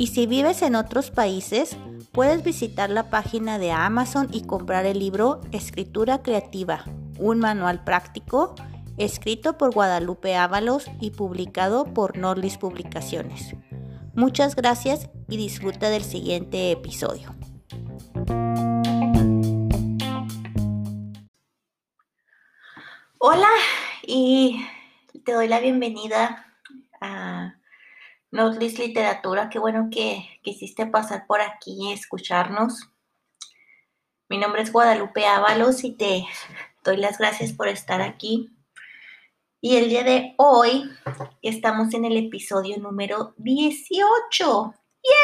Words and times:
Y 0.00 0.06
si 0.06 0.26
vives 0.26 0.62
en 0.62 0.76
otros 0.76 1.10
países, 1.10 1.76
puedes 2.12 2.44
visitar 2.44 2.88
la 2.88 3.10
página 3.10 3.58
de 3.58 3.72
Amazon 3.72 4.28
y 4.32 4.42
comprar 4.42 4.86
el 4.86 5.00
libro 5.00 5.40
Escritura 5.50 6.22
Creativa, 6.22 6.84
un 7.18 7.40
manual 7.40 7.82
práctico 7.82 8.54
escrito 8.96 9.58
por 9.58 9.74
Guadalupe 9.74 10.36
Ábalos 10.36 10.86
y 11.00 11.10
publicado 11.10 11.82
por 11.94 12.16
Norlis 12.16 12.58
Publicaciones. 12.58 13.56
Muchas 14.14 14.54
gracias 14.54 15.10
y 15.28 15.36
disfruta 15.36 15.90
del 15.90 16.04
siguiente 16.04 16.70
episodio. 16.70 17.34
Hola 23.18 23.50
y 24.06 24.64
te 25.24 25.32
doy 25.32 25.48
la 25.48 25.58
bienvenida 25.58 26.46
a 27.00 27.57
Notlist 28.30 28.78
Literatura. 28.78 29.48
Qué 29.48 29.58
bueno 29.58 29.88
que 29.90 30.40
quisiste 30.42 30.86
pasar 30.86 31.26
por 31.26 31.40
aquí 31.40 31.76
y 31.80 31.92
escucharnos. 31.92 32.90
Mi 34.28 34.36
nombre 34.36 34.60
es 34.60 34.70
Guadalupe 34.70 35.24
Ábalos 35.24 35.82
y 35.84 35.92
te 35.92 36.26
doy 36.84 36.98
las 36.98 37.16
gracias 37.16 37.52
por 37.52 37.68
estar 37.68 38.02
aquí. 38.02 38.50
Y 39.62 39.76
el 39.76 39.88
día 39.88 40.04
de 40.04 40.34
hoy 40.36 40.90
estamos 41.40 41.94
en 41.94 42.04
el 42.04 42.16
episodio 42.18 42.76
número 42.76 43.34
18. 43.38 44.74
¡Yeah! 45.02 45.14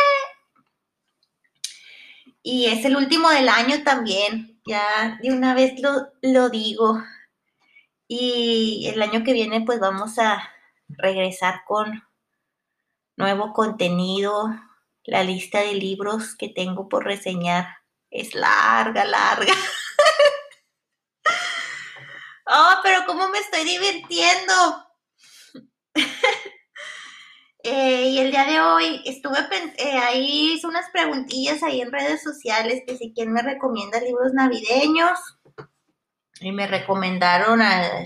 Y 2.42 2.66
es 2.66 2.84
el 2.86 2.96
último 2.96 3.28
del 3.28 3.50
año 3.50 3.84
también. 3.84 4.60
Ya 4.66 5.18
de 5.22 5.30
una 5.30 5.52
vez 5.52 5.78
lo, 5.80 6.08
lo 6.22 6.48
digo. 6.48 7.02
Y 8.08 8.90
el 8.92 9.02
año 9.02 9.22
que 9.24 9.34
viene 9.34 9.60
pues 9.60 9.78
vamos 9.78 10.18
a 10.18 10.42
regresar 10.88 11.60
con 11.66 12.02
nuevo 13.16 13.52
contenido. 13.52 14.48
La 15.04 15.22
lista 15.22 15.60
de 15.60 15.74
libros 15.74 16.34
que 16.34 16.48
tengo 16.48 16.88
por 16.88 17.04
reseñar 17.04 17.68
es 18.10 18.34
larga, 18.34 19.04
larga. 19.04 19.52
oh, 22.46 22.74
pero 22.82 23.04
cómo 23.06 23.28
me 23.28 23.38
estoy 23.38 23.64
divirtiendo. 23.64 24.88
Eh, 27.66 28.10
y 28.10 28.18
el 28.18 28.30
día 28.30 28.44
de 28.44 28.60
hoy 28.60 29.00
estuve 29.06 29.38
eh, 29.78 29.96
ahí, 29.96 30.52
hice 30.52 30.66
unas 30.66 30.90
preguntillas 30.90 31.62
ahí 31.62 31.80
en 31.80 31.90
redes 31.90 32.22
sociales 32.22 32.82
que 32.86 32.98
si 32.98 33.14
quien 33.14 33.32
me 33.32 33.40
recomienda 33.40 34.00
libros 34.00 34.34
navideños 34.34 35.18
y 36.40 36.52
me 36.52 36.66
recomendaron 36.66 37.62
a, 37.62 38.04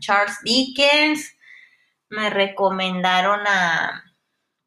Charles 0.00 0.36
Dickens, 0.44 1.34
me 2.10 2.28
recomendaron 2.28 3.40
a 3.46 4.04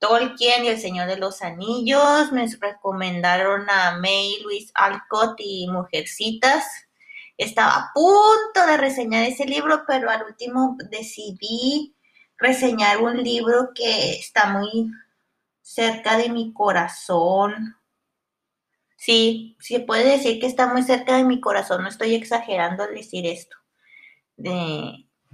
Tolkien 0.04 0.66
y 0.66 0.68
El 0.68 0.82
Señor 0.82 1.08
de 1.08 1.16
los 1.16 1.42
Anillos, 1.42 2.34
me 2.34 2.46
recomendaron 2.60 3.70
a 3.70 3.98
May 4.00 4.36
Louise 4.44 4.70
Alcott 4.76 5.36
y 5.40 5.66
Mujercitas. 5.72 6.66
Estaba 7.38 7.76
a 7.76 7.92
punto 7.94 8.68
de 8.68 8.76
reseñar 8.76 9.24
ese 9.24 9.46
libro, 9.46 9.86
pero 9.88 10.10
al 10.10 10.24
último 10.24 10.76
decidí 10.92 11.96
reseñar 12.38 13.02
un 13.02 13.24
libro 13.24 13.70
que 13.74 14.16
está 14.16 14.48
muy 14.50 14.92
cerca 15.62 16.18
de 16.18 16.28
mi 16.28 16.52
corazón, 16.52 17.78
Sí, 18.98 19.58
se 19.60 19.82
puede 19.82 20.12
decir 20.12 20.40
que 20.40 20.48
está 20.48 20.72
muy 20.72 20.82
cerca 20.82 21.18
de 21.18 21.26
mi 21.26 21.42
corazón, 21.42 21.84
no 21.84 21.90
estoy 21.90 22.16
exagerando 22.16 22.84
al 22.84 22.96
decir 22.96 23.26
esto. 23.26 23.58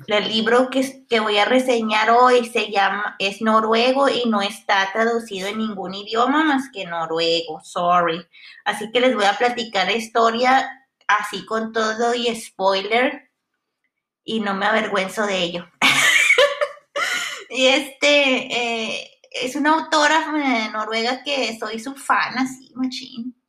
El 0.07 0.27
libro 0.27 0.69
que, 0.69 1.05
que, 1.07 1.19
voy 1.19 1.37
a 1.37 1.45
reseñar 1.45 2.09
hoy 2.11 2.45
se 2.45 2.71
llama, 2.71 3.15
es 3.19 3.41
noruego 3.41 4.09
y 4.09 4.29
no 4.29 4.41
está 4.41 4.89
traducido 4.91 5.47
en 5.47 5.59
ningún 5.59 5.93
idioma 5.93 6.43
más 6.43 6.69
que 6.73 6.85
noruego, 6.85 7.61
sorry. 7.63 8.25
Así 8.65 8.91
que 8.91 8.99
les 8.99 9.15
voy 9.15 9.25
a 9.25 9.37
platicar 9.37 9.87
la 9.87 9.93
historia 9.93 10.87
así 11.07 11.45
con 11.45 11.73
todo 11.73 12.13
y 12.13 12.33
spoiler 12.35 13.31
y 14.23 14.39
no 14.39 14.53
me 14.53 14.65
avergüenzo 14.65 15.25
de 15.25 15.37
ello. 15.37 15.67
y 17.49 17.65
este 17.65 18.93
eh, 18.93 19.11
es 19.31 19.55
una 19.55 19.73
autora 19.73 20.33
eh, 20.37 20.69
noruega 20.71 21.23
que 21.23 21.57
soy 21.59 21.79
su 21.79 21.95
fan, 21.95 22.37
así, 22.37 22.71
machín 22.75 23.39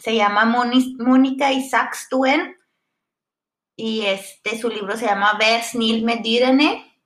se 0.00 0.14
llama 0.14 0.44
Mónica 0.44 1.52
Isaacstuen 1.52 2.56
y 3.78 4.04
este, 4.06 4.58
su 4.58 4.68
libro 4.68 4.96
se 4.96 5.06
llama 5.06 5.34
Vers 5.38 5.76
Nil 5.76 6.04
Medírene, 6.04 7.00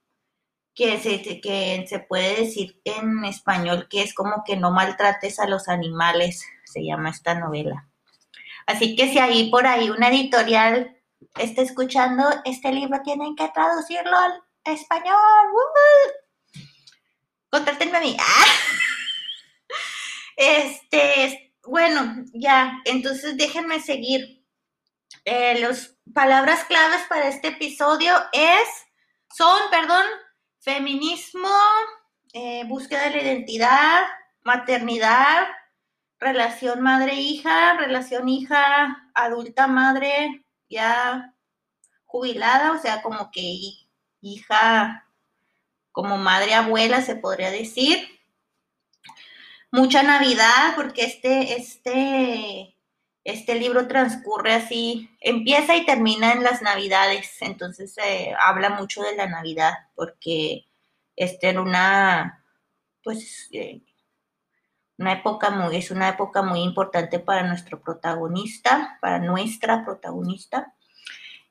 que 0.75 0.99
se, 0.99 1.21
que 1.21 1.85
se 1.87 1.99
puede 1.99 2.35
decir 2.35 2.81
en 2.85 3.27
español 3.27 3.89
que 3.91 4.01
es 4.01 4.15
como 4.15 4.43
que 4.43 4.57
no 4.57 4.71
maltrates 4.71 5.39
a 5.39 5.47
los 5.47 5.69
animales, 5.69 6.43
se 6.65 6.83
llama 6.83 7.11
esta 7.11 7.35
novela. 7.35 7.91
Así 8.67 8.97
que 8.97 9.13
si 9.13 9.19
ahí 9.19 9.51
por 9.51 9.67
ahí 9.67 9.91
una 9.91 10.09
editorial 10.09 10.97
está 11.37 11.61
escuchando 11.61 12.25
este 12.47 12.73
libro, 12.73 13.03
tienen 13.05 13.37
que 13.37 13.51
traducirlo 13.51 14.17
al 14.17 14.43
español. 14.65 15.19
Contrátenme 17.51 17.99
a 17.99 18.01
mí. 18.01 18.17
Este, 20.35 21.53
bueno, 21.63 22.25
ya, 22.33 22.81
entonces 22.87 23.37
déjenme 23.37 23.81
seguir. 23.81 24.42
Eh, 25.25 25.61
las 25.61 25.97
palabras 26.13 26.65
claves 26.65 27.03
para 27.09 27.29
este 27.29 27.49
episodio 27.49 28.13
es, 28.33 28.69
son, 29.35 29.59
perdón, 29.71 30.05
feminismo, 30.61 31.49
eh, 32.33 32.65
búsqueda 32.67 33.05
de 33.05 33.11
la 33.11 33.23
identidad, 33.23 34.03
maternidad, 34.43 35.49
relación 36.19 36.81
madre-hija, 36.81 37.75
relación 37.79 38.29
hija 38.29 39.11
adulta 39.15 39.67
madre 39.67 40.45
ya 40.69 41.35
jubilada, 42.05 42.73
o 42.73 42.79
sea, 42.79 43.03
como 43.03 43.31
que 43.31 43.73
hija, 44.21 45.07
como 45.91 46.17
madre 46.19 46.55
abuela 46.55 47.03
se 47.03 47.17
podría 47.17 47.51
decir. 47.51 48.09
Mucha 49.71 50.03
Navidad, 50.03 50.75
porque 50.77 51.05
este, 51.05 51.57
este, 51.57 52.77
este 53.25 53.55
libro 53.55 53.87
transcurre 53.87 54.55
así, 54.55 55.11
empieza 55.21 55.77
y 55.77 55.87
termina 55.87 56.33
en 56.33 56.43
las 56.43 56.63
Navidades, 56.63 57.37
entonces 57.41 57.97
eh, 57.99 58.35
habla 58.39 58.71
mucho 58.71 59.03
de 59.03 59.15
la 59.17 59.29
Navidad, 59.29 59.75
porque 59.95 60.67
este 61.15 61.51
era 61.51 61.63
una, 61.63 62.45
pues, 63.05 63.49
eh, 63.53 63.83
una 64.99 65.13
época 65.13 65.51
muy, 65.51 65.77
es 65.77 65.91
una 65.91 66.09
época 66.09 66.43
muy 66.43 66.61
importante 66.61 67.19
para 67.19 67.43
nuestro 67.43 67.81
protagonista, 67.81 68.99
para 69.01 69.19
nuestra 69.19 69.85
protagonista. 69.85 70.75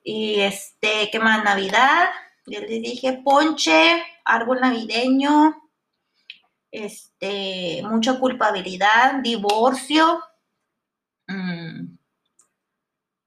Y 0.04 0.42
este, 0.42 1.10
¿qué 1.12 1.20
más? 1.20 1.44
Navidad, 1.44 2.10
ya 2.48 2.60
les 2.60 2.82
dije, 2.82 3.22
ponche, 3.24 4.04
árbol 4.26 4.62
navideño, 4.62 5.62
este, 6.72 7.82
mucha 7.84 8.20
culpabilidad, 8.20 9.16
divorcio. 9.22 10.20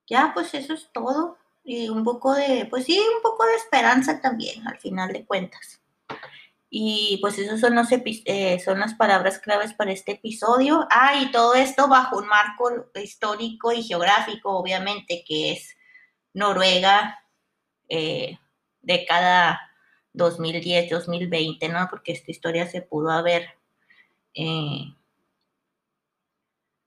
Ya, 0.06 0.32
pues 0.34 0.54
eso 0.54 0.74
es 0.74 0.90
todo. 0.92 1.38
Y 1.64 1.88
un 1.88 2.04
poco 2.04 2.34
de, 2.34 2.66
pues 2.68 2.84
sí, 2.84 2.98
un 2.98 3.22
poco 3.22 3.46
de 3.46 3.54
esperanza 3.54 4.20
también, 4.20 4.66
al 4.66 4.78
final 4.78 5.12
de 5.12 5.24
cuentas. 5.24 5.80
Y 6.76 7.18
pues 7.20 7.38
esas 7.38 7.60
son, 7.60 7.76
los 7.76 7.88
eh, 7.92 8.58
son 8.58 8.80
las 8.80 8.94
palabras 8.94 9.38
claves 9.38 9.72
para 9.74 9.92
este 9.92 10.12
episodio. 10.12 10.86
Ah, 10.90 11.16
y 11.22 11.30
todo 11.30 11.54
esto 11.54 11.88
bajo 11.88 12.18
un 12.18 12.26
marco 12.26 12.90
histórico 12.96 13.72
y 13.72 13.82
geográfico, 13.82 14.50
obviamente, 14.50 15.24
que 15.26 15.52
es 15.52 15.76
Noruega, 16.32 17.20
eh, 17.88 18.38
década 18.82 19.60
2010, 20.14 20.90
2020, 20.90 21.68
¿no? 21.68 21.86
Porque 21.88 22.12
esta 22.12 22.30
historia 22.30 22.66
se 22.66 22.82
pudo 22.82 23.10
haber, 23.10 23.50
eh, 24.34 24.94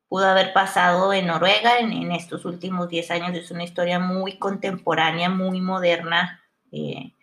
pudo 0.08 0.26
haber 0.26 0.54
pasado 0.54 1.14
en 1.14 1.28
Noruega 1.28 1.80
en, 1.80 2.12
estos 2.12 2.46
últimos 2.46 2.90
10 2.90 3.12
años. 3.12 3.36
Es 3.36 3.52
una 3.52 3.64
historia 3.64 4.00
muy 4.00 4.38
contemporánea, 4.38 5.30
muy 5.30 5.62
moderna, 5.62 6.42
eh, 6.72 7.14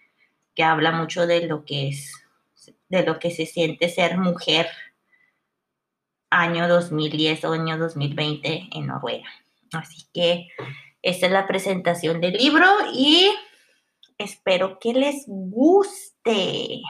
que 0.55 0.63
habla 0.63 0.93
mucho 0.93 1.27
de 1.27 1.47
lo 1.47 1.65
que 1.65 1.89
es, 1.89 2.13
de 2.89 3.05
lo 3.05 3.19
que 3.19 3.31
se 3.31 3.47
siente 3.47 3.89
ser 3.89 4.19
mujer 4.19 4.69
año 6.31 6.69
2010 6.69 7.45
o 7.45 7.53
año 7.53 7.79
2020 7.79 8.69
en 8.73 8.87
Noruega. 8.87 9.29
Así 9.73 10.07
que 10.13 10.49
esta 11.03 11.27
es 11.27 11.33
la 11.33 11.47
presentación 11.47 12.21
del 12.21 12.35
libro 12.35 12.67
y 12.93 13.31
espero 14.19 14.79
que 14.79 14.93
les 14.93 15.25
guste. 15.27 16.83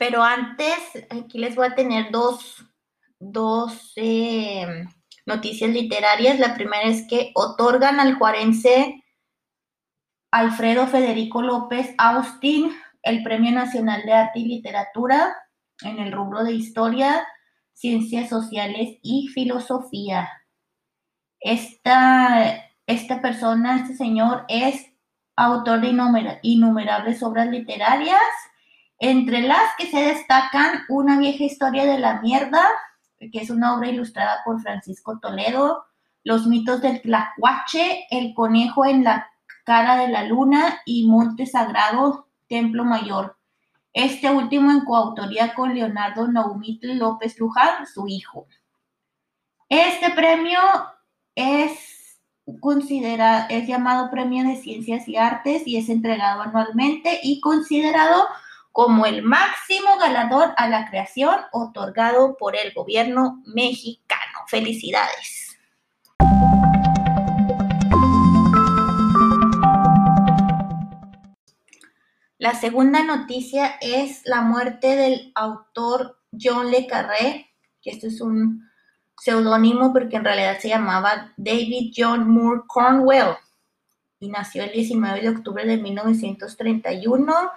Pero 0.00 0.22
antes, 0.22 0.78
aquí 1.10 1.36
les 1.36 1.54
voy 1.54 1.66
a 1.66 1.74
tener 1.74 2.10
dos, 2.10 2.64
eh, 3.96 4.66
noticias 5.26 5.70
literarias. 5.70 6.38
La 6.38 6.54
primera 6.54 6.84
es 6.84 7.06
que 7.06 7.32
otorgan 7.34 8.00
al 8.00 8.14
juarense 8.14 9.04
Alfredo 10.30 10.86
Federico 10.86 11.42
López 11.42 11.94
Austin 11.98 12.72
el 13.02 13.22
Premio 13.22 13.52
Nacional 13.52 14.00
de 14.06 14.14
Arte 14.14 14.38
y 14.38 14.46
Literatura 14.46 15.36
en 15.82 15.98
el 15.98 16.12
rubro 16.12 16.44
de 16.44 16.52
Historia, 16.52 17.26
Ciencias 17.74 18.30
Sociales 18.30 18.96
y 19.02 19.28
Filosofía. 19.28 20.30
Esta, 21.40 22.70
esta 22.86 23.20
persona, 23.20 23.82
este 23.82 23.96
señor, 23.96 24.46
es 24.48 24.82
autor 25.36 25.82
de 25.82 26.38
innumerables 26.40 27.22
obras 27.22 27.48
literarias, 27.48 28.16
entre 29.00 29.40
las 29.40 29.74
que 29.76 29.90
se 29.90 30.00
destacan 30.00 30.84
Una 30.88 31.18
vieja 31.18 31.42
historia 31.42 31.84
de 31.84 31.98
la 31.98 32.20
mierda, 32.20 32.68
que 33.18 33.40
es 33.40 33.50
una 33.50 33.74
obra 33.74 33.88
ilustrada 33.88 34.42
por 34.44 34.60
Francisco 34.60 35.18
Toledo, 35.18 35.84
Los 36.22 36.46
mitos 36.46 36.80
del 36.80 37.02
Tlacuache, 37.02 38.06
El 38.10 38.34
conejo 38.34 38.84
en 38.84 39.02
la 39.02 39.28
cara 39.64 39.96
de 39.96 40.08
la 40.08 40.24
luna 40.24 40.80
y 40.84 41.08
Monte 41.08 41.46
Sagrado, 41.46 42.28
Templo 42.48 42.84
Mayor. 42.84 43.36
Este 43.92 44.30
último 44.30 44.70
en 44.70 44.84
coautoría 44.84 45.54
con 45.54 45.74
Leonardo 45.74 46.28
Naumitl 46.28 46.98
López 46.98 47.38
Luján, 47.38 47.86
su 47.86 48.06
hijo. 48.06 48.46
Este 49.68 50.10
premio 50.10 50.60
es 51.34 52.18
considerado, 52.60 53.46
es 53.48 53.66
llamado 53.66 54.10
Premio 54.10 54.46
de 54.46 54.56
Ciencias 54.56 55.08
y 55.08 55.16
Artes 55.16 55.66
y 55.66 55.76
es 55.76 55.88
entregado 55.88 56.42
anualmente 56.42 57.20
y 57.22 57.40
considerado 57.40 58.24
como 58.72 59.06
el 59.06 59.22
máximo 59.22 59.98
galardón 59.98 60.52
a 60.56 60.68
la 60.68 60.88
creación 60.88 61.36
otorgado 61.52 62.36
por 62.36 62.56
el 62.56 62.72
gobierno 62.72 63.42
mexicano. 63.46 64.20
Felicidades. 64.46 65.58
La 72.38 72.54
segunda 72.54 73.04
noticia 73.04 73.76
es 73.82 74.22
la 74.24 74.40
muerte 74.40 74.96
del 74.96 75.30
autor 75.34 76.18
John 76.32 76.70
Le 76.70 76.86
Carré, 76.86 77.50
que 77.82 77.90
esto 77.90 78.06
es 78.06 78.20
un 78.22 78.66
seudónimo 79.18 79.92
porque 79.92 80.16
en 80.16 80.24
realidad 80.24 80.58
se 80.58 80.70
llamaba 80.70 81.34
David 81.36 81.92
John 81.94 82.30
Moore 82.30 82.62
Cornwell 82.66 83.34
y 84.20 84.28
nació 84.28 84.64
el 84.64 84.72
19 84.72 85.20
de 85.20 85.28
octubre 85.28 85.66
de 85.66 85.76
1931 85.76 87.50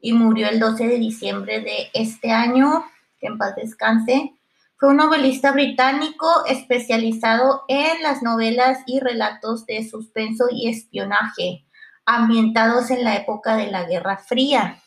y 0.00 0.12
murió 0.12 0.48
el 0.48 0.60
12 0.60 0.86
de 0.86 0.98
diciembre 0.98 1.60
de 1.60 1.90
este 1.94 2.30
año, 2.30 2.84
que 3.18 3.26
en 3.26 3.38
paz 3.38 3.54
descanse. 3.56 4.32
Fue 4.76 4.90
un 4.90 4.96
novelista 4.98 5.50
británico 5.52 6.26
especializado 6.46 7.64
en 7.66 8.02
las 8.02 8.22
novelas 8.22 8.78
y 8.86 9.00
relatos 9.00 9.66
de 9.66 9.88
suspenso 9.88 10.46
y 10.52 10.68
espionaje, 10.68 11.64
ambientados 12.06 12.90
en 12.90 13.02
la 13.02 13.16
época 13.16 13.56
de 13.56 13.72
la 13.72 13.84
Guerra 13.84 14.18
Fría. 14.18 14.80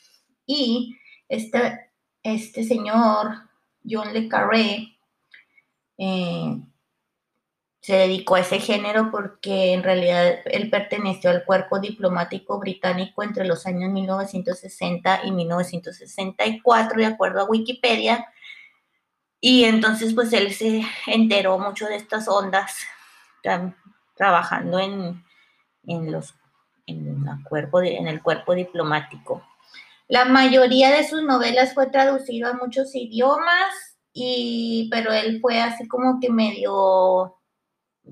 Y 0.46 0.96
este, 1.28 1.92
este 2.24 2.63
señor, 2.63 3.50
John 3.84 4.13
Le 4.13 4.30
Carré, 4.30 4.98
eh, 5.98 6.58
se 7.81 7.95
dedicó 7.95 8.36
a 8.36 8.42
ese 8.42 8.60
género 8.60 9.10
porque 9.10 9.74
en 9.74 9.81
realidad 9.81 10.36
él 10.45 10.69
perteneció 10.69 11.31
al 11.31 11.44
cuerpo 11.44 11.80
diplomático 11.80 12.60
británico 12.60 13.24
entre 13.24 13.45
los 13.45 13.66
años 13.66 13.92
1960 13.92 15.22
y 15.24 15.31
1964, 15.31 17.00
de 17.00 17.06
acuerdo 17.07 17.42
a 17.42 17.45
Wikipedia. 17.45 18.28
Y 19.39 19.63
entonces 19.63 20.13
pues 20.13 20.31
él 20.33 20.54
se 20.54 20.83
enteró 21.07 21.57
mucho 21.57 21.88
de 21.88 21.95
estas 21.95 22.28
ondas 22.28 22.78
trabajando 24.16 24.77
en, 24.80 26.12
los, 26.12 26.36
en, 26.86 27.25
cuerpo, 27.50 27.81
en 27.81 28.07
el 28.07 28.22
cuerpo 28.22 28.54
diplomático. 28.54 29.44
La 30.07 30.25
mayoría 30.25 30.92
de 30.92 31.07
sus 31.07 31.24
novelas 31.24 31.74
fue 31.74 31.88
traducido 31.88 32.50
a 32.50 32.54
muchos 32.54 32.94
idiomas, 32.94 33.98
y, 34.13 34.89
pero 34.92 35.12
él 35.12 35.39
fue 35.42 35.60
así 35.60 35.88
como 35.88 36.19
que 36.19 36.30
medio 36.30 37.40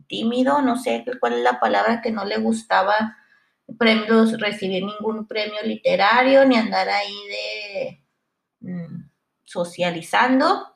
tímido, 0.07 0.61
no 0.61 0.77
sé 0.77 1.03
cuál 1.19 1.33
es 1.33 1.43
la 1.43 1.59
palabra 1.59 2.01
que 2.01 2.11
no 2.11 2.25
le 2.25 2.37
gustaba 2.37 3.17
premios, 3.77 4.39
recibir 4.39 4.83
ningún 4.83 5.27
premio 5.27 5.61
literario, 5.63 6.45
ni 6.45 6.55
andar 6.55 6.89
ahí 6.89 7.17
de 7.27 8.03
mm, 8.61 9.09
socializando, 9.43 10.73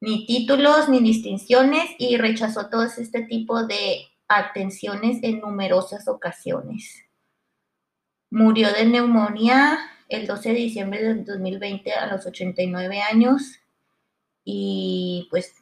ni 0.00 0.26
títulos, 0.26 0.88
ni 0.88 1.00
distinciones, 1.00 1.90
y 1.98 2.16
rechazó 2.16 2.68
todo 2.68 2.84
este 2.84 3.22
tipo 3.22 3.64
de 3.66 4.06
atenciones 4.28 5.22
en 5.22 5.40
numerosas 5.40 6.08
ocasiones. 6.08 7.04
Murió 8.30 8.72
de 8.72 8.84
neumonía 8.84 9.78
el 10.08 10.26
12 10.26 10.50
de 10.50 10.54
diciembre 10.54 11.02
de 11.02 11.14
2020 11.24 11.92
a 11.92 12.06
los 12.06 12.26
89 12.26 13.00
años 13.00 13.60
y 14.44 15.26
pues 15.30 15.54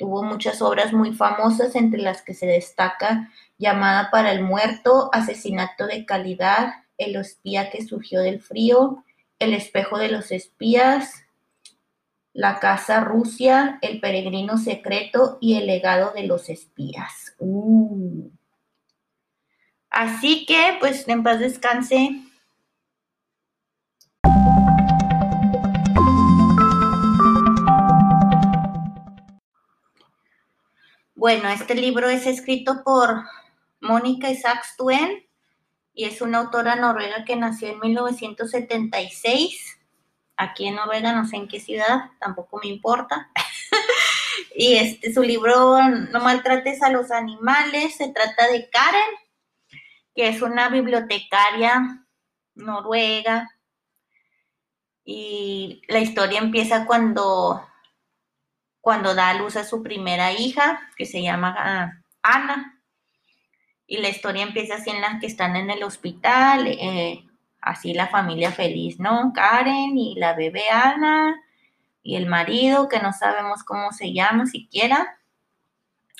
Tuvo 0.00 0.22
muchas 0.22 0.62
obras 0.62 0.94
muy 0.94 1.12
famosas, 1.12 1.76
entre 1.76 2.00
las 2.00 2.22
que 2.22 2.32
se 2.32 2.46
destaca 2.46 3.28
Llamada 3.58 4.10
para 4.10 4.32
el 4.32 4.42
Muerto, 4.42 5.10
Asesinato 5.12 5.86
de 5.86 6.06
Calidad, 6.06 6.72
El 6.96 7.16
espía 7.16 7.68
que 7.68 7.84
surgió 7.84 8.22
del 8.22 8.40
frío, 8.40 9.04
El 9.38 9.52
espejo 9.52 9.98
de 9.98 10.08
los 10.08 10.32
espías, 10.32 11.26
La 12.32 12.60
casa 12.60 13.00
Rusia, 13.00 13.78
El 13.82 14.00
peregrino 14.00 14.56
secreto 14.56 15.36
y 15.38 15.58
El 15.58 15.66
legado 15.66 16.12
de 16.14 16.22
los 16.22 16.48
espías. 16.48 17.34
Uh. 17.38 18.30
Así 19.90 20.46
que, 20.46 20.78
pues, 20.80 21.06
en 21.08 21.22
paz 21.22 21.40
descanse 21.40 22.22
Bueno, 31.20 31.50
este 31.50 31.74
libro 31.74 32.08
es 32.08 32.26
escrito 32.26 32.82
por 32.82 33.24
Mónica 33.78 34.30
Isaacs 34.30 34.74
Tuen 34.78 35.28
y 35.92 36.06
es 36.06 36.22
una 36.22 36.38
autora 36.38 36.76
noruega 36.76 37.26
que 37.26 37.36
nació 37.36 37.68
en 37.68 37.78
1976. 37.78 39.78
Aquí 40.38 40.66
en 40.66 40.76
Noruega, 40.76 41.12
no 41.12 41.26
sé 41.26 41.36
en 41.36 41.46
qué 41.46 41.60
ciudad, 41.60 42.12
tampoco 42.20 42.58
me 42.62 42.70
importa. 42.70 43.30
y 44.56 44.76
este, 44.76 45.12
su 45.12 45.22
libro 45.22 45.82
No 45.82 46.20
maltrates 46.20 46.82
a 46.82 46.88
los 46.88 47.10
animales, 47.10 47.96
se 47.96 48.08
trata 48.08 48.48
de 48.48 48.70
Karen, 48.70 49.14
que 50.14 50.28
es 50.28 50.40
una 50.40 50.70
bibliotecaria 50.70 52.02
noruega. 52.54 53.46
Y 55.04 55.82
la 55.86 55.98
historia 55.98 56.38
empieza 56.38 56.86
cuando 56.86 57.69
cuando 58.80 59.14
da 59.14 59.30
a 59.30 59.34
luz 59.34 59.56
a 59.56 59.64
su 59.64 59.82
primera 59.82 60.32
hija, 60.32 60.80
que 60.96 61.06
se 61.06 61.22
llama 61.22 61.54
ah, 61.58 61.92
Ana. 62.22 62.80
Y 63.86 63.98
la 63.98 64.08
historia 64.08 64.42
empieza 64.42 64.76
así 64.76 64.90
en 64.90 65.00
la 65.00 65.18
que 65.18 65.26
están 65.26 65.56
en 65.56 65.70
el 65.70 65.82
hospital, 65.82 66.66
eh, 66.66 67.24
así 67.60 67.92
la 67.92 68.08
familia 68.08 68.52
feliz, 68.52 68.98
¿no? 68.98 69.32
Karen 69.34 69.98
y 69.98 70.14
la 70.16 70.34
bebé 70.34 70.70
Ana 70.70 71.36
y 72.02 72.16
el 72.16 72.26
marido, 72.26 72.88
que 72.88 73.00
no 73.00 73.12
sabemos 73.12 73.64
cómo 73.64 73.92
se 73.92 74.12
llama 74.12 74.46
siquiera. 74.46 75.18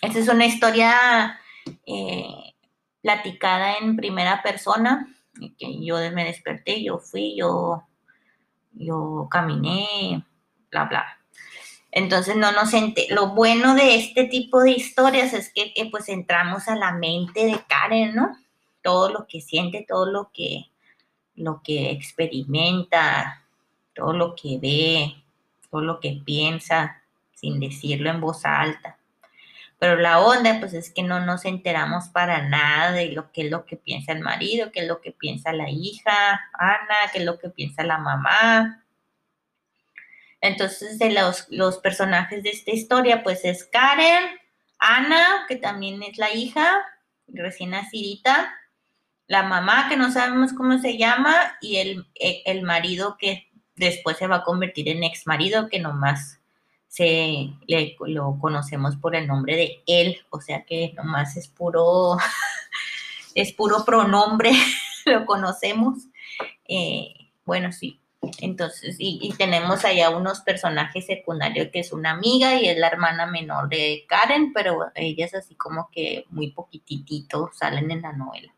Esta 0.02 0.18
es 0.18 0.28
una 0.28 0.46
historia 0.46 1.40
eh, 1.86 2.54
platicada 3.02 3.76
en 3.76 3.96
primera 3.96 4.42
persona, 4.42 5.06
que 5.58 5.84
yo 5.84 5.96
me 6.12 6.24
desperté, 6.24 6.82
yo 6.82 6.98
fui, 6.98 7.36
yo, 7.36 7.84
yo 8.72 9.28
caminé, 9.30 10.24
bla, 10.70 10.84
bla. 10.84 11.19
Entonces 11.92 12.36
no 12.36 12.52
nos 12.52 12.72
lo 13.10 13.34
bueno 13.34 13.74
de 13.74 13.96
este 13.96 14.24
tipo 14.24 14.60
de 14.60 14.70
historias 14.70 15.32
es 15.32 15.52
que, 15.52 15.72
pues 15.90 16.08
entramos 16.08 16.68
a 16.68 16.76
la 16.76 16.92
mente 16.92 17.46
de 17.46 17.60
Karen, 17.68 18.14
¿no? 18.14 18.36
Todo 18.82 19.10
lo 19.10 19.26
que 19.26 19.40
siente, 19.40 19.84
todo 19.88 20.06
lo 20.06 20.30
que 20.32 20.66
lo 21.36 21.62
que 21.62 21.90
experimenta, 21.90 23.42
todo 23.94 24.12
lo 24.12 24.34
que 24.36 24.58
ve, 24.60 25.14
todo 25.70 25.80
lo 25.80 25.98
que 25.98 26.20
piensa 26.24 27.02
sin 27.34 27.58
decirlo 27.58 28.10
en 28.10 28.20
voz 28.20 28.44
alta. 28.44 28.98
Pero 29.78 29.96
la 29.96 30.20
onda, 30.20 30.58
pues 30.60 30.74
es 30.74 30.90
que 30.90 31.02
no 31.02 31.24
nos 31.24 31.46
enteramos 31.46 32.08
para 32.08 32.46
nada 32.46 32.92
de 32.92 33.12
lo 33.12 33.32
que 33.32 33.46
es 33.46 33.50
lo 33.50 33.64
que 33.64 33.76
piensa 33.76 34.12
el 34.12 34.20
marido, 34.20 34.70
qué 34.72 34.80
es 34.80 34.86
lo 34.86 35.00
que 35.00 35.12
piensa 35.12 35.54
la 35.54 35.70
hija, 35.70 36.38
Ana, 36.52 36.96
qué 37.12 37.20
es 37.20 37.24
lo 37.24 37.38
que 37.38 37.48
piensa 37.48 37.82
la 37.82 37.96
mamá. 37.96 38.79
Entonces, 40.40 40.98
de 40.98 41.12
los, 41.12 41.46
los 41.50 41.78
personajes 41.78 42.42
de 42.42 42.50
esta 42.50 42.70
historia, 42.70 43.22
pues 43.22 43.44
es 43.44 43.64
Karen, 43.64 44.24
Ana, 44.78 45.44
que 45.48 45.56
también 45.56 46.02
es 46.02 46.16
la 46.16 46.32
hija, 46.32 46.82
recién 47.28 47.70
nacidita, 47.70 48.54
la 49.26 49.42
mamá, 49.42 49.88
que 49.88 49.96
no 49.96 50.10
sabemos 50.10 50.52
cómo 50.52 50.78
se 50.78 50.96
llama, 50.96 51.56
y 51.60 51.76
el, 51.76 52.06
el 52.14 52.62
marido 52.62 53.16
que 53.18 53.48
después 53.76 54.16
se 54.16 54.26
va 54.26 54.36
a 54.36 54.44
convertir 54.44 54.88
en 54.88 55.04
ex 55.04 55.26
marido, 55.26 55.68
que 55.68 55.78
nomás 55.78 56.40
se 56.88 57.52
lo 58.00 58.36
conocemos 58.40 58.96
por 58.96 59.14
el 59.14 59.28
nombre 59.28 59.54
de 59.54 59.82
él, 59.86 60.18
o 60.30 60.40
sea 60.40 60.64
que 60.64 60.92
nomás 60.96 61.36
es 61.36 61.46
puro, 61.46 62.16
es 63.34 63.52
puro 63.52 63.84
pronombre, 63.84 64.50
lo 65.06 65.24
conocemos. 65.24 65.98
Eh, 66.66 67.14
bueno, 67.44 67.70
sí. 67.70 67.99
Entonces, 68.40 68.96
y, 68.98 69.32
tenemos 69.38 69.84
allá 69.84 70.10
unos 70.10 70.40
personajes 70.40 71.06
secundarios 71.06 71.68
que 71.72 71.80
es 71.80 71.92
una 71.92 72.10
amiga 72.10 72.60
y 72.60 72.68
es 72.68 72.76
la 72.78 72.88
hermana 72.88 73.26
menor 73.26 73.68
de 73.68 74.04
Karen, 74.08 74.52
pero 74.52 74.90
ellas 74.94 75.34
así 75.34 75.54
como 75.54 75.88
que 75.90 76.26
muy 76.28 76.52
poquitito 76.52 77.50
salen 77.54 77.90
en 77.90 78.02
la 78.02 78.12
novela. 78.12 78.54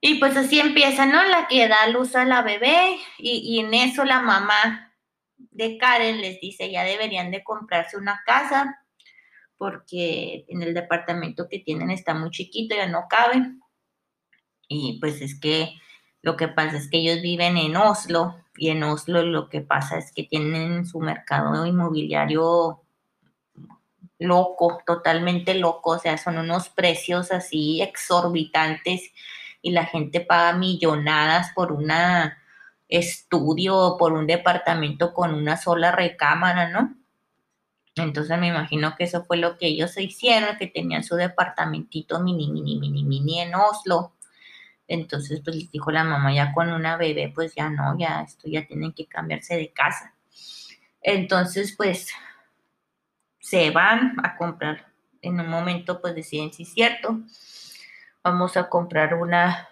Y 0.00 0.16
pues 0.16 0.36
así 0.36 0.58
empieza, 0.58 1.06
¿no? 1.06 1.22
La 1.22 1.46
que 1.46 1.68
da 1.68 1.86
luz 1.88 2.16
a 2.16 2.24
la 2.24 2.42
bebé 2.42 2.98
y, 3.18 3.38
y 3.38 3.60
en 3.60 3.72
eso 3.72 4.04
la 4.04 4.20
mamá 4.20 4.92
de 5.36 5.78
Karen 5.78 6.20
les 6.20 6.40
dice 6.40 6.70
ya 6.70 6.82
deberían 6.82 7.30
de 7.30 7.44
comprarse 7.44 7.96
una 7.96 8.22
casa 8.26 8.82
porque 9.62 10.44
en 10.48 10.60
el 10.62 10.74
departamento 10.74 11.48
que 11.48 11.60
tienen 11.60 11.92
está 11.92 12.14
muy 12.14 12.30
chiquito, 12.30 12.74
ya 12.74 12.88
no 12.88 13.06
cabe. 13.08 13.52
Y 14.66 14.98
pues 14.98 15.20
es 15.20 15.38
que 15.38 15.72
lo 16.22 16.36
que 16.36 16.48
pasa 16.48 16.76
es 16.76 16.88
que 16.88 16.98
ellos 16.98 17.20
viven 17.20 17.56
en 17.56 17.76
Oslo 17.76 18.36
y 18.56 18.70
en 18.70 18.82
Oslo 18.82 19.22
lo 19.22 19.48
que 19.48 19.60
pasa 19.60 19.98
es 19.98 20.12
que 20.12 20.22
tienen 20.22 20.86
su 20.86 21.00
mercado 21.00 21.66
inmobiliario 21.66 22.82
loco, 24.18 24.78
totalmente 24.86 25.54
loco, 25.54 25.90
o 25.90 25.98
sea, 25.98 26.16
son 26.16 26.38
unos 26.38 26.68
precios 26.68 27.32
así 27.32 27.82
exorbitantes 27.82 29.10
y 29.60 29.72
la 29.72 29.84
gente 29.84 30.20
paga 30.20 30.56
millonadas 30.56 31.52
por 31.54 31.72
una 31.72 32.38
estudio 32.88 33.96
por 33.98 34.12
un 34.12 34.26
departamento 34.26 35.14
con 35.14 35.34
una 35.34 35.56
sola 35.56 35.92
recámara, 35.92 36.68
¿no? 36.68 36.94
Entonces 37.96 38.38
me 38.38 38.48
imagino 38.48 38.94
que 38.96 39.04
eso 39.04 39.24
fue 39.24 39.36
lo 39.36 39.58
que 39.58 39.66
ellos 39.66 39.96
hicieron, 39.98 40.56
que 40.56 40.66
tenían 40.66 41.04
su 41.04 41.16
departamentito 41.16 42.20
mini, 42.20 42.50
mini, 42.50 42.78
mini, 42.78 43.04
mini 43.04 43.40
en 43.40 43.54
Oslo. 43.54 44.12
Entonces, 44.92 45.40
pues 45.42 45.56
les 45.56 45.70
dijo 45.70 45.90
la 45.90 46.04
mamá, 46.04 46.34
ya 46.34 46.52
con 46.52 46.70
una 46.70 46.98
bebé, 46.98 47.32
pues 47.34 47.54
ya 47.54 47.70
no, 47.70 47.98
ya 47.98 48.20
esto 48.20 48.46
ya 48.46 48.66
tienen 48.66 48.92
que 48.92 49.06
cambiarse 49.06 49.56
de 49.56 49.72
casa. 49.72 50.14
Entonces, 51.00 51.74
pues 51.74 52.10
se 53.38 53.70
van 53.70 54.16
a 54.22 54.36
comprar. 54.36 54.92
En 55.22 55.40
un 55.40 55.48
momento, 55.48 56.02
pues 56.02 56.14
deciden 56.14 56.52
si 56.52 56.64
es 56.64 56.74
cierto. 56.74 57.20
Vamos 58.22 58.58
a 58.58 58.68
comprar 58.68 59.14
una, 59.14 59.66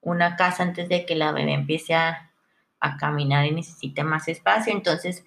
una 0.00 0.34
casa 0.34 0.64
antes 0.64 0.88
de 0.88 1.06
que 1.06 1.14
la 1.14 1.30
bebé 1.30 1.52
empiece 1.52 1.94
a, 1.94 2.32
a 2.80 2.96
caminar 2.96 3.46
y 3.46 3.52
necesita 3.52 4.02
más 4.02 4.26
espacio. 4.26 4.72
Entonces 4.72 5.24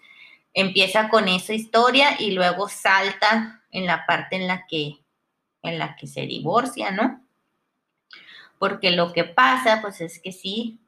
empieza 0.54 1.08
con 1.08 1.30
esa 1.30 1.54
historia 1.54 2.20
y 2.20 2.32
luego 2.32 2.68
salta 2.68 3.64
en 3.72 3.86
la 3.86 4.06
parte 4.06 4.36
en 4.36 4.48
la 4.48 4.68
que, 4.68 4.98
en 5.62 5.80
la 5.80 5.96
que 5.96 6.06
se 6.06 6.24
divorcia, 6.24 6.92
¿no? 6.92 7.25
Porque 8.60 8.92
lo 8.92 9.14
que 9.14 9.24
pasa, 9.24 9.82
pues 9.82 10.02
es 10.02 10.20
que 10.20 10.32
sí, 10.32 10.86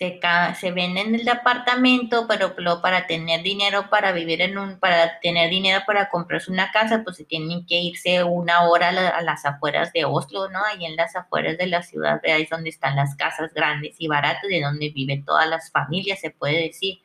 se, 0.00 0.72
venden 0.72 1.14
el 1.14 1.26
departamento, 1.26 2.26
pero, 2.26 2.54
para 2.80 3.06
tener 3.06 3.42
dinero 3.42 3.90
para 3.90 4.12
vivir 4.12 4.40
en 4.40 4.56
un, 4.56 4.80
para 4.80 5.20
tener 5.20 5.50
dinero 5.50 5.82
para 5.86 6.08
comprarse 6.08 6.50
una 6.50 6.72
casa, 6.72 7.02
pues 7.04 7.18
se 7.18 7.24
tienen 7.26 7.66
que 7.66 7.78
irse 7.78 8.24
una 8.24 8.62
hora 8.62 8.88
a, 8.88 9.20
las 9.20 9.44
afueras 9.44 9.92
de 9.92 10.06
Oslo, 10.06 10.48
¿no? 10.48 10.60
Ahí 10.64 10.86
en 10.86 10.96
las 10.96 11.16
afueras 11.16 11.58
de 11.58 11.66
la 11.66 11.82
ciudad, 11.82 12.22
de 12.22 12.32
ahí 12.32 12.42
es 12.44 12.50
donde 12.50 12.70
están 12.70 12.96
las 12.96 13.14
casas 13.14 13.52
grandes 13.52 13.96
y 13.98 14.08
baratas, 14.08 14.48
de 14.48 14.62
donde 14.62 14.88
viven 14.88 15.22
todas 15.22 15.46
las 15.46 15.70
familias, 15.70 16.20
se 16.20 16.30
puede 16.30 16.62
decir. 16.62 17.00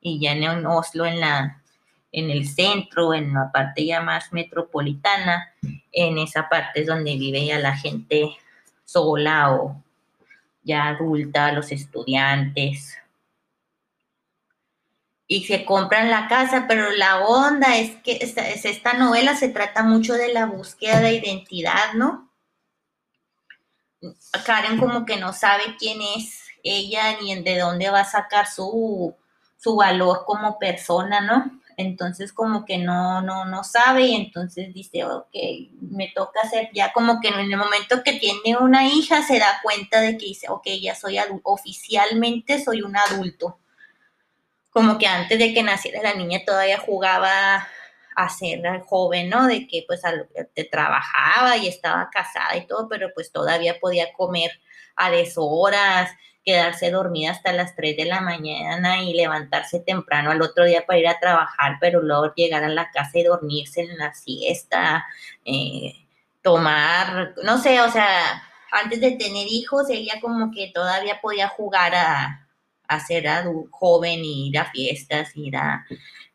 Y 0.00 0.20
ya 0.20 0.32
en 0.32 0.66
Oslo, 0.66 1.04
en 1.04 1.18
la, 1.18 1.64
en 2.12 2.30
el 2.30 2.46
centro, 2.46 3.12
en 3.12 3.34
la 3.34 3.50
parte 3.52 3.84
ya 3.84 4.00
más 4.00 4.32
metropolitana, 4.32 5.52
en 5.90 6.18
esa 6.18 6.48
parte 6.48 6.82
es 6.82 6.86
donde 6.86 7.16
vive 7.16 7.44
ya 7.44 7.58
la 7.58 7.76
gente 7.76 8.36
sola 8.86 9.52
o 9.52 9.82
ya 10.62 10.88
adulta, 10.88 11.52
los 11.52 11.70
estudiantes. 11.70 12.96
Y 15.28 15.44
se 15.44 15.64
compran 15.64 16.10
la 16.10 16.28
casa, 16.28 16.64
pero 16.66 16.90
la 16.92 17.26
onda 17.26 17.76
es 17.76 17.96
que 18.02 18.18
esta, 18.20 18.48
esta 18.48 18.94
novela 18.94 19.36
se 19.36 19.48
trata 19.48 19.82
mucho 19.82 20.14
de 20.14 20.32
la 20.32 20.46
búsqueda 20.46 21.00
de 21.00 21.14
identidad, 21.14 21.92
¿no? 21.94 22.30
Karen 24.44 24.78
como 24.78 25.04
que 25.04 25.16
no 25.16 25.32
sabe 25.32 25.76
quién 25.78 26.00
es 26.16 26.42
ella 26.62 27.18
ni 27.20 27.42
de 27.42 27.58
dónde 27.58 27.90
va 27.90 28.00
a 28.00 28.04
sacar 28.04 28.46
su, 28.46 29.14
su 29.56 29.76
valor 29.76 30.24
como 30.26 30.58
persona, 30.58 31.20
¿no? 31.20 31.60
Entonces 31.76 32.32
como 32.32 32.64
que 32.64 32.78
no, 32.78 33.20
no, 33.20 33.44
no 33.44 33.62
sabe 33.62 34.06
y 34.06 34.14
entonces 34.14 34.72
dice, 34.72 35.04
ok, 35.04 35.34
me 35.80 36.10
toca 36.14 36.40
hacer 36.42 36.70
ya 36.72 36.92
como 36.92 37.20
que 37.20 37.28
en 37.28 37.40
el 37.40 37.56
momento 37.56 38.02
que 38.02 38.14
tiene 38.14 38.56
una 38.58 38.88
hija 38.88 39.22
se 39.22 39.38
da 39.38 39.60
cuenta 39.62 40.00
de 40.00 40.16
que 40.16 40.26
dice, 40.26 40.48
ok, 40.48 40.66
ya 40.80 40.94
soy 40.94 41.18
oficialmente 41.42 42.64
soy 42.64 42.82
un 42.82 42.96
adulto. 42.96 43.58
Como 44.70 44.98
que 44.98 45.06
antes 45.06 45.38
de 45.38 45.52
que 45.54 45.62
naciera 45.62 46.02
la 46.02 46.14
niña 46.14 46.40
todavía 46.46 46.78
jugaba 46.78 47.66
a 48.16 48.28
ser 48.30 48.62
joven, 48.86 49.28
¿no? 49.28 49.46
De 49.46 49.66
que 49.66 49.84
pues 49.86 50.00
te 50.54 50.64
trabajaba 50.64 51.58
y 51.58 51.68
estaba 51.68 52.08
casada 52.10 52.56
y 52.56 52.66
todo, 52.66 52.88
pero 52.88 53.10
pues 53.14 53.30
todavía 53.30 53.78
podía 53.78 54.12
comer 54.14 54.50
a 54.96 55.10
deshoras, 55.10 56.10
quedarse 56.46 56.92
dormida 56.92 57.32
hasta 57.32 57.52
las 57.52 57.74
3 57.74 57.96
de 57.96 58.04
la 58.04 58.20
mañana 58.20 59.02
y 59.02 59.12
levantarse 59.14 59.80
temprano 59.80 60.30
al 60.30 60.40
otro 60.40 60.64
día 60.64 60.86
para 60.86 61.00
ir 61.00 61.08
a 61.08 61.18
trabajar, 61.18 61.78
pero 61.80 62.00
luego 62.00 62.32
llegar 62.36 62.62
a 62.62 62.68
la 62.68 62.88
casa 62.92 63.18
y 63.18 63.24
dormirse 63.24 63.80
en 63.80 63.98
la 63.98 64.14
siesta, 64.14 65.04
eh, 65.44 65.92
tomar, 66.42 67.34
no 67.42 67.58
sé, 67.58 67.80
o 67.80 67.90
sea, 67.90 68.44
antes 68.70 69.00
de 69.00 69.16
tener 69.16 69.48
hijos, 69.50 69.90
ella 69.90 70.20
como 70.20 70.52
que 70.52 70.70
todavía 70.72 71.20
podía 71.20 71.48
jugar 71.48 71.96
a, 71.96 72.48
a 72.86 73.00
ser 73.00 73.26
joven 73.72 74.24
y 74.24 74.48
ir 74.48 74.58
a 74.58 74.70
fiestas, 74.70 75.36
ir 75.36 75.56
a, 75.56 75.84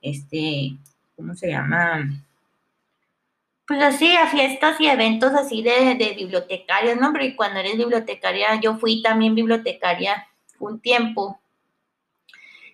este, 0.01 0.73
¿cómo 1.15 1.35
se 1.35 1.51
llama? 1.51 2.09
Pues 3.71 3.83
así, 3.83 4.13
a 4.17 4.27
fiestas 4.27 4.81
y 4.81 4.87
eventos 4.87 5.31
así 5.33 5.61
de, 5.61 5.95
de 5.95 6.13
bibliotecarios, 6.13 6.99
¿no? 6.99 7.13
Porque 7.13 7.37
cuando 7.37 7.61
eres 7.61 7.77
bibliotecaria, 7.77 8.59
yo 8.59 8.75
fui 8.77 9.01
también 9.01 9.33
bibliotecaria 9.33 10.27
un 10.59 10.81
tiempo 10.81 11.39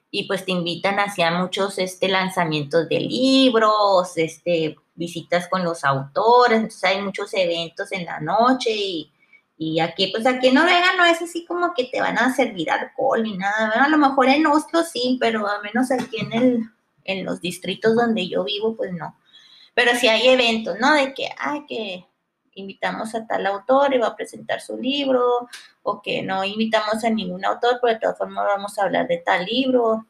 y 0.09 0.23
pues 0.23 0.43
te 0.43 0.53
invitan 0.53 0.97
hacia 0.97 1.29
muchos 1.29 1.77
este, 1.77 2.07
lanzamientos 2.07 2.89
de 2.89 2.99
libros, 3.01 4.17
este, 4.17 4.75
visitas 4.95 5.47
con 5.47 5.63
los 5.63 5.83
autores, 5.83 6.57
entonces 6.57 6.83
hay 6.85 6.99
muchos 6.99 7.31
eventos 7.35 7.91
en 7.91 8.03
la 8.03 8.19
noche 8.19 8.71
y, 8.71 9.11
y 9.55 9.79
aquí, 9.79 10.07
pues 10.07 10.25
aquí 10.25 10.47
en 10.47 10.55
Noruega 10.55 10.95
no 10.97 11.05
es 11.05 11.21
así 11.21 11.45
como 11.45 11.75
que 11.75 11.83
te 11.83 12.01
van 12.01 12.17
a 12.17 12.33
servir 12.33 12.71
alcohol 12.71 13.21
ni 13.21 13.37
nada, 13.37 13.83
a 13.83 13.87
lo 13.87 13.99
mejor 13.99 14.29
en 14.29 14.47
Oslo 14.47 14.81
sí, 14.81 15.19
pero 15.21 15.47
al 15.47 15.61
menos 15.61 15.91
aquí 15.91 16.21
en, 16.21 16.33
el, 16.33 16.59
en 17.03 17.23
los 17.23 17.39
distritos 17.39 17.93
donde 17.93 18.27
yo 18.27 18.43
vivo, 18.45 18.75
pues 18.75 18.91
no. 18.93 19.15
Pero 19.77 19.93
si 19.93 20.07
hay 20.07 20.27
eventos, 20.27 20.75
¿no? 20.79 20.95
De 20.95 21.13
que, 21.13 21.29
ay, 21.37 21.63
que 21.67 22.03
invitamos 22.55 23.13
a 23.13 23.27
tal 23.27 23.45
autor 23.45 23.93
y 23.93 23.99
va 23.99 24.07
a 24.07 24.15
presentar 24.15 24.59
su 24.59 24.75
libro, 24.75 25.47
o 25.83 26.01
que 26.01 26.23
no 26.23 26.43
invitamos 26.43 27.03
a 27.03 27.11
ningún 27.11 27.45
autor, 27.45 27.77
pero 27.79 27.93
de 27.93 27.99
todas 27.99 28.17
formas 28.17 28.43
vamos 28.47 28.75
a 28.79 28.85
hablar 28.85 29.07
de 29.07 29.19
tal 29.19 29.45
libro. 29.45 30.07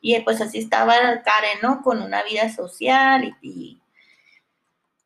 Y 0.00 0.18
pues 0.20 0.40
así 0.40 0.60
estaba 0.60 0.94
Karen, 0.94 1.58
¿no? 1.60 1.82
Con 1.82 2.00
una 2.00 2.22
vida 2.22 2.48
social 2.48 3.36
y, 3.42 3.82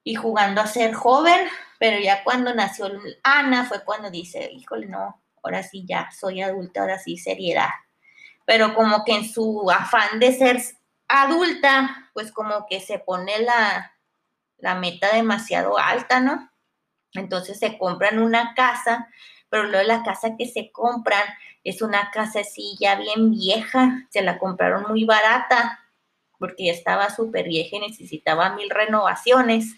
y, 0.04 0.14
jugando 0.14 0.60
a 0.60 0.68
ser 0.68 0.94
joven, 0.94 1.48
pero 1.80 1.98
ya 1.98 2.22
cuando 2.22 2.54
nació 2.54 2.86
Ana 3.24 3.64
fue 3.64 3.82
cuando 3.82 4.08
dice, 4.08 4.52
híjole, 4.52 4.86
no, 4.86 5.20
ahora 5.42 5.64
sí 5.64 5.84
ya 5.84 6.08
soy 6.12 6.42
adulta, 6.42 6.82
ahora 6.82 7.00
sí 7.00 7.16
seriedad. 7.16 7.70
Pero 8.44 8.72
como 8.72 9.04
que 9.04 9.16
en 9.16 9.28
su 9.28 9.68
afán 9.68 10.20
de 10.20 10.32
ser 10.32 10.62
adulta, 11.10 12.10
pues 12.14 12.32
como 12.32 12.66
que 12.66 12.80
se 12.80 12.98
pone 12.98 13.40
la, 13.40 13.92
la 14.58 14.74
meta 14.76 15.14
demasiado 15.14 15.78
alta, 15.78 16.20
¿no? 16.20 16.50
Entonces 17.12 17.58
se 17.58 17.76
compran 17.78 18.20
una 18.20 18.54
casa, 18.54 19.08
pero 19.48 19.64
luego 19.64 19.86
la 19.86 20.02
casa 20.02 20.36
que 20.38 20.46
se 20.46 20.70
compran 20.70 21.24
es 21.64 21.82
una 21.82 22.10
casa 22.10 22.40
así 22.40 22.76
ya 22.80 22.94
bien 22.94 23.30
vieja, 23.32 24.06
se 24.10 24.22
la 24.22 24.38
compraron 24.38 24.84
muy 24.88 25.04
barata 25.04 25.80
porque 26.38 26.66
ya 26.66 26.72
estaba 26.72 27.10
súper 27.10 27.46
vieja 27.46 27.76
y 27.76 27.80
necesitaba 27.80 28.54
mil 28.54 28.70
renovaciones. 28.70 29.76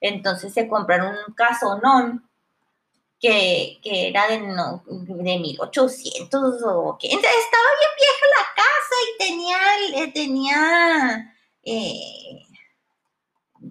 Entonces 0.00 0.54
se 0.54 0.68
compraron 0.68 1.16
un 1.26 1.34
casonón 1.34 2.29
que, 3.20 3.78
que 3.82 4.08
era 4.08 4.28
de, 4.28 4.38
no, 4.38 4.82
de 4.86 5.38
1800 5.38 6.62
o 6.64 6.98
que 6.98 7.08
estaba 7.08 7.28
bien 7.28 7.92
vieja 7.98 8.26
la 8.38 8.46
casa 8.56 8.94
y 9.04 9.18
tenía, 9.18 9.58
eh, 10.02 10.12
tenía 10.12 11.34
eh, 11.62 12.46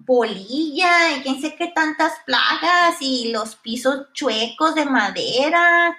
polilla 0.06 1.16
y 1.16 1.22
quién 1.22 1.40
sé 1.40 1.56
qué 1.56 1.66
tantas 1.68 2.12
plagas 2.24 2.96
y 3.00 3.32
los 3.32 3.56
pisos 3.56 4.06
chuecos 4.12 4.76
de 4.76 4.84
madera 4.84 5.96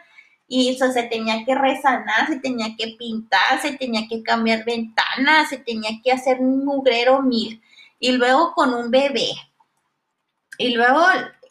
y 0.48 0.70
eso 0.70 0.92
se 0.92 1.04
tenía 1.04 1.46
que 1.46 1.56
resanar, 1.56 2.28
se 2.28 2.40
tenía 2.40 2.76
que 2.78 2.96
pintar, 3.00 3.62
se 3.62 3.78
tenía 3.78 4.08
que 4.10 4.22
cambiar 4.22 4.66
ventanas, 4.66 5.50
se 5.50 5.58
tenía 5.58 5.92
que 6.04 6.12
hacer 6.12 6.40
un 6.40 6.66
mugrero 6.66 7.22
mil 7.22 7.62
y 8.00 8.12
luego 8.14 8.54
con 8.54 8.74
un 8.74 8.92
bebé. 8.92 9.30
Y 10.58 10.74
luego 10.74 11.02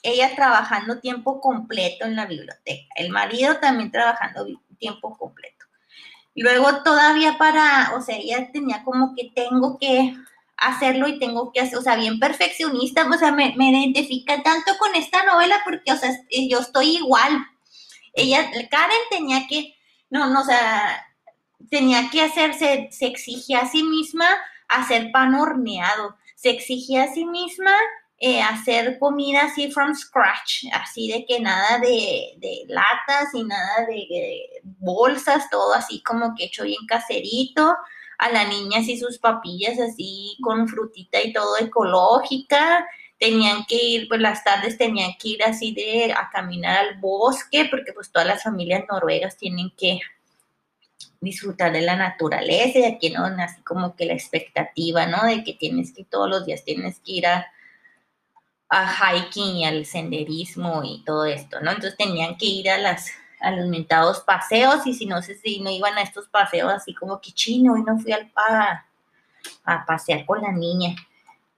ella 0.02 0.34
trabajando 0.34 1.00
tiempo 1.00 1.40
completo 1.40 2.04
en 2.04 2.16
la 2.16 2.26
biblioteca, 2.26 2.88
el 2.96 3.10
marido 3.10 3.58
también 3.58 3.90
trabajando 3.90 4.46
tiempo 4.78 5.16
completo. 5.16 5.66
Luego 6.34 6.82
todavía 6.82 7.36
para, 7.38 7.92
o 7.96 8.00
sea, 8.00 8.16
ella 8.16 8.50
tenía 8.52 8.82
como 8.84 9.14
que 9.14 9.30
tengo 9.34 9.78
que 9.78 10.14
hacerlo 10.56 11.08
y 11.08 11.18
tengo 11.18 11.52
que 11.52 11.60
hacer, 11.60 11.78
o 11.78 11.82
sea, 11.82 11.96
bien 11.96 12.18
perfeccionista, 12.18 13.08
o 13.08 13.18
sea, 13.18 13.32
me, 13.32 13.54
me 13.56 13.70
identifica 13.70 14.42
tanto 14.42 14.72
con 14.78 14.94
esta 14.94 15.24
novela 15.24 15.60
porque, 15.64 15.92
o 15.92 15.96
sea, 15.96 16.10
yo 16.48 16.60
estoy 16.60 16.96
igual. 16.96 17.46
Ella, 18.12 18.50
Karen 18.70 18.98
tenía 19.10 19.46
que, 19.48 19.74
no, 20.10 20.28
no, 20.28 20.42
o 20.42 20.44
sea, 20.44 21.06
tenía 21.70 22.10
que 22.10 22.22
hacerse, 22.22 22.88
se 22.92 23.06
exigía 23.06 23.60
a 23.60 23.68
sí 23.68 23.82
misma 23.82 24.26
hacer 24.68 25.10
pan 25.12 25.34
horneado, 25.34 26.16
se 26.36 26.50
exigía 26.50 27.04
a 27.04 27.12
sí 27.12 27.24
misma 27.24 27.74
eh, 28.22 28.42
hacer 28.42 28.98
comida 28.98 29.44
así 29.44 29.70
from 29.70 29.94
scratch, 29.94 30.66
así 30.74 31.10
de 31.10 31.24
que 31.24 31.40
nada 31.40 31.78
de, 31.78 32.66
latas 32.68 33.32
y 33.32 33.42
nada 33.44 33.86
de, 33.86 34.60
bolsas, 34.62 35.48
todo 35.48 35.72
así 35.72 36.02
como 36.02 36.34
que 36.34 36.44
hecho 36.44 36.64
bien 36.64 36.84
caserito. 36.86 37.74
A 38.18 38.28
la 38.28 38.44
niña 38.44 38.80
así 38.80 38.98
sus 38.98 39.18
papillas 39.18 39.80
así 39.80 40.36
con 40.42 40.68
frutita 40.68 41.22
y 41.22 41.32
todo 41.32 41.56
ecológica. 41.58 42.86
Tenían 43.18 43.64
que 43.64 43.82
ir, 43.82 44.08
pues 44.08 44.20
las 44.20 44.44
tardes 44.44 44.76
tenían 44.76 45.12
que 45.18 45.28
ir 45.28 45.42
así 45.42 45.72
de 45.72 46.12
a 46.12 46.28
caminar 46.30 46.76
al 46.76 47.00
bosque, 47.00 47.68
porque 47.70 47.94
pues 47.94 48.12
todas 48.12 48.28
las 48.28 48.42
familias 48.42 48.84
noruegas 48.90 49.38
tienen 49.38 49.72
que 49.78 49.98
disfrutar 51.22 51.72
de 51.72 51.80
la 51.80 51.96
naturaleza 51.96 52.80
y 52.80 52.84
aquí 52.84 53.08
no, 53.08 53.24
así 53.24 53.62
como 53.62 53.96
que 53.96 54.04
la 54.04 54.12
expectativa, 54.12 55.06
¿no? 55.06 55.24
De 55.24 55.42
que 55.42 55.54
tienes 55.54 55.94
que 55.94 56.04
todos 56.04 56.28
los 56.28 56.44
días 56.44 56.64
tienes 56.64 57.00
que 57.00 57.12
ir 57.12 57.26
a, 57.26 57.46
a 58.70 58.86
hiking 58.86 59.56
y 59.56 59.64
al 59.64 59.84
senderismo 59.84 60.82
y 60.84 61.02
todo 61.04 61.24
esto, 61.26 61.60
¿no? 61.60 61.72
Entonces 61.72 61.96
tenían 61.98 62.36
que 62.36 62.46
ir 62.46 62.70
a 62.70 62.78
las 62.78 63.10
a 63.40 63.50
los 63.52 63.66
mentados 63.68 64.20
paseos 64.20 64.86
y 64.86 64.94
si 64.94 65.06
no 65.06 65.22
sé 65.22 65.34
si 65.34 65.60
no 65.60 65.70
iban 65.70 65.96
a 65.96 66.02
estos 66.02 66.28
paseos 66.28 66.70
así 66.72 66.94
como 66.94 67.20
que 67.20 67.32
chino 67.32 67.76
y 67.76 67.82
no 67.82 67.98
fui 67.98 68.12
al 68.12 68.30
pa 68.30 68.86
a 69.64 69.86
pasear 69.86 70.26
con 70.26 70.42
la 70.42 70.52
niña 70.52 70.94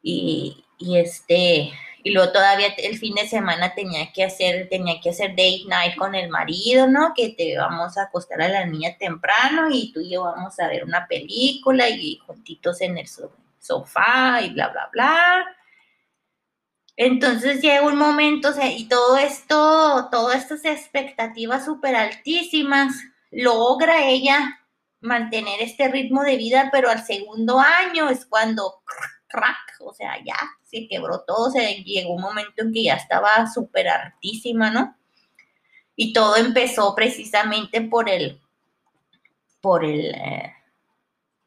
y, 0.01 0.65
y 0.79 0.99
este 0.99 1.73
y 2.05 2.11
luego 2.13 2.33
todavía 2.33 2.69
el 2.79 2.99
fin 2.99 3.15
de 3.17 3.29
semana 3.29 3.75
tenía 3.75 4.13
que 4.13 4.25
hacer 4.25 4.69
tenía 4.69 5.01
que 5.01 5.11
hacer 5.11 5.31
date 5.31 5.65
night 5.67 5.97
con 5.97 6.15
el 6.15 6.31
marido, 6.31 6.87
¿no? 6.87 7.13
Que 7.15 7.31
te 7.31 7.57
vamos 7.59 7.99
a 7.99 8.05
acostar 8.05 8.43
a 8.43 8.49
la 8.49 8.65
niña 8.65 8.97
temprano 8.99 9.69
y 9.71 9.93
tú 9.93 10.01
y 10.01 10.11
yo 10.11 10.23
vamos 10.23 10.59
a 10.61 10.69
ver 10.69 10.85
una 10.85 11.07
película 11.07 11.89
y 11.89 12.17
juntitos 12.27 12.81
en 12.81 12.99
el 12.99 13.07
sofá 13.59 14.41
y 14.43 14.51
bla 14.51 14.69
bla 14.69 14.89
bla 14.93 15.57
entonces 16.97 17.61
llega 17.63 17.87
un 17.87 17.97
momento, 17.97 18.51
o 18.51 18.53
sea, 18.53 18.71
y 18.71 18.87
todo 18.87 19.17
esto, 19.17 20.09
todas 20.11 20.43
estas 20.43 20.65
expectativas 20.65 21.65
súper 21.65 21.97
altísimas, 21.97 22.95
logra 23.31 24.07
ella 24.07 24.61
mantener 25.01 25.61
este 25.61 25.89
ritmo 25.89 26.23
de 26.23 26.37
vida, 26.37 26.69
pero 26.71 26.91
al 26.91 27.05
segundo 27.05 27.59
año 27.59 28.09
es 28.09 28.27
cuando 28.27 28.83
crack, 29.27 29.81
o 29.81 29.93
sea, 29.95 30.23
ya 30.25 30.37
se 30.63 30.87
quebró 30.87 31.25
todo, 31.27 31.49
o 31.49 31.51
sea, 31.51 31.69
llegó 31.71 32.15
un 32.15 32.23
momento 32.23 32.63
en 32.63 32.73
que 32.73 32.85
ya 32.85 32.95
estaba 32.95 33.51
súper 33.53 33.89
altísima, 33.89 34.71
¿no? 34.71 34.97
Y 35.97 36.13
todo 36.13 36.37
empezó 36.37 36.95
precisamente 36.95 37.81
por 37.81 38.09
el, 38.09 38.41
por 39.61 39.85
el, 39.85 40.15
eh, 40.15 40.55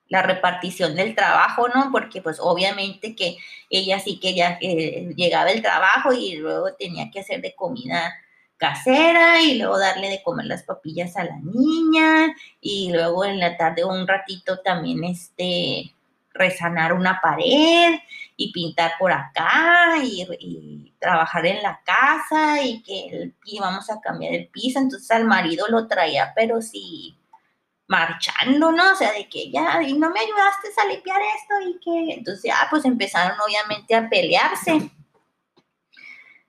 la 0.07 0.21
repartición 0.21 0.95
del 0.95 1.15
trabajo, 1.15 1.67
¿no? 1.69 1.89
Porque 1.91 2.21
pues 2.21 2.37
obviamente 2.39 3.15
que 3.15 3.37
ella 3.69 3.99
sí 3.99 4.19
que 4.19 4.35
ya 4.35 4.57
eh, 4.61 5.13
llegaba 5.15 5.51
el 5.51 5.61
trabajo 5.61 6.13
y 6.13 6.35
luego 6.35 6.73
tenía 6.73 7.09
que 7.11 7.21
hacer 7.21 7.41
de 7.41 7.55
comida 7.55 8.13
casera 8.57 9.41
y 9.41 9.57
luego 9.57 9.77
darle 9.77 10.09
de 10.09 10.23
comer 10.23 10.45
las 10.45 10.63
papillas 10.63 11.17
a 11.17 11.25
la 11.25 11.37
niña 11.39 12.33
y 12.61 12.91
luego 12.91 13.25
en 13.25 13.39
la 13.39 13.57
tarde 13.57 13.83
un 13.83 14.07
ratito 14.07 14.59
también 14.59 15.03
este 15.03 15.93
resanar 16.33 16.93
una 16.93 17.19
pared 17.21 17.95
y 18.37 18.51
pintar 18.51 18.93
por 18.99 19.11
acá 19.11 19.95
y, 20.03 20.91
trabajar 20.99 21.45
en 21.45 21.61
la 21.61 21.79
casa 21.85 22.63
y 22.63 22.81
que 22.81 23.31
íbamos 23.45 23.89
a 23.91 24.01
cambiar 24.01 24.33
el 24.33 24.47
piso, 24.47 24.79
entonces 24.79 25.09
al 25.11 25.25
marido 25.25 25.67
lo 25.69 25.87
traía, 25.87 26.33
pero 26.35 26.61
sí 26.61 27.15
marchando, 27.87 28.71
¿no? 28.71 28.93
O 28.93 28.95
sea, 28.95 29.11
de 29.13 29.29
que 29.29 29.51
ya, 29.51 29.81
y 29.83 29.93
no 29.93 30.09
me 30.09 30.19
ayudaste 30.19 30.69
a 30.77 30.85
limpiar 30.85 31.21
esto 31.21 31.69
y 31.69 31.79
que, 31.79 32.13
entonces 32.15 32.43
ya, 32.43 32.67
pues 32.69 32.85
empezaron 32.85 33.37
obviamente 33.39 33.95
a 33.95 34.09
pelearse 34.09 34.89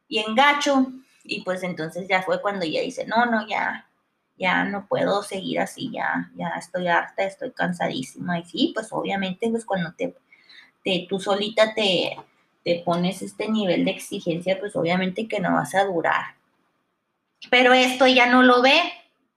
y 0.09 0.19
en 0.19 0.35
gacho, 0.35 0.87
y 1.25 1.43
pues 1.43 1.63
entonces 1.63 2.07
ya 2.09 2.23
fue 2.23 2.41
cuando 2.41 2.65
ella 2.65 2.81
dice, 2.81 3.07
no, 3.07 3.27
no, 3.27 3.47
ya, 3.47 3.89
ya 4.39 4.65
no 4.65 4.87
puedo 4.87 5.23
seguir 5.23 5.61
así, 5.61 5.91
ya, 5.93 6.31
ya 6.37 6.49
estoy 6.59 6.89
harta, 6.89 7.25
estoy 7.25 7.51
cansadísima, 7.53 8.39
y 8.39 8.45
sí, 8.45 8.73
pues 8.75 8.89
obviamente, 8.93 9.51
pues 9.51 9.65
cuando 9.65 9.93
te, 9.95 10.15
te 10.85 11.07
tú 11.09 11.19
solita 11.19 11.75
te, 11.75 12.17
te 12.65 12.83
pones 12.85 13.23
este 13.23 13.49
nivel 13.49 13.85
de 13.85 13.91
exigencia, 13.93 14.59
pues 14.59 14.77
obviamente 14.77 15.29
que 15.29 15.41
no 15.41 15.55
vas 15.55 15.75
a 15.75 15.85
durar. 15.85 16.37
Pero 17.51 17.73
esto 17.75 18.07
ya 18.07 18.27
no 18.27 18.43
lo 18.43 18.63
ve, 18.63 18.81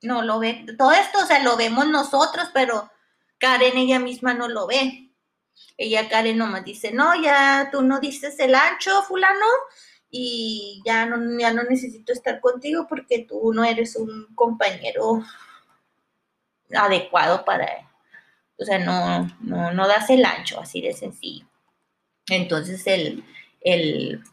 no 0.01 0.21
lo 0.21 0.39
ve. 0.39 0.65
Todo 0.77 0.91
esto, 0.91 1.19
o 1.19 1.25
sea, 1.25 1.43
lo 1.43 1.57
vemos 1.57 1.87
nosotros, 1.87 2.49
pero 2.53 2.89
Karen 3.37 3.77
ella 3.77 3.99
misma 3.99 4.33
no 4.33 4.47
lo 4.47 4.67
ve. 4.67 5.11
Ella, 5.77 6.09
Karen, 6.09 6.37
nomás 6.37 6.63
dice, 6.63 6.91
no, 6.91 7.21
ya 7.21 7.69
tú 7.71 7.81
no 7.81 7.99
dices 7.99 8.39
el 8.39 8.55
ancho, 8.55 9.01
fulano, 9.03 9.45
y 10.11 10.81
ya 10.85 11.05
no, 11.05 11.39
ya 11.39 11.53
no 11.53 11.63
necesito 11.63 12.13
estar 12.13 12.39
contigo 12.39 12.87
porque 12.87 13.25
tú 13.27 13.53
no 13.53 13.63
eres 13.63 13.95
un 13.95 14.27
compañero 14.35 15.23
adecuado 16.75 17.45
para, 17.45 17.89
o 18.57 18.65
sea, 18.65 18.79
no, 18.79 19.27
no, 19.41 19.71
no 19.71 19.87
das 19.87 20.09
el 20.09 20.25
ancho, 20.25 20.59
así 20.59 20.81
de 20.81 20.93
sencillo. 20.93 21.45
Entonces 22.27 22.85
el, 22.87 23.23
el 23.61 24.23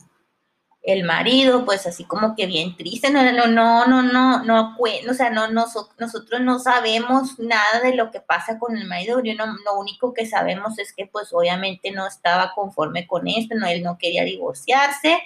el 0.87 1.03
marido, 1.03 1.64
pues 1.64 1.85
así 1.88 2.05
como 2.05 2.37
que 2.37 2.46
bien 2.46 2.77
triste, 2.77 3.11
no, 3.11 3.20
no, 3.33 3.46
no, 3.49 3.87
no, 3.88 4.03
no, 4.05 4.44
no, 4.44 4.77
o 4.79 5.14
sea, 5.14 5.31
no, 5.31 5.49
nosotros 5.49 6.40
no 6.40 6.61
sabemos 6.61 7.40
nada 7.40 7.81
de 7.83 7.92
lo 7.94 8.12
que 8.12 8.20
pasa 8.20 8.57
con 8.61 8.77
el 8.77 8.87
marido, 8.87 9.20
yo 9.20 9.35
no, 9.35 9.46
lo 9.46 9.75
único 9.81 10.14
que 10.14 10.27
sabemos 10.27 10.79
es 10.79 10.92
que 10.92 11.07
pues 11.07 11.33
obviamente 11.33 11.90
no 11.90 12.07
estaba 12.07 12.55
conforme 12.55 13.05
con 13.09 13.27
esto, 13.27 13.57
no, 13.57 13.66
él 13.66 13.83
no 13.83 13.99
quería 13.99 14.22
divorciarse, 14.22 15.18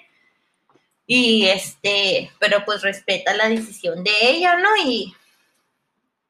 y 1.06 1.44
este, 1.48 2.30
pero 2.38 2.64
pues 2.64 2.80
respeta 2.80 3.34
la 3.34 3.50
decisión 3.50 4.02
de 4.02 4.12
ella, 4.22 4.56
¿no? 4.56 4.68
Y, 4.82 5.14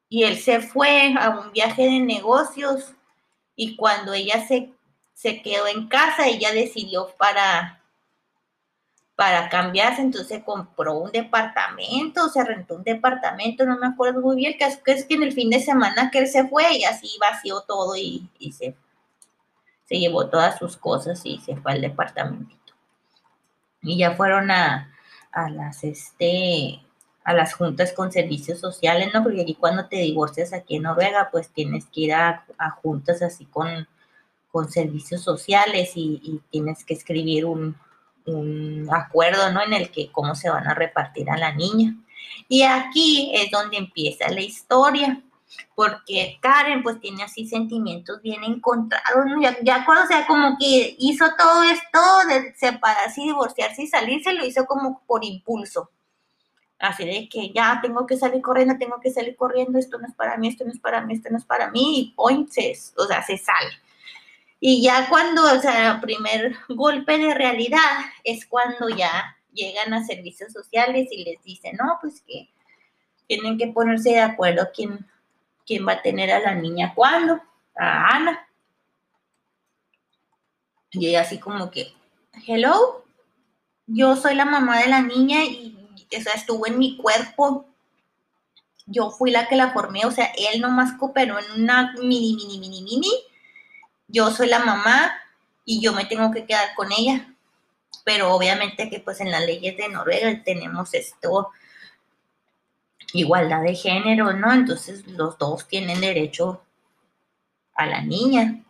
y 0.09 0.25
él 0.25 0.38
se 0.38 0.61
fue 0.61 1.14
a 1.16 1.29
un 1.31 1.53
viaje 1.53 1.85
de 1.85 2.01
negocios, 2.01 2.95
y 3.55 3.77
cuando 3.77 4.12
ella 4.12 4.45
se, 4.49 4.73
se 5.14 5.40
quedó 5.40 5.69
en 5.69 5.87
casa, 5.87 6.27
ella 6.27 6.51
decidió 6.51 7.14
para 7.16 7.80
para 9.21 9.51
cambiarse, 9.51 10.01
entonces 10.01 10.43
compró 10.43 10.95
un 10.95 11.13
departamento, 11.13 12.31
se 12.31 12.43
rentó 12.43 12.77
un 12.77 12.85
departamento, 12.85 13.67
no 13.67 13.77
me 13.77 13.89
acuerdo 13.89 14.23
muy 14.23 14.37
bien, 14.37 14.57
que 14.57 14.65
es, 14.65 15.05
que 15.05 15.15
en 15.15 15.23
el 15.23 15.35
fin 15.35 15.51
de 15.51 15.61
semana 15.61 16.11
que 16.11 16.21
él 16.21 16.27
se 16.27 16.49
fue 16.49 16.79
y 16.79 16.85
así 16.85 17.19
vació 17.21 17.61
todo 17.69 17.95
y, 17.97 18.31
se, 18.51 18.75
se 19.85 19.99
llevó 19.99 20.31
todas 20.31 20.59
sus 20.59 20.79
cosas 20.79 21.21
y 21.25 21.37
se 21.37 21.55
fue 21.55 21.73
al 21.73 21.83
departamentito. 21.83 22.73
Y 23.83 23.99
ya 23.99 24.13
fueron 24.13 24.51
a, 24.51 24.91
a 25.33 25.51
las, 25.51 25.85
este, 25.85 26.81
a 27.23 27.35
las 27.35 27.53
juntas 27.53 27.93
con 27.93 28.11
servicios 28.11 28.59
sociales, 28.59 29.11
¿no? 29.13 29.23
Porque 29.23 29.43
aquí 29.43 29.55
cuando 29.55 29.87
te 29.87 29.97
divorcias 29.97 30.55
aquí 30.55 30.77
en 30.77 30.85
Noruega, 30.85 31.29
pues 31.31 31.51
tienes 31.51 31.85
que 31.93 32.01
ir 32.01 32.15
a, 32.15 32.47
juntas 32.83 33.21
así 33.21 33.45
con, 33.45 33.87
con 34.51 34.73
servicios 34.73 35.21
sociales 35.21 35.93
y 35.95 36.41
tienes 36.51 36.87
que 36.87 36.95
escribir 36.95 37.45
un, 37.45 37.77
un 38.35 38.88
acuerdo, 38.93 39.53
¿no? 39.53 39.62
En 39.62 39.73
el 39.75 39.90
que 39.90 40.11
cómo 40.12 40.35
se 40.35 40.51
van 40.51 40.66
a 40.66 40.75
repartir 40.75 41.31
a 41.31 41.37
la 41.37 41.53
niña. 41.53 41.95
Y 42.49 42.62
aquí 42.62 43.33
es 43.35 43.51
donde 43.51 43.77
empieza 43.77 44.31
la 44.31 44.40
historia. 44.40 45.23
porque 45.75 46.38
Karen 46.40 46.83
pues 46.83 47.01
tiene 47.01 47.23
así 47.23 47.47
sentimientos 47.47 48.21
bien 48.23 48.45
encontrados, 48.45 49.27
¿no? 49.27 49.40
ya, 49.43 49.57
ya, 49.62 49.85
cuando, 49.85 50.05
o 50.05 50.07
sea, 50.07 50.27
como 50.27 50.57
que 50.59 50.97
hizo 50.99 51.25
todo 51.37 51.62
esto 51.64 52.01
de 52.29 52.55
separarse 52.55 53.23
divorciarse 53.23 53.83
y 53.83 53.87
salirse, 53.87 54.33
lo 54.33 54.45
hizo 54.45 54.66
como 54.66 55.03
por 55.07 55.25
impulso. 55.25 55.90
Así 56.79 57.05
de 57.05 57.29
que 57.29 57.53
ya 57.53 57.79
tengo 57.83 58.07
que 58.07 58.16
salir 58.16 58.40
corriendo, 58.40 58.77
tengo 58.79 59.01
que 59.01 59.11
salir 59.11 59.37
corriendo, 59.37 59.79
esto 59.79 59.99
no 59.99 60.07
es 60.07 60.14
para 60.14 60.38
mí, 60.38 60.49
esto 60.49 60.64
no 60.64 60.71
es 60.71 60.79
para 60.79 61.03
mí, 61.03 61.14
esto 61.14 61.29
no 61.31 61.37
es 61.37 61.45
para 61.45 61.71
mí, 61.71 62.01
y 62.01 62.14
point, 62.14 62.49
o 62.97 63.07
sea, 63.07 63.23
se 63.23 63.37
sale. 63.37 63.71
Y 64.61 64.83
ya 64.83 65.09
cuando, 65.09 65.42
o 65.42 65.61
sea, 65.61 65.92
el 65.92 66.01
primer 66.01 66.55
golpe 66.68 67.16
de 67.18 67.35
realidad 67.35 67.81
es 68.23 68.46
cuando 68.46 68.90
ya 68.90 69.37
llegan 69.53 69.94
a 69.94 70.05
servicios 70.05 70.53
sociales 70.53 71.09
y 71.11 71.25
les 71.25 71.42
dicen, 71.42 71.77
no, 71.77 71.99
pues 72.01 72.20
que 72.20 72.51
tienen 73.27 73.57
que 73.57 73.68
ponerse 73.68 74.11
de 74.11 74.20
acuerdo 74.20 74.68
quién, 74.75 75.07
quién 75.66 75.87
va 75.87 75.92
a 75.92 76.03
tener 76.03 76.31
a 76.31 76.40
la 76.40 76.55
niña 76.55 76.92
cuándo, 76.94 77.40
a 77.77 78.16
Ana. 78.16 78.46
Y 80.92 81.07
ella 81.07 81.23
así 81.23 81.38
como 81.38 81.70
que, 81.70 81.94
hello, 82.46 83.05
yo 83.87 84.16
soy 84.16 84.35
la 84.35 84.44
mamá 84.44 84.81
de 84.81 84.88
la 84.88 85.01
niña 85.01 85.44
y, 85.44 85.77
o 86.12 86.37
estuvo 86.37 86.66
en 86.66 86.79
mi 86.79 86.96
cuerpo. 86.96 87.66
Yo 88.87 89.11
fui 89.11 89.31
la 89.31 89.49
que 89.49 89.57
la 89.57 89.73
formé, 89.73 90.05
o 90.05 90.11
sea, 90.11 90.33
él 90.37 90.61
nomás 90.61 90.99
cooperó 90.99 91.38
en 91.38 91.62
una 91.62 91.94
mini, 91.94 92.35
mini, 92.35 92.59
mini, 92.59 92.83
mini. 92.83 93.11
Yo 94.11 94.31
soy 94.31 94.49
la 94.49 94.61
mamá 94.61 95.12
y 95.64 95.81
yo 95.81 95.92
me 95.92 96.05
tengo 96.05 96.31
que 96.31 96.44
quedar 96.44 96.75
con 96.75 96.90
ella. 96.92 97.35
Pero 98.05 98.33
obviamente 98.35 98.88
que 98.88 99.01
pues 99.01 99.20
en 99.20 99.31
las 99.31 99.44
leyes 99.44 99.77
de 99.77 99.88
Noruega 99.88 100.42
tenemos 100.42 100.94
esto, 100.94 101.51
igualdad 103.12 103.62
de 103.62 103.75
género, 103.75 104.33
¿no? 104.33 104.53
Entonces 104.53 105.07
los 105.07 105.38
dos 105.38 105.68
tienen 105.68 106.01
derecho 106.01 106.62
a 107.75 107.87
la 107.87 108.03
niña. 108.03 108.64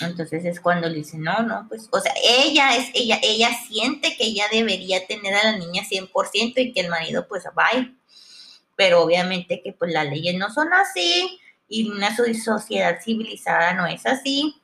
Entonces 0.00 0.44
es 0.44 0.60
cuando 0.60 0.88
le 0.88 0.96
dice, 0.96 1.18
no, 1.18 1.42
no, 1.42 1.66
pues, 1.68 1.88
o 1.90 2.00
sea, 2.00 2.12
ella 2.24 2.76
es, 2.76 2.90
ella, 2.94 3.18
ella 3.22 3.50
siente 3.68 4.16
que 4.16 4.24
ella 4.24 4.46
debería 4.50 5.06
tener 5.06 5.34
a 5.34 5.52
la 5.52 5.58
niña 5.58 5.82
100% 5.82 6.54
y 6.56 6.72
que 6.72 6.80
el 6.80 6.88
marido, 6.88 7.28
pues, 7.28 7.44
vaya. 7.54 7.92
Pero 8.76 9.02
obviamente 9.02 9.60
que, 9.62 9.72
pues, 9.72 9.92
las 9.92 10.06
leyes 10.06 10.36
no 10.36 10.50
son 10.50 10.72
así 10.72 11.38
y 11.68 11.90
una 11.90 12.16
sociedad 12.16 12.98
civilizada 13.04 13.74
no 13.74 13.86
es 13.86 14.06
así. 14.06 14.59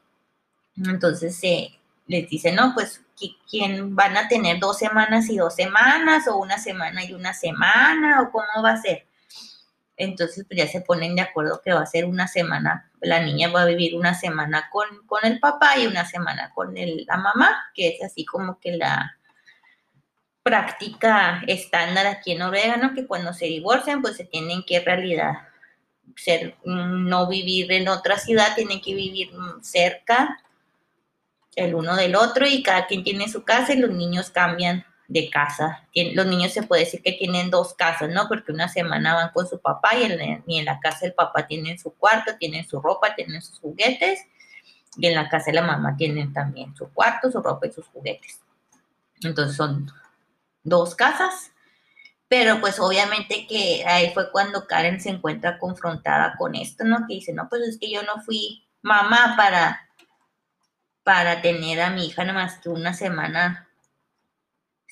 Entonces 0.84 1.36
se 1.36 1.78
les 2.06 2.28
dice, 2.28 2.52
no, 2.52 2.72
pues, 2.74 3.02
¿quién 3.48 3.96
van 3.96 4.16
a 4.16 4.28
tener 4.28 4.58
dos 4.60 4.78
semanas 4.78 5.28
y 5.28 5.38
dos 5.38 5.54
semanas 5.54 6.28
o 6.28 6.36
una 6.36 6.58
semana 6.58 7.04
y 7.04 7.12
una 7.14 7.34
semana 7.34 8.22
o 8.22 8.30
cómo 8.30 8.62
va 8.62 8.72
a 8.72 8.82
ser? 8.82 9.06
Entonces, 9.96 10.44
pues 10.46 10.58
ya 10.58 10.66
se 10.66 10.82
ponen 10.82 11.16
de 11.16 11.22
acuerdo 11.22 11.62
que 11.64 11.72
va 11.72 11.80
a 11.80 11.86
ser 11.86 12.04
una 12.04 12.28
semana, 12.28 12.90
la 13.00 13.20
niña 13.20 13.48
va 13.48 13.62
a 13.62 13.66
vivir 13.66 13.96
una 13.96 14.12
semana 14.14 14.68
con, 14.70 14.86
con 15.06 15.24
el 15.24 15.40
papá 15.40 15.78
y 15.78 15.86
una 15.86 16.04
semana 16.04 16.52
con 16.54 16.76
el, 16.76 17.06
la 17.06 17.16
mamá, 17.16 17.64
que 17.74 17.88
es 17.88 18.04
así 18.04 18.24
como 18.26 18.60
que 18.60 18.76
la 18.76 19.16
práctica 20.42 21.42
estándar 21.46 22.06
aquí 22.06 22.32
en 22.32 22.38
Noruega, 22.40 22.76
¿no? 22.76 22.94
Que 22.94 23.06
cuando 23.06 23.32
se 23.32 23.46
divorcian, 23.46 24.02
pues 24.02 24.16
se 24.16 24.24
tienen 24.24 24.64
que 24.64 24.76
en 24.76 24.84
realidad 24.84 25.32
ser, 26.14 26.56
no 26.64 27.26
vivir 27.26 27.72
en 27.72 27.88
otra 27.88 28.18
ciudad, 28.18 28.54
tienen 28.54 28.80
que 28.80 28.94
vivir 28.94 29.30
cerca 29.62 30.38
el 31.56 31.74
uno 31.74 31.96
del 31.96 32.14
otro 32.14 32.46
y 32.46 32.62
cada 32.62 32.86
quien 32.86 33.02
tiene 33.02 33.28
su 33.28 33.42
casa 33.42 33.72
y 33.72 33.78
los 33.78 33.90
niños 33.90 34.30
cambian 34.30 34.84
de 35.08 35.30
casa. 35.30 35.86
Los 36.14 36.26
niños 36.26 36.52
se 36.52 36.62
puede 36.62 36.84
decir 36.84 37.02
que 37.02 37.12
tienen 37.12 37.50
dos 37.50 37.74
casas, 37.74 38.10
¿no? 38.10 38.28
Porque 38.28 38.52
una 38.52 38.68
semana 38.68 39.14
van 39.14 39.30
con 39.30 39.48
su 39.48 39.60
papá 39.60 39.90
y 39.96 40.04
en, 40.04 40.64
la 40.64 40.80
casa 40.80 41.00
del 41.02 41.14
papá 41.14 41.46
tienen 41.46 41.78
su 41.78 41.94
cuarto, 41.94 42.36
tienen 42.38 42.66
su 42.68 42.80
ropa, 42.80 43.14
tienen 43.14 43.40
sus 43.42 43.58
juguetes. 43.58 44.20
Y 44.98 45.06
en 45.06 45.14
la 45.14 45.28
casa 45.28 45.46
de 45.46 45.54
la 45.54 45.62
mamá 45.62 45.96
tienen 45.96 46.32
también 46.32 46.74
su 46.76 46.88
cuarto, 46.92 47.30
su 47.30 47.40
ropa 47.40 47.66
y 47.66 47.72
sus 47.72 47.86
juguetes. 47.88 48.40
Entonces 49.22 49.56
son 49.56 49.90
dos 50.62 50.94
casas. 50.94 51.52
Pero 52.28 52.60
pues 52.60 52.80
obviamente 52.80 53.46
que 53.46 53.84
ahí 53.86 54.10
fue 54.12 54.32
cuando 54.32 54.66
Karen 54.66 55.00
se 55.00 55.10
encuentra 55.10 55.58
confrontada 55.58 56.34
con 56.36 56.56
esto, 56.56 56.84
¿no? 56.84 57.06
Que 57.06 57.14
dice, 57.14 57.32
no, 57.32 57.48
pues 57.48 57.62
es 57.62 57.78
que 57.78 57.90
yo 57.90 58.02
no 58.02 58.20
fui 58.24 58.66
mamá 58.82 59.34
para, 59.36 59.85
para 61.06 61.40
tener 61.40 61.80
a 61.80 61.90
mi 61.90 62.06
hija 62.06 62.24
nada 62.24 62.40
más 62.42 62.58
que 62.58 62.68
una 62.68 62.92
semana 62.92 63.66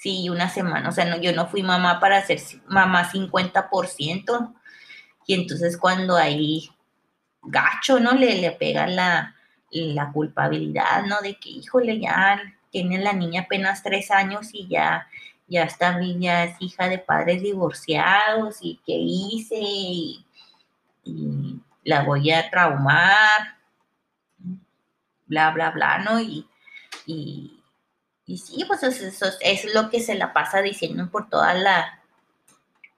Sí, 0.04 0.28
una 0.28 0.50
semana. 0.50 0.90
O 0.90 0.92
sea, 0.92 1.06
no, 1.06 1.16
yo 1.18 1.32
no 1.32 1.46
fui 1.46 1.62
mamá 1.62 1.98
para 1.98 2.20
ser 2.26 2.38
mamá 2.68 3.10
50%. 3.10 4.54
Y 5.26 5.32
entonces 5.32 5.78
cuando 5.78 6.16
hay 6.16 6.70
gacho, 7.42 7.98
¿no? 8.00 8.12
Le, 8.12 8.38
le 8.38 8.50
pega 8.50 8.86
la, 8.86 9.34
la 9.70 10.12
culpabilidad, 10.12 11.04
¿no? 11.06 11.22
De 11.22 11.36
que, 11.36 11.48
híjole, 11.48 11.98
ya 12.00 12.38
tiene 12.70 12.98
la 12.98 13.14
niña 13.14 13.42
apenas 13.42 13.82
tres 13.82 14.10
años 14.10 14.50
y 14.52 14.68
ya, 14.68 15.08
ya 15.46 15.62
está, 15.64 15.98
ya 16.18 16.44
es 16.44 16.56
hija 16.60 16.88
de 16.90 16.98
padres 16.98 17.40
divorciados 17.42 18.58
y 18.60 18.78
qué 18.84 18.96
hice 18.98 19.56
y, 19.58 20.26
la 21.82 22.02
voy 22.02 22.30
a 22.30 22.50
traumar, 22.50 23.56
bla, 25.34 25.50
bla, 25.50 25.70
bla, 25.70 25.98
¿no? 25.98 26.20
y, 26.20 26.46
y 27.06 28.38
sí, 28.38 28.64
pues 28.66 28.82
eso, 28.82 29.26
es 29.40 29.74
lo 29.74 29.90
que 29.90 30.00
se 30.00 30.14
la 30.14 30.32
pasa 30.32 30.62
diciendo 30.62 31.10
por 31.10 31.28
toda 31.28 31.52
la, 31.54 32.00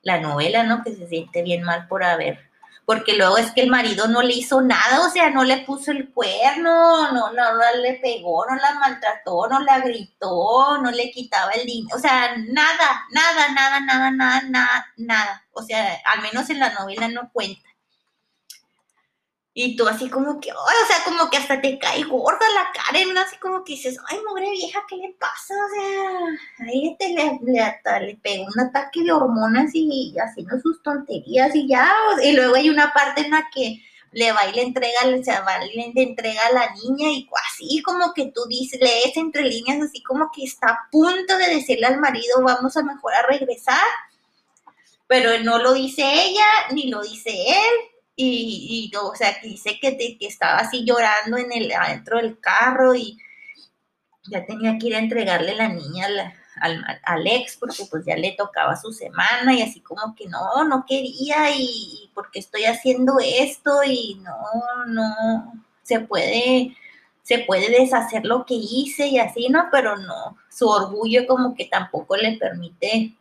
la 0.02 0.20
novela, 0.20 0.62
¿no? 0.62 0.84
Que 0.84 0.94
se 0.94 1.08
siente 1.08 1.42
bien 1.42 1.62
mal 1.62 1.88
por 1.88 2.04
haber 2.04 2.46
porque 2.86 3.16
luego 3.16 3.36
es 3.36 3.50
que 3.50 3.62
el 3.62 3.68
marido 3.68 4.06
no 4.06 4.22
le 4.22 4.32
hizo 4.32 4.62
nada, 4.62 5.04
o 5.04 5.10
sea, 5.10 5.28
no 5.30 5.42
le 5.42 5.58
puso 5.58 5.90
el 5.90 6.08
cuerno, 6.12 7.10
no, 7.12 7.32
no, 7.32 7.52
no 7.52 7.80
le 7.82 7.94
pegó, 7.94 8.46
no 8.46 8.54
la 8.54 8.74
maltrató, 8.74 9.48
no 9.48 9.58
la 9.58 9.80
gritó, 9.80 10.78
no 10.80 10.92
le 10.92 11.10
quitaba 11.10 11.50
el 11.50 11.66
dinero, 11.66 11.96
o 11.96 11.98
sea, 11.98 12.36
nada, 12.36 13.04
nada, 13.10 13.48
nada, 13.52 13.80
nada, 13.80 14.10
nada, 14.12 14.42
nada, 14.42 14.86
nada, 14.96 15.44
o 15.50 15.62
sea, 15.62 15.98
al 16.04 16.22
menos 16.22 16.48
en 16.48 16.60
la 16.60 16.72
novela 16.74 17.08
no 17.08 17.28
cuenta. 17.32 17.65
Y 19.58 19.74
tú 19.74 19.88
así 19.88 20.10
como 20.10 20.38
que, 20.38 20.52
o 20.52 20.86
sea, 20.86 21.02
como 21.02 21.30
que 21.30 21.38
hasta 21.38 21.58
te 21.62 21.78
cae 21.78 22.02
gorda 22.02 22.46
la 22.54 22.70
Karen, 22.74 23.16
así 23.16 23.38
como 23.38 23.64
que 23.64 23.72
dices, 23.72 23.96
ay, 24.06 24.18
mugre 24.28 24.50
vieja, 24.50 24.84
¿qué 24.86 24.96
le 24.96 25.16
pasa? 25.18 25.54
O 25.54 25.68
sea, 25.72 26.66
ahí 26.68 26.94
te 26.98 27.08
le, 27.08 27.40
le, 27.42 28.16
pegó 28.16 28.44
un 28.44 28.60
ataque 28.60 29.02
de 29.02 29.12
hormonas 29.12 29.70
y 29.72 30.14
haciendo 30.18 30.60
sus 30.60 30.82
tonterías 30.82 31.54
y 31.54 31.66
ya. 31.68 31.90
y 32.22 32.32
luego 32.32 32.54
hay 32.54 32.68
una 32.68 32.92
parte 32.92 33.22
en 33.22 33.30
la 33.30 33.48
que 33.50 33.80
le 34.12 34.30
va 34.32 34.46
y 34.46 34.52
le 34.52 34.60
entrega, 34.60 35.00
o 35.18 35.24
sea, 35.24 35.40
va 35.40 35.64
y 35.64 35.74
le 35.74 36.02
entrega 36.02 36.42
a 36.50 36.52
la 36.52 36.74
niña 36.74 37.08
y 37.08 37.26
así 37.48 37.80
como 37.80 38.12
que 38.12 38.30
tú 38.34 38.44
dices, 38.50 38.78
lees 38.78 39.16
entre 39.16 39.40
líneas, 39.40 39.80
así 39.80 40.02
como 40.02 40.30
que 40.34 40.44
está 40.44 40.68
a 40.68 40.88
punto 40.92 41.38
de 41.38 41.54
decirle 41.54 41.86
al 41.86 41.98
marido, 41.98 42.42
vamos 42.42 42.76
a 42.76 42.82
mejor 42.82 43.14
a 43.14 43.26
regresar. 43.26 43.80
Pero 45.06 45.38
no 45.42 45.56
lo 45.56 45.72
dice 45.72 46.02
ella, 46.02 46.44
ni 46.72 46.90
lo 46.90 47.00
dice 47.00 47.30
él 47.30 47.95
y, 48.16 48.90
y 48.92 48.96
o 48.96 49.14
sea, 49.14 49.38
que 49.40 49.48
dice 49.48 49.78
que, 49.80 49.96
que 49.96 50.26
estaba 50.26 50.58
así 50.58 50.84
llorando 50.84 51.36
en 51.36 51.52
el, 51.52 51.70
adentro 51.72 52.16
del 52.16 52.40
carro 52.40 52.94
y 52.94 53.18
ya 54.28 54.44
tenía 54.46 54.78
que 54.78 54.88
ir 54.88 54.96
a 54.96 55.00
entregarle 55.00 55.54
la 55.54 55.68
niña 55.68 56.06
al, 56.60 56.84
al, 57.04 57.26
ex 57.26 57.58
porque 57.58 57.84
pues 57.90 58.04
ya 58.06 58.16
le 58.16 58.32
tocaba 58.32 58.76
su 58.76 58.92
semana 58.92 59.54
y 59.54 59.62
así 59.62 59.80
como 59.80 60.14
que 60.14 60.26
no, 60.28 60.64
no 60.64 60.84
quería 60.86 61.50
y, 61.54 62.10
porque 62.14 62.38
estoy 62.38 62.64
haciendo 62.64 63.18
esto 63.22 63.82
y 63.84 64.20
no, 64.22 64.86
no, 64.86 65.52
se 65.82 66.00
puede, 66.00 66.74
se 67.22 67.40
puede 67.40 67.70
deshacer 67.70 68.24
lo 68.24 68.46
que 68.46 68.54
hice 68.54 69.08
y 69.08 69.18
así, 69.18 69.48
¿no? 69.50 69.68
Pero 69.70 69.96
no, 69.98 70.38
su 70.48 70.66
orgullo 70.68 71.26
como 71.26 71.54
que 71.54 71.66
tampoco 71.66 72.16
le 72.16 72.38
permite 72.38 73.14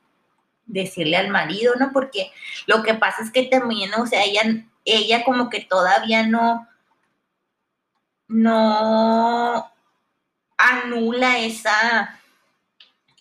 decirle 0.66 1.18
al 1.18 1.30
marido, 1.30 1.76
¿no? 1.76 1.92
Porque 1.92 2.32
lo 2.66 2.82
que 2.82 2.94
pasa 2.96 3.22
es 3.22 3.32
que 3.32 3.44
también, 3.44 3.94
o 3.96 4.08
sea, 4.08 4.24
ella 4.24 4.42
ella 4.86 5.24
como 5.24 5.50
que 5.50 5.62
todavía 5.62 6.26
no, 6.28 6.68
no 8.28 9.72
anula 10.58 11.40
esa, 11.40 12.20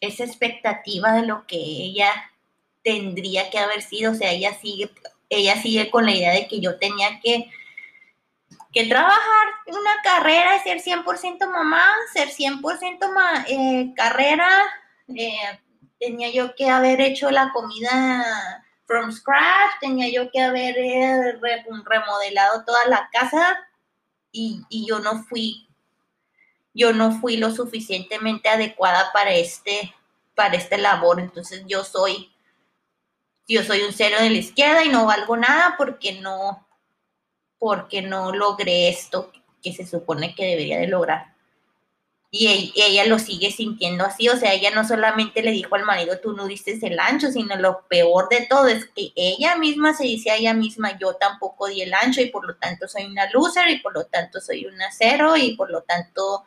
esa 0.01 0.25
expectativa 0.25 1.13
de 1.13 1.27
lo 1.27 1.47
que 1.47 1.57
ella 1.57 2.11
tendría 2.83 3.51
que 3.51 3.59
haber 3.59 3.83
sido. 3.83 4.13
O 4.13 4.15
sea, 4.15 4.31
ella 4.31 4.55
sigue, 4.61 4.91
ella 5.31 5.61
sigue 5.61 5.91
con 5.91 6.05
la 6.05 6.13
idea 6.13 6.33
de 6.33 6.47
que 6.47 6.61
yo 6.61 6.79
tenía 6.79 7.19
que, 7.21 7.51
que 8.73 8.87
trabajar 8.87 9.47
una 9.67 10.03
carrera, 10.03 10.63
ser 10.63 10.83
100% 10.83 11.51
mamá, 11.51 11.85
ser 12.13 12.29
100% 12.29 13.45
eh, 13.49 13.93
carrera. 13.97 14.49
Eh, 15.09 15.59
tenía 15.99 16.31
yo 16.31 16.55
que 16.55 16.69
haber 16.69 17.01
hecho 17.01 17.31
la 17.31 17.51
comida 17.53 18.64
from 18.87 19.13
scratch, 19.13 19.79
tenía 19.81 20.11
yo 20.11 20.31
que 20.31 20.41
haber 20.41 20.77
eh, 20.79 21.39
remodelado 21.85 22.65
toda 22.65 22.87
la 22.89 23.09
casa 23.13 23.59
y, 24.31 24.65
yo 24.71 24.99
no 24.99 25.25
fui, 25.25 25.69
yo 26.75 26.93
no 26.93 27.13
fui 27.21 27.37
lo 27.37 27.51
suficientemente 27.51 28.49
adecuada 28.49 29.13
para 29.13 29.33
este, 29.35 29.95
para 30.35 30.57
este 30.57 30.79
labor, 30.79 31.21
entonces 31.21 31.63
yo 31.67 31.85
soy, 31.85 32.33
yo 33.47 33.63
soy 33.63 33.83
un 33.83 33.93
cero 33.93 34.17
de 34.21 34.31
la 34.31 34.39
izquierda 34.39 34.85
y 34.85 34.89
no 34.89 35.07
valgo 35.07 35.37
nada 35.37 35.77
porque 35.79 36.21
no, 36.21 36.67
porque 37.59 38.03
no 38.03 38.33
logré 38.33 38.89
esto 38.89 39.33
que 39.63 39.73
se 39.73 39.87
supone 39.87 40.35
que 40.35 40.45
debería 40.47 40.79
de 40.79 40.89
lograr. 40.89 41.34
Y 42.37 42.73
ella 42.75 43.05
lo 43.05 43.21
sigue 43.21 43.53
sintiendo 43.53 44.05
así, 44.05 44.29
o 44.29 44.37
sea, 44.37 44.55
ella 44.55 44.73
no 44.73 44.85
solamente 44.85 45.41
le 45.41 45.53
dijo 45.53 45.77
al 45.77 45.85
marido, 45.85 46.19
tú 46.19 46.33
no 46.33 46.49
diste 46.49 46.77
el 46.85 46.99
ancho, 46.99 47.31
sino 47.31 47.55
lo 47.55 47.87
peor 47.87 48.29
de 48.29 48.45
todo 48.51 48.67
es 48.67 48.87
que 48.87 49.13
ella 49.15 49.55
misma 49.55 49.95
se 49.95 50.03
dice 50.03 50.33
a 50.33 50.35
ella 50.35 50.53
misma, 50.53 50.99
yo 50.99 51.15
tampoco 51.15 51.69
di 51.69 51.83
el 51.83 51.95
ancho 51.95 52.21
y 52.21 52.31
por 52.31 52.45
lo 52.45 52.57
tanto 52.57 52.89
soy 52.89 53.05
una 53.05 53.31
loser 53.31 53.71
y 53.71 53.79
por 53.79 53.95
lo 53.95 54.07
tanto 54.07 54.41
soy 54.41 54.67
una 54.67 54.91
cero 54.91 55.37
y 55.37 55.55
por 55.55 55.71
lo 55.71 55.83
tanto, 55.83 56.43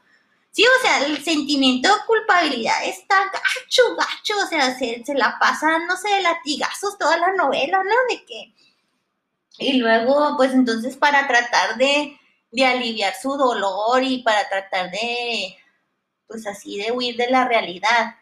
sí, 0.51 0.65
o 0.65 0.81
sea, 0.81 1.05
el 1.05 1.23
sentimiento 1.23 1.87
de 1.87 2.01
culpabilidad 2.05 2.83
está 2.83 3.15
gacho, 3.23 3.95
gacho, 3.95 4.33
o 4.43 4.47
sea, 4.49 4.77
se, 4.77 5.05
se 5.05 5.13
la 5.13 5.37
pasa, 5.39 5.79
no 5.87 5.95
sé, 5.95 6.09
de 6.09 6.21
latigazos 6.21 6.97
toda 6.97 7.15
la 7.15 7.31
novela, 7.31 7.81
¿no? 7.81 7.95
De 8.09 8.25
que... 8.25 8.53
Y 9.59 9.77
luego, 9.77 10.33
pues 10.35 10.51
entonces 10.51 10.97
para 10.97 11.29
tratar 11.29 11.77
de, 11.77 12.19
de 12.51 12.65
aliviar 12.65 13.13
su 13.15 13.37
dolor 13.37 14.03
y 14.03 14.21
para 14.21 14.49
tratar 14.49 14.91
de 14.91 15.55
pues 16.27 16.45
así 16.47 16.77
de 16.77 16.91
huir 16.91 17.15
de 17.15 17.29
la 17.29 17.47
realidad, 17.47 18.15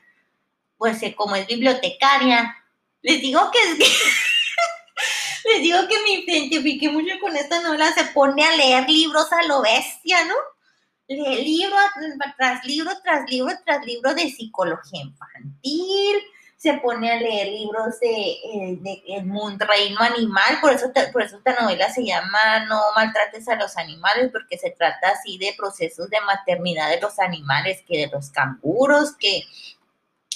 pues 0.77 1.01
eh, 1.03 1.15
como 1.15 1.35
es 1.35 1.47
bibliotecaria, 1.47 2.55
les 3.01 3.21
digo 3.21 3.51
que 3.51 3.59
les 5.45 5.61
digo 5.61 5.87
que 5.87 6.01
me 6.01 6.11
identifiqué 6.23 6.89
mucho 6.89 7.19
con 7.19 7.35
esta 7.35 7.61
novela, 7.61 7.91
se 7.93 8.05
pone 8.05 8.43
a 8.43 8.55
leer 8.55 8.89
libros 8.89 9.31
a 9.31 9.43
lo 9.43 9.61
bestia, 9.61 10.25
¿no? 10.25 10.35
Lee 11.07 11.43
libro 11.43 11.75
tras 12.35 12.65
libro, 12.65 12.91
tras 13.03 13.29
libro, 13.29 13.53
tras 13.63 13.85
libro 13.85 14.15
de 14.15 14.29
psicología 14.31 15.01
infantil, 15.01 16.15
se 16.65 16.79
pone 16.79 17.11
a 17.11 17.17
leer 17.17 17.49
libros 17.49 17.99
de, 17.99 18.07
eh, 18.09 18.77
de, 18.81 19.03
el 19.07 19.59
reino 19.59 19.99
animal, 19.99 20.57
por 20.59 20.73
eso, 20.73 20.91
por 21.13 21.21
eso 21.21 21.37
esta 21.37 21.61
novela 21.61 21.91
se 21.91 22.03
llama 22.03 22.65
No 22.67 22.81
maltrates 22.95 23.47
a 23.47 23.55
los 23.55 23.77
animales, 23.77 24.31
porque 24.31 24.57
se 24.57 24.71
trata 24.71 25.09
así 25.09 25.37
de 25.37 25.53
procesos 25.55 26.09
de 26.09 26.19
maternidad 26.21 26.89
de 26.89 26.99
los 26.99 27.19
animales, 27.19 27.83
que 27.87 27.99
de 27.99 28.07
los 28.07 28.31
canguros, 28.31 29.15
que, 29.15 29.43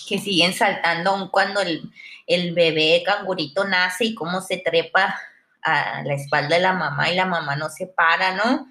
que 0.08 0.20
siguen 0.20 0.54
saltando 0.54 1.10
aun 1.10 1.30
cuando 1.30 1.62
el, 1.62 1.92
el 2.28 2.54
bebé 2.54 3.02
cangurito 3.04 3.66
nace 3.66 4.06
y 4.06 4.14
cómo 4.14 4.42
se 4.42 4.58
trepa 4.58 5.20
a 5.64 6.04
la 6.04 6.14
espalda 6.14 6.58
de 6.58 6.62
la 6.62 6.74
mamá 6.74 7.10
y 7.10 7.16
la 7.16 7.26
mamá 7.26 7.56
no 7.56 7.70
se 7.70 7.88
para, 7.88 8.36
¿no? 8.36 8.68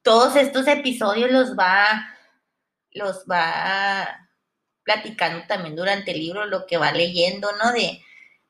Todos 0.00 0.34
estos 0.36 0.66
episodios 0.66 1.30
los 1.30 1.54
va, 1.58 2.08
los 2.92 3.26
va 3.30 4.23
platicando 4.84 5.46
también 5.46 5.74
durante 5.74 6.12
el 6.12 6.18
libro 6.18 6.46
lo 6.46 6.66
que 6.66 6.76
va 6.76 6.92
leyendo, 6.92 7.48
¿no? 7.62 7.72
De 7.72 8.00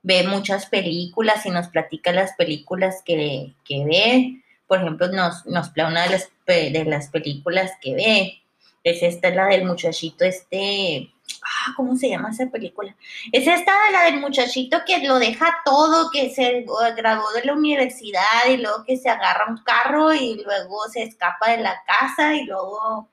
ve 0.04 0.22
muchas 0.28 0.66
películas 0.66 1.44
y 1.46 1.50
nos 1.50 1.68
platica 1.68 2.12
las 2.12 2.34
películas 2.34 3.02
que, 3.04 3.54
que 3.64 3.84
ve. 3.84 4.42
Por 4.66 4.80
ejemplo, 4.80 5.08
nos, 5.08 5.46
nos 5.46 5.70
una 5.74 6.04
de 6.04 6.10
las, 6.10 6.30
de 6.46 6.84
las 6.86 7.08
películas 7.08 7.72
que 7.80 7.94
ve. 7.94 8.42
Es 8.84 9.02
esta, 9.02 9.30
la 9.30 9.46
del 9.46 9.64
muchachito 9.64 10.26
este, 10.26 11.10
ah, 11.42 11.72
¿cómo 11.74 11.96
se 11.96 12.10
llama 12.10 12.30
esa 12.30 12.46
película? 12.50 12.94
Es 13.32 13.46
esta 13.46 13.72
la 13.92 14.04
del 14.04 14.20
muchachito 14.20 14.82
que 14.86 15.06
lo 15.06 15.18
deja 15.18 15.56
todo, 15.64 16.10
que 16.10 16.28
se 16.28 16.66
graduó 16.94 17.32
de 17.32 17.44
la 17.44 17.54
universidad 17.54 18.46
y 18.50 18.58
luego 18.58 18.84
que 18.84 18.98
se 18.98 19.08
agarra 19.08 19.46
un 19.48 19.62
carro 19.64 20.12
y 20.12 20.42
luego 20.44 20.86
se 20.92 21.02
escapa 21.02 21.52
de 21.52 21.62
la 21.62 21.82
casa 21.86 22.34
y 22.34 22.44
luego 22.44 23.08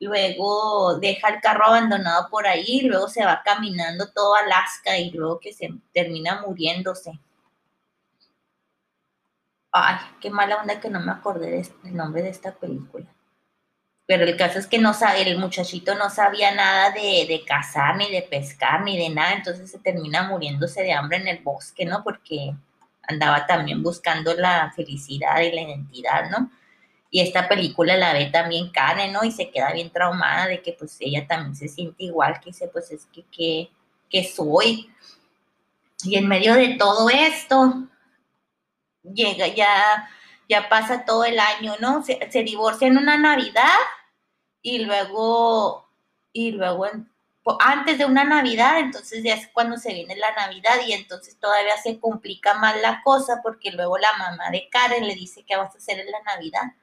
luego 0.00 0.98
deja 0.98 1.28
el 1.28 1.40
carro 1.40 1.66
abandonado 1.66 2.28
por 2.30 2.46
ahí, 2.46 2.82
luego 2.82 3.08
se 3.08 3.24
va 3.24 3.42
caminando 3.44 4.10
todo 4.12 4.34
Alaska 4.34 4.98
y 4.98 5.10
luego 5.10 5.40
que 5.40 5.52
se 5.52 5.70
termina 5.92 6.42
muriéndose. 6.42 7.18
Ay, 9.72 9.96
qué 10.20 10.30
mala 10.30 10.56
onda 10.56 10.80
que 10.80 10.88
no 10.90 11.00
me 11.00 11.12
acordé 11.12 11.50
del 11.82 11.96
nombre 11.96 12.22
de 12.22 12.30
esta 12.30 12.54
película. 12.54 13.06
Pero 14.06 14.24
el 14.24 14.36
caso 14.36 14.58
es 14.58 14.66
que 14.66 14.78
no 14.78 14.94
sabe, 14.94 15.22
el 15.22 15.38
muchachito 15.38 15.94
no 15.96 16.10
sabía 16.10 16.54
nada 16.54 16.92
de, 16.92 17.26
de 17.28 17.44
cazar, 17.44 17.96
ni 17.96 18.10
de 18.10 18.22
pescar, 18.22 18.82
ni 18.82 18.96
de 18.96 19.10
nada, 19.10 19.32
entonces 19.32 19.70
se 19.70 19.80
termina 19.80 20.22
muriéndose 20.22 20.82
de 20.82 20.92
hambre 20.92 21.18
en 21.18 21.28
el 21.28 21.42
bosque, 21.42 21.84
¿no? 21.84 22.04
Porque 22.04 22.54
andaba 23.02 23.46
también 23.46 23.82
buscando 23.82 24.34
la 24.34 24.72
felicidad 24.74 25.40
y 25.40 25.52
la 25.52 25.62
identidad, 25.62 26.30
¿no? 26.30 26.50
Y 27.16 27.20
esta 27.22 27.48
película 27.48 27.96
la 27.96 28.12
ve 28.12 28.26
también 28.26 28.70
Karen, 28.70 29.10
¿no? 29.10 29.24
Y 29.24 29.32
se 29.32 29.48
queda 29.50 29.72
bien 29.72 29.88
traumada 29.88 30.48
de 30.48 30.60
que 30.60 30.74
pues 30.74 30.98
ella 31.00 31.26
también 31.26 31.56
se 31.56 31.66
siente 31.66 32.04
igual, 32.04 32.38
que 32.40 32.50
dice, 32.50 32.68
pues 32.68 32.90
es 32.90 33.06
que, 33.06 33.70
que, 34.10 34.24
soy. 34.24 34.92
Y 36.04 36.16
en 36.16 36.28
medio 36.28 36.52
de 36.52 36.74
todo 36.74 37.08
esto, 37.08 37.88
llega 39.02 39.46
ya, 39.46 40.10
ya 40.46 40.68
pasa 40.68 41.06
todo 41.06 41.24
el 41.24 41.38
año, 41.38 41.76
¿no? 41.80 42.02
Se, 42.02 42.30
se 42.30 42.42
divorcia 42.42 42.86
en 42.86 42.98
una 42.98 43.16
Navidad 43.16 43.78
y 44.60 44.80
luego, 44.80 45.88
y 46.34 46.50
luego 46.50 46.84
antes 47.60 47.96
de 47.96 48.04
una 48.04 48.24
Navidad, 48.24 48.78
entonces 48.78 49.24
ya 49.24 49.36
es 49.36 49.48
cuando 49.54 49.78
se 49.78 49.94
viene 49.94 50.16
la 50.16 50.34
Navidad 50.34 50.74
y 50.86 50.92
entonces 50.92 51.38
todavía 51.40 51.78
se 51.78 51.98
complica 51.98 52.52
más 52.58 52.78
la 52.82 53.00
cosa 53.02 53.40
porque 53.42 53.70
luego 53.70 53.96
la 53.96 54.12
mamá 54.18 54.50
de 54.50 54.68
Karen 54.68 55.06
le 55.06 55.14
dice 55.14 55.46
que 55.46 55.56
vas 55.56 55.74
a 55.74 55.78
hacer 55.78 55.98
en 55.98 56.10
la 56.10 56.20
Navidad 56.20 56.74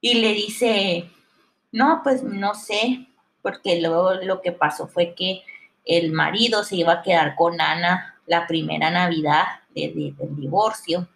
y 0.00 0.14
le 0.14 0.32
dice, 0.32 1.10
no, 1.72 2.00
pues 2.02 2.22
no 2.22 2.54
sé, 2.54 3.06
porque 3.42 3.80
luego 3.80 4.14
lo 4.14 4.40
que 4.40 4.52
pasó 4.52 4.88
fue 4.88 5.14
que 5.14 5.42
el 5.84 6.12
marido 6.12 6.64
se 6.64 6.76
iba 6.76 6.94
a 6.94 7.02
quedar 7.02 7.34
con 7.36 7.60
Ana 7.60 8.18
la 8.26 8.46
primera 8.46 8.90
Navidad 8.90 9.44
del 9.74 10.14
divorcio. 10.36 11.08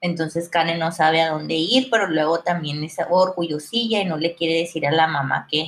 Entonces 0.00 0.48
Karen 0.48 0.78
no 0.78 0.92
sabe 0.92 1.20
a 1.20 1.30
dónde 1.30 1.54
ir, 1.54 1.88
pero 1.90 2.06
luego 2.06 2.40
también 2.40 2.82
es 2.84 2.96
orgullosilla 3.08 4.00
y 4.00 4.04
no 4.04 4.16
le 4.16 4.34
quiere 4.34 4.60
decir 4.60 4.86
a 4.86 4.92
la 4.92 5.08
mamá 5.08 5.48
que, 5.50 5.66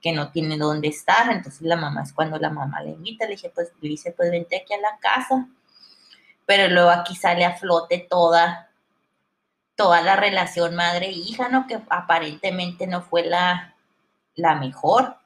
que 0.00 0.12
no 0.12 0.32
tiene 0.32 0.58
dónde 0.58 0.88
estar. 0.88 1.30
Entonces 1.30 1.62
la 1.62 1.76
mamá 1.76 2.02
es 2.02 2.12
cuando 2.12 2.38
la 2.38 2.50
mamá 2.50 2.82
le 2.82 2.90
invita, 2.90 3.26
le 3.26 3.32
dice, 3.32 3.50
pues, 3.54 3.72
le 3.80 3.88
dice, 3.88 4.12
pues 4.12 4.30
vente 4.30 4.56
aquí 4.56 4.74
a 4.74 4.80
la 4.80 4.98
casa. 4.98 5.48
Pero 6.44 6.72
luego 6.72 6.90
aquí 6.90 7.14
sale 7.14 7.44
a 7.44 7.56
flote 7.56 8.06
toda 8.10 8.67
toda 9.78 10.02
la 10.02 10.16
relación 10.16 10.74
madre-hija, 10.74 11.48
¿no? 11.48 11.68
Que 11.68 11.80
aparentemente 11.88 12.88
no 12.88 13.00
fue 13.00 13.24
la, 13.24 13.76
la 14.34 14.56
mejor. 14.56 15.16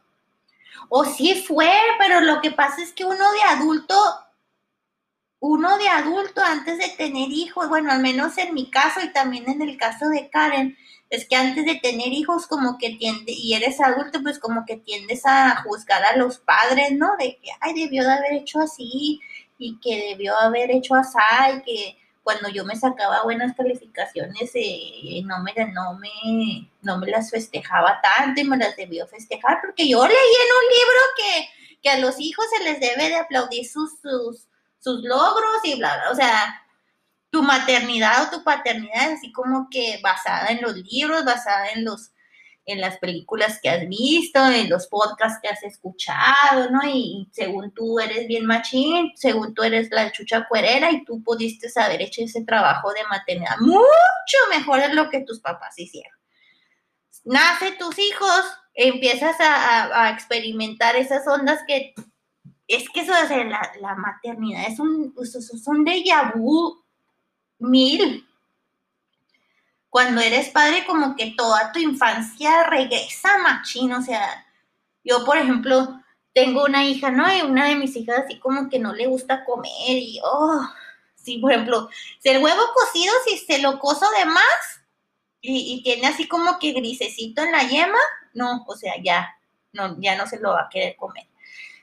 O 0.90 1.06
sí 1.06 1.42
fue, 1.42 1.72
pero 1.98 2.20
lo 2.20 2.42
que 2.42 2.50
pasa 2.50 2.82
es 2.82 2.92
que 2.92 3.06
uno 3.06 3.32
de 3.32 3.42
adulto, 3.48 3.94
uno 5.40 5.78
de 5.78 5.88
adulto 5.88 6.42
antes 6.44 6.76
de 6.76 6.88
tener 6.98 7.30
hijos, 7.30 7.70
bueno, 7.70 7.90
al 7.90 8.00
menos 8.00 8.36
en 8.36 8.52
mi 8.52 8.70
caso 8.70 9.00
y 9.00 9.10
también 9.10 9.48
en 9.48 9.62
el 9.62 9.78
caso 9.78 10.10
de 10.10 10.28
Karen, 10.28 10.76
es 11.08 11.26
que 11.26 11.36
antes 11.36 11.64
de 11.64 11.76
tener 11.76 12.08
hijos 12.08 12.46
como 12.46 12.76
que 12.76 12.90
tiende, 12.96 13.32
y 13.32 13.54
eres 13.54 13.80
adulto, 13.80 14.22
pues 14.22 14.38
como 14.38 14.66
que 14.66 14.76
tiendes 14.76 15.24
a 15.24 15.62
juzgar 15.62 16.04
a 16.04 16.18
los 16.18 16.40
padres, 16.40 16.92
¿no? 16.92 17.16
De 17.18 17.38
que, 17.42 17.52
ay, 17.60 17.72
debió 17.72 18.04
de 18.04 18.12
haber 18.12 18.34
hecho 18.34 18.60
así 18.60 19.18
y 19.56 19.80
que 19.80 20.10
debió 20.10 20.38
haber 20.38 20.70
hecho 20.70 20.94
así 20.94 21.16
y 21.56 21.62
que 21.62 22.01
cuando 22.22 22.48
yo 22.48 22.64
me 22.64 22.76
sacaba 22.76 23.24
buenas 23.24 23.54
calificaciones, 23.56 24.50
eh, 24.54 25.22
no, 25.24 25.42
me, 25.42 25.52
no, 25.72 25.94
me, 25.94 26.70
no 26.82 26.98
me 26.98 27.08
las 27.08 27.30
festejaba 27.30 28.00
tanto 28.00 28.40
y 28.40 28.44
me 28.44 28.56
las 28.56 28.76
debió 28.76 29.06
festejar, 29.08 29.58
porque 29.60 29.88
yo 29.88 30.06
leí 30.06 30.14
en 30.14 30.14
un 30.14 30.68
libro 30.78 31.00
que, 31.16 31.48
que 31.82 31.90
a 31.90 31.98
los 31.98 32.20
hijos 32.20 32.44
se 32.56 32.64
les 32.64 32.80
debe 32.80 33.08
de 33.08 33.16
aplaudir 33.16 33.68
sus, 33.68 33.90
sus, 34.00 34.46
sus 34.78 35.02
logros 35.02 35.64
y 35.64 35.76
bla, 35.78 35.96
bla, 35.96 36.10
o 36.10 36.14
sea, 36.14 36.62
tu 37.30 37.42
maternidad 37.42 38.24
o 38.24 38.30
tu 38.30 38.44
paternidad, 38.44 39.12
así 39.12 39.32
como 39.32 39.68
que 39.70 39.98
basada 40.02 40.48
en 40.48 40.60
los 40.60 40.76
libros, 40.76 41.24
basada 41.24 41.70
en 41.70 41.84
los 41.84 42.11
en 42.64 42.80
las 42.80 42.98
películas 42.98 43.58
que 43.60 43.68
has 43.68 43.88
visto, 43.88 44.44
en 44.46 44.70
los 44.70 44.86
podcasts 44.86 45.40
que 45.42 45.48
has 45.48 45.62
escuchado, 45.64 46.70
¿no? 46.70 46.80
Y, 46.84 47.28
según 47.32 47.72
tú 47.72 47.98
eres 47.98 48.26
bien 48.28 48.46
machín, 48.46 49.12
según 49.16 49.54
tú 49.54 49.62
eres 49.62 49.90
la 49.90 50.12
chucha 50.12 50.46
cuerera 50.48 50.90
y 50.90 51.04
tú 51.04 51.22
pudiste 51.22 51.68
haber 51.80 52.02
hecho 52.02 52.22
ese 52.22 52.44
trabajo 52.44 52.92
de 52.92 53.04
maternidad 53.08 53.58
mucho 53.58 54.38
mejor 54.50 54.80
de 54.80 54.94
lo 54.94 55.10
que 55.10 55.20
tus 55.20 55.40
papás 55.40 55.78
hicieron. 55.78 56.12
Nace 57.24 57.72
tus 57.72 57.98
hijos, 57.98 58.44
empiezas 58.74 59.36
a, 59.40 60.10
experimentar 60.10 60.96
esas 60.96 61.26
ondas 61.26 61.60
que 61.66 61.94
es 62.68 62.88
que 62.88 63.00
eso, 63.00 63.12
o 63.12 63.44
la, 63.44 63.94
maternidad 63.96 64.64
es 64.68 64.78
un, 64.78 65.14
son 65.24 65.84
déjà 65.84 66.32
vu 66.34 66.82
mil 67.58 68.24
cuando 69.92 70.22
eres 70.22 70.48
padre, 70.48 70.86
como 70.86 71.14
que 71.16 71.34
toda 71.36 71.70
tu 71.70 71.78
infancia 71.78 72.64
regresa 72.64 73.36
machín, 73.42 73.92
o 73.92 74.00
sea, 74.00 74.46
yo, 75.04 75.22
por 75.26 75.36
ejemplo, 75.36 76.00
tengo 76.32 76.64
una 76.64 76.82
hija, 76.86 77.10
¿no? 77.10 77.30
Y 77.30 77.42
una 77.42 77.66
de 77.68 77.76
mis 77.76 77.94
hijas 77.96 78.20
así 78.24 78.38
como 78.38 78.70
que 78.70 78.78
no 78.78 78.94
le 78.94 79.06
gusta 79.06 79.44
comer 79.44 79.70
y, 79.90 80.18
oh, 80.24 80.66
sí, 81.14 81.36
por 81.36 81.52
ejemplo, 81.52 81.90
si 82.20 82.30
el 82.30 82.42
huevo 82.42 82.62
cocido, 82.74 83.12
si 83.26 83.36
se 83.36 83.58
lo 83.58 83.78
coso 83.78 84.06
de 84.18 84.24
más 84.24 84.80
y, 85.42 85.82
tiene 85.82 86.06
así 86.06 86.26
como 86.26 86.58
que 86.58 86.72
grisecito 86.72 87.42
en 87.42 87.52
la 87.52 87.64
yema, 87.64 88.00
no, 88.32 88.64
o 88.66 88.74
sea, 88.74 88.94
ya, 89.04 89.36
no, 89.74 90.00
ya 90.00 90.16
no 90.16 90.26
se 90.26 90.40
lo 90.40 90.52
va 90.52 90.62
a 90.62 90.68
querer 90.70 90.96
comer. 90.96 91.26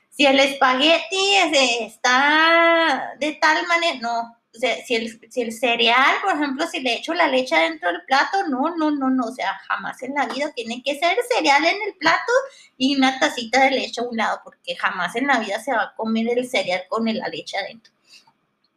Si 0.08 0.26
el 0.26 0.40
espagueti 0.40 1.36
está 1.36 3.14
de 3.20 3.34
tal 3.34 3.68
manera, 3.68 4.00
no, 4.00 4.39
o 4.54 4.58
sea, 4.58 4.84
si 4.84 4.96
el, 4.96 5.20
si 5.30 5.42
el 5.42 5.52
cereal, 5.52 6.16
por 6.22 6.34
ejemplo, 6.34 6.66
si 6.66 6.80
le 6.80 6.94
echo 6.94 7.14
la 7.14 7.28
leche 7.28 7.56
dentro 7.56 7.90
del 7.92 8.02
plato, 8.04 8.48
no, 8.48 8.74
no, 8.76 8.90
no, 8.90 9.08
no, 9.08 9.26
o 9.26 9.32
sea, 9.32 9.60
jamás 9.68 10.02
en 10.02 10.14
la 10.14 10.26
vida 10.26 10.52
tiene 10.52 10.82
que 10.82 10.98
ser 10.98 11.16
cereal 11.36 11.64
en 11.64 11.80
el 11.86 11.94
plato 11.94 12.32
y 12.76 12.96
una 12.96 13.18
tacita 13.20 13.62
de 13.62 13.70
leche 13.70 14.00
a 14.00 14.04
un 14.04 14.16
lado, 14.16 14.40
porque 14.42 14.74
jamás 14.76 15.14
en 15.14 15.28
la 15.28 15.38
vida 15.38 15.60
se 15.60 15.72
va 15.72 15.82
a 15.82 15.94
comer 15.94 16.36
el 16.36 16.48
cereal 16.48 16.82
con 16.88 17.04
la 17.04 17.28
leche 17.28 17.56
adentro. 17.56 17.92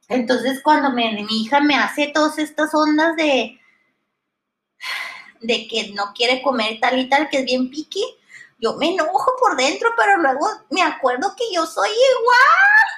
Entonces, 0.09 0.61
cuando 0.61 0.91
mi 0.91 1.41
hija 1.41 1.59
me 1.59 1.75
hace 1.75 2.07
todas 2.07 2.37
estas 2.37 2.73
ondas 2.75 3.15
de, 3.15 3.59
de 5.41 5.67
que 5.67 5.91
no 5.93 6.13
quiere 6.13 6.41
comer 6.43 6.79
tal 6.79 6.99
y 6.99 7.09
tal, 7.09 7.29
que 7.29 7.39
es 7.39 7.45
bien 7.45 7.71
piqui, 7.71 8.03
yo 8.59 8.75
me 8.75 8.93
enojo 8.93 9.33
por 9.39 9.57
dentro, 9.57 9.89
pero 9.97 10.17
luego 10.17 10.47
me 10.69 10.83
acuerdo 10.83 11.33
que 11.35 11.45
yo 11.53 11.65
soy 11.65 11.89
igual. 11.89 12.93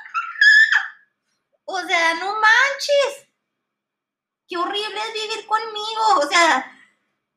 O 1.65 1.79
sea, 1.79 2.13
no 2.15 2.33
manches. 2.33 3.27
Qué 4.47 4.57
horrible 4.57 4.99
es 5.07 5.13
vivir 5.13 5.45
conmigo. 5.47 6.19
O 6.23 6.27
sea, 6.27 6.71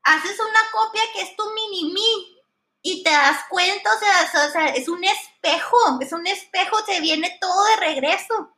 haces 0.03 0.39
una 0.39 0.61
copia 0.73 1.03
que 1.13 1.23
es 1.23 1.37
tu 1.37 1.45
mini 1.53 1.93
mí 1.93 2.39
y 2.83 3.03
te 3.03 3.11
das 3.11 3.45
cuenta, 3.51 3.91
o 3.95 3.99
sea, 3.99 4.47
o 4.49 4.51
sea, 4.51 4.69
es 4.69 4.89
un 4.89 5.03
espejo, 5.05 5.77
es 6.01 6.13
un 6.13 6.27
espejo, 6.27 6.83
te 6.85 7.01
viene 7.01 7.37
todo 7.41 7.65
de 7.65 7.77
regreso. 7.77 8.55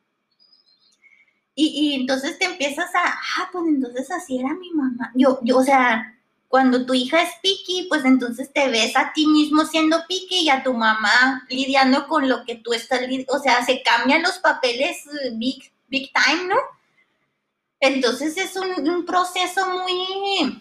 Y, 1.54 1.66
y, 1.66 1.94
entonces 2.00 2.38
te 2.38 2.44
empiezas 2.44 2.94
a, 2.94 3.02
ah, 3.04 3.48
pues 3.52 3.64
entonces 3.66 4.10
así 4.10 4.38
era 4.38 4.54
mi 4.54 4.70
mamá. 4.72 5.10
Yo, 5.14 5.40
yo, 5.42 5.58
o 5.58 5.64
sea, 5.64 6.19
cuando 6.50 6.84
tu 6.84 6.94
hija 6.94 7.22
es 7.22 7.30
piqui, 7.40 7.86
pues 7.88 8.04
entonces 8.04 8.52
te 8.52 8.68
ves 8.68 8.96
a 8.96 9.12
ti 9.12 9.24
mismo 9.24 9.64
siendo 9.64 10.04
piqui 10.08 10.40
y 10.40 10.50
a 10.50 10.64
tu 10.64 10.74
mamá 10.74 11.46
lidiando 11.48 12.08
con 12.08 12.28
lo 12.28 12.44
que 12.44 12.56
tú 12.56 12.72
estás, 12.72 13.02
o 13.28 13.38
sea, 13.38 13.64
se 13.64 13.84
cambian 13.84 14.22
los 14.22 14.40
papeles 14.40 15.06
eh, 15.06 15.30
big, 15.34 15.72
big 15.86 16.10
time, 16.12 16.48
¿no? 16.48 16.56
Entonces 17.78 18.36
es 18.36 18.56
un, 18.56 19.06
proceso 19.06 19.64
muy 19.68 20.60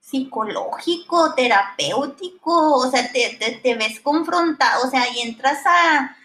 psicológico, 0.00 1.34
terapéutico, 1.34 2.74
o 2.74 2.90
sea, 2.90 3.12
te, 3.12 3.60
te 3.62 3.74
ves 3.74 4.00
confrontado, 4.00 4.86
o 4.86 4.90
sea, 4.90 5.04
y 5.14 5.20
entras 5.20 5.58
a, 5.66 6.16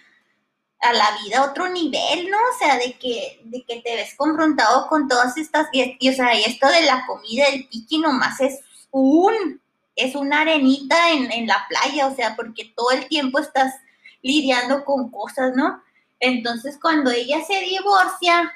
a 0.84 0.94
la 0.94 1.18
vida 1.24 1.40
a 1.40 1.46
otro 1.50 1.70
nivel, 1.70 2.30
¿no? 2.30 2.38
O 2.38 2.58
sea, 2.60 2.78
de 2.78 2.94
que, 3.00 3.42
de 3.46 3.64
que 3.64 3.82
te 3.82 3.96
ves 3.96 4.14
confrontado 4.16 4.88
con 4.88 5.08
todas 5.08 5.38
estas, 5.38 5.68
y, 5.72 6.10
o 6.10 6.14
sea, 6.14 6.36
y 6.36 6.44
esto 6.44 6.68
de 6.68 6.82
la 6.82 7.06
comida, 7.06 7.46
el 7.48 7.68
piqui 7.70 8.00
nomás 8.00 8.40
es 8.42 8.60
un, 8.92 9.62
es 9.96 10.16
una 10.16 10.42
arenita 10.42 11.12
en, 11.12 11.32
en, 11.32 11.48
la 11.48 11.66
playa, 11.70 12.08
o 12.08 12.16
sea, 12.16 12.36
porque 12.36 12.74
todo 12.76 12.92
el 12.92 13.08
tiempo 13.08 13.40
estás 13.40 13.74
lidiando 14.22 14.84
con 14.84 15.10
cosas, 15.10 15.56
¿no? 15.56 15.82
Entonces, 16.20 16.78
cuando 16.82 17.12
ella 17.12 17.44
se 17.46 17.60
divorcia, 17.62 18.52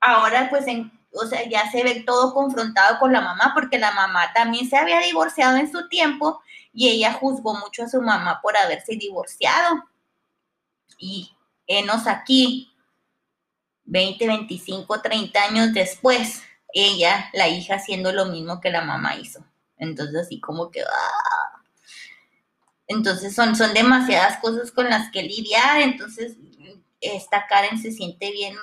ahora 0.00 0.48
pues, 0.48 0.66
en, 0.68 0.92
o 1.12 1.26
sea, 1.26 1.48
ya 1.48 1.70
se 1.70 1.82
ve 1.82 2.04
todo 2.06 2.34
confrontado 2.34 2.98
con 3.00 3.12
la 3.12 3.20
mamá, 3.20 3.52
porque 3.54 3.78
la 3.78 3.92
mamá 3.92 4.32
también 4.32 4.68
se 4.68 4.76
había 4.76 5.00
divorciado 5.00 5.56
en 5.56 5.70
su 5.70 5.88
tiempo 5.88 6.40
y 6.72 6.88
ella 6.88 7.12
juzgó 7.14 7.54
mucho 7.54 7.84
a 7.84 7.88
su 7.88 8.00
mamá 8.00 8.40
por 8.40 8.56
haberse 8.56 8.96
divorciado 8.96 9.84
y 11.02 11.36
enos 11.66 12.06
aquí, 12.06 12.72
20, 13.84 14.24
25, 14.24 15.02
30 15.02 15.44
años 15.44 15.72
después, 15.72 16.42
ella, 16.72 17.28
la 17.32 17.48
hija, 17.48 17.74
haciendo 17.74 18.12
lo 18.12 18.26
mismo 18.26 18.60
que 18.60 18.70
la 18.70 18.82
mamá 18.82 19.16
hizo. 19.16 19.44
Entonces, 19.76 20.22
así 20.22 20.40
como 20.40 20.70
que... 20.70 20.82
¡ah! 20.82 21.62
Entonces, 22.86 23.34
son, 23.34 23.56
son 23.56 23.74
demasiadas 23.74 24.38
cosas 24.38 24.70
con 24.70 24.88
las 24.88 25.10
que 25.10 25.24
lidiar. 25.24 25.80
Entonces, 25.80 26.36
esta 27.00 27.46
Karen 27.48 27.82
se 27.82 27.90
siente 27.90 28.30
bien, 28.30 28.56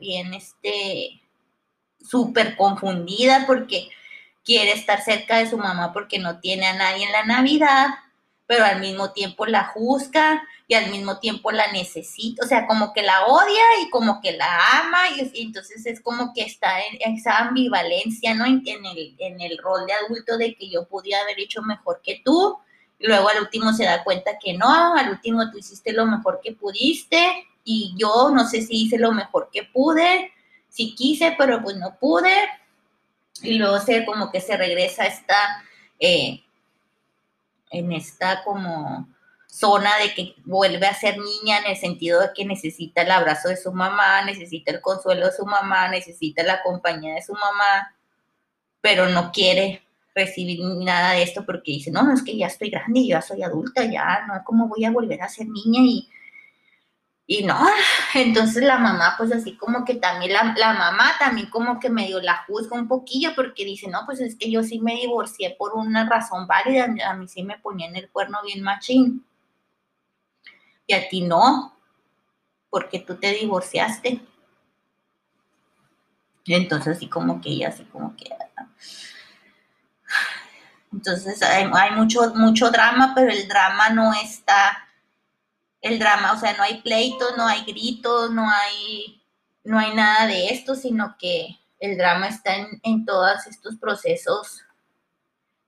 bien, 0.00 0.34
este, 0.34 1.20
súper 2.00 2.56
confundida 2.56 3.44
porque 3.46 3.88
quiere 4.44 4.72
estar 4.72 5.02
cerca 5.02 5.38
de 5.38 5.50
su 5.50 5.58
mamá 5.58 5.92
porque 5.92 6.20
no 6.20 6.38
tiene 6.38 6.66
a 6.66 6.74
nadie 6.74 7.06
en 7.06 7.12
la 7.12 7.24
Navidad, 7.24 7.88
pero 8.46 8.64
al 8.64 8.80
mismo 8.80 9.12
tiempo 9.12 9.46
la 9.46 9.64
juzga 9.64 10.42
y 10.66 10.74
al 10.74 10.90
mismo 10.90 11.18
tiempo 11.18 11.50
la 11.52 11.70
necesita, 11.72 12.44
o 12.44 12.48
sea, 12.48 12.66
como 12.66 12.92
que 12.92 13.02
la 13.02 13.26
odia 13.26 13.62
y 13.82 13.90
como 13.90 14.20
que 14.20 14.32
la 14.32 14.80
ama, 14.80 14.98
y, 15.16 15.42
entonces 15.42 15.84
es 15.86 16.00
como 16.00 16.32
que 16.34 16.42
está 16.42 16.80
en 16.80 17.14
esa 17.14 17.38
ambivalencia, 17.38 18.34
¿no? 18.34 18.44
En, 18.46 18.62
el, 18.66 19.14
en 19.18 19.40
el 19.40 19.58
rol 19.58 19.86
de 19.86 19.92
adulto 19.92 20.36
de 20.38 20.54
que 20.54 20.68
yo 20.68 20.86
podía 20.86 21.20
haber 21.20 21.38
hecho 21.40 21.62
mejor 21.62 22.00
que 22.02 22.20
tú, 22.24 22.58
y 22.98 23.06
luego 23.06 23.28
al 23.28 23.40
último 23.40 23.72
se 23.72 23.84
da 23.84 24.04
cuenta 24.04 24.38
que 24.38 24.54
no, 24.54 24.94
al 24.94 25.10
último 25.10 25.50
tú 25.50 25.58
hiciste 25.58 25.92
lo 25.92 26.06
mejor 26.06 26.40
que 26.42 26.52
pudiste, 26.52 27.46
y 27.64 27.94
yo 27.96 28.30
no 28.34 28.46
sé 28.48 28.62
si 28.62 28.84
hice 28.84 28.98
lo 28.98 29.12
mejor 29.12 29.50
que 29.52 29.64
pude, 29.64 30.32
si 30.68 30.94
quise, 30.94 31.34
pero 31.36 31.62
pues 31.62 31.76
no 31.76 31.96
pude, 31.98 32.34
y 33.42 33.54
luego 33.54 33.78
se 33.80 34.04
como 34.04 34.30
que 34.30 34.40
se 34.40 34.56
regresa 34.56 35.04
esta... 35.06 35.64
Eh, 35.98 36.42
en 37.72 37.92
esta 37.92 38.44
como 38.44 39.08
zona 39.46 39.90
de 39.98 40.14
que 40.14 40.34
vuelve 40.44 40.86
a 40.86 40.94
ser 40.94 41.18
niña 41.18 41.58
en 41.58 41.72
el 41.72 41.76
sentido 41.76 42.20
de 42.20 42.30
que 42.34 42.44
necesita 42.44 43.02
el 43.02 43.10
abrazo 43.10 43.48
de 43.48 43.56
su 43.56 43.72
mamá, 43.72 44.24
necesita 44.24 44.70
el 44.70 44.80
consuelo 44.80 45.26
de 45.26 45.32
su 45.32 45.44
mamá, 45.44 45.88
necesita 45.88 46.42
la 46.42 46.62
compañía 46.62 47.14
de 47.14 47.22
su 47.22 47.34
mamá, 47.34 47.94
pero 48.80 49.08
no 49.08 49.30
quiere 49.32 49.82
recibir 50.14 50.60
nada 50.62 51.12
de 51.12 51.22
esto 51.22 51.44
porque 51.44 51.72
dice, 51.72 51.90
no, 51.90 52.02
no, 52.02 52.14
es 52.14 52.22
que 52.22 52.36
ya 52.36 52.46
estoy 52.46 52.70
grande, 52.70 53.06
ya 53.06 53.20
soy 53.20 53.42
adulta, 53.42 53.84
ya, 53.84 54.24
no, 54.26 54.42
¿cómo 54.44 54.68
voy 54.68 54.84
a 54.84 54.90
volver 54.90 55.20
a 55.22 55.28
ser 55.28 55.46
niña? 55.46 55.80
Y, 55.82 56.08
y 57.26 57.44
no, 57.44 57.56
entonces 58.14 58.62
la 58.62 58.78
mamá, 58.78 59.14
pues 59.16 59.32
así 59.32 59.56
como 59.56 59.84
que 59.84 59.94
también 59.94 60.32
la, 60.32 60.54
la, 60.56 60.72
mamá 60.72 61.12
también 61.18 61.48
como 61.50 61.78
que 61.78 61.88
medio 61.88 62.20
la 62.20 62.44
juzga 62.46 62.76
un 62.76 62.88
poquillo 62.88 63.34
porque 63.34 63.64
dice, 63.64 63.88
no, 63.88 64.00
pues 64.06 64.20
es 64.20 64.36
que 64.36 64.50
yo 64.50 64.62
sí 64.62 64.80
me 64.80 64.96
divorcié 64.96 65.54
por 65.58 65.74
una 65.74 66.08
razón 66.08 66.46
válida, 66.46 66.88
a 67.06 67.14
mí 67.14 67.28
sí 67.28 67.42
me 67.42 67.58
ponían 67.58 67.96
el 67.96 68.10
cuerno 68.10 68.38
bien 68.44 68.62
machín. 68.62 69.24
Y 70.86 70.94
a 70.94 71.08
ti 71.08 71.22
no, 71.22 71.76
porque 72.70 72.98
tú 72.98 73.16
te 73.16 73.32
divorciaste. 73.32 74.20
Entonces 76.44 76.96
así 76.96 77.08
como 77.08 77.40
que 77.40 77.50
ella, 77.50 77.68
así 77.68 77.84
como 77.84 78.16
que... 78.16 78.26
Entonces 80.92 81.42
hay, 81.42 81.70
hay 81.72 81.92
mucho, 81.92 82.34
mucho 82.34 82.70
drama, 82.70 83.12
pero 83.14 83.30
el 83.30 83.48
drama 83.48 83.88
no 83.90 84.12
está 84.12 84.88
el 85.82 85.98
drama, 85.98 86.32
o 86.32 86.38
sea, 86.38 86.56
no 86.56 86.62
hay 86.62 86.80
pleitos, 86.80 87.36
no 87.36 87.46
hay 87.46 87.64
gritos, 87.64 88.30
no 88.30 88.48
hay, 88.48 89.20
no 89.64 89.78
hay 89.78 89.92
nada 89.94 90.28
de 90.28 90.50
esto, 90.50 90.76
sino 90.76 91.16
que 91.18 91.58
el 91.80 91.98
drama 91.98 92.28
está 92.28 92.54
en, 92.84 93.04
todos 93.04 93.48
estos 93.48 93.76
procesos, 93.76 94.62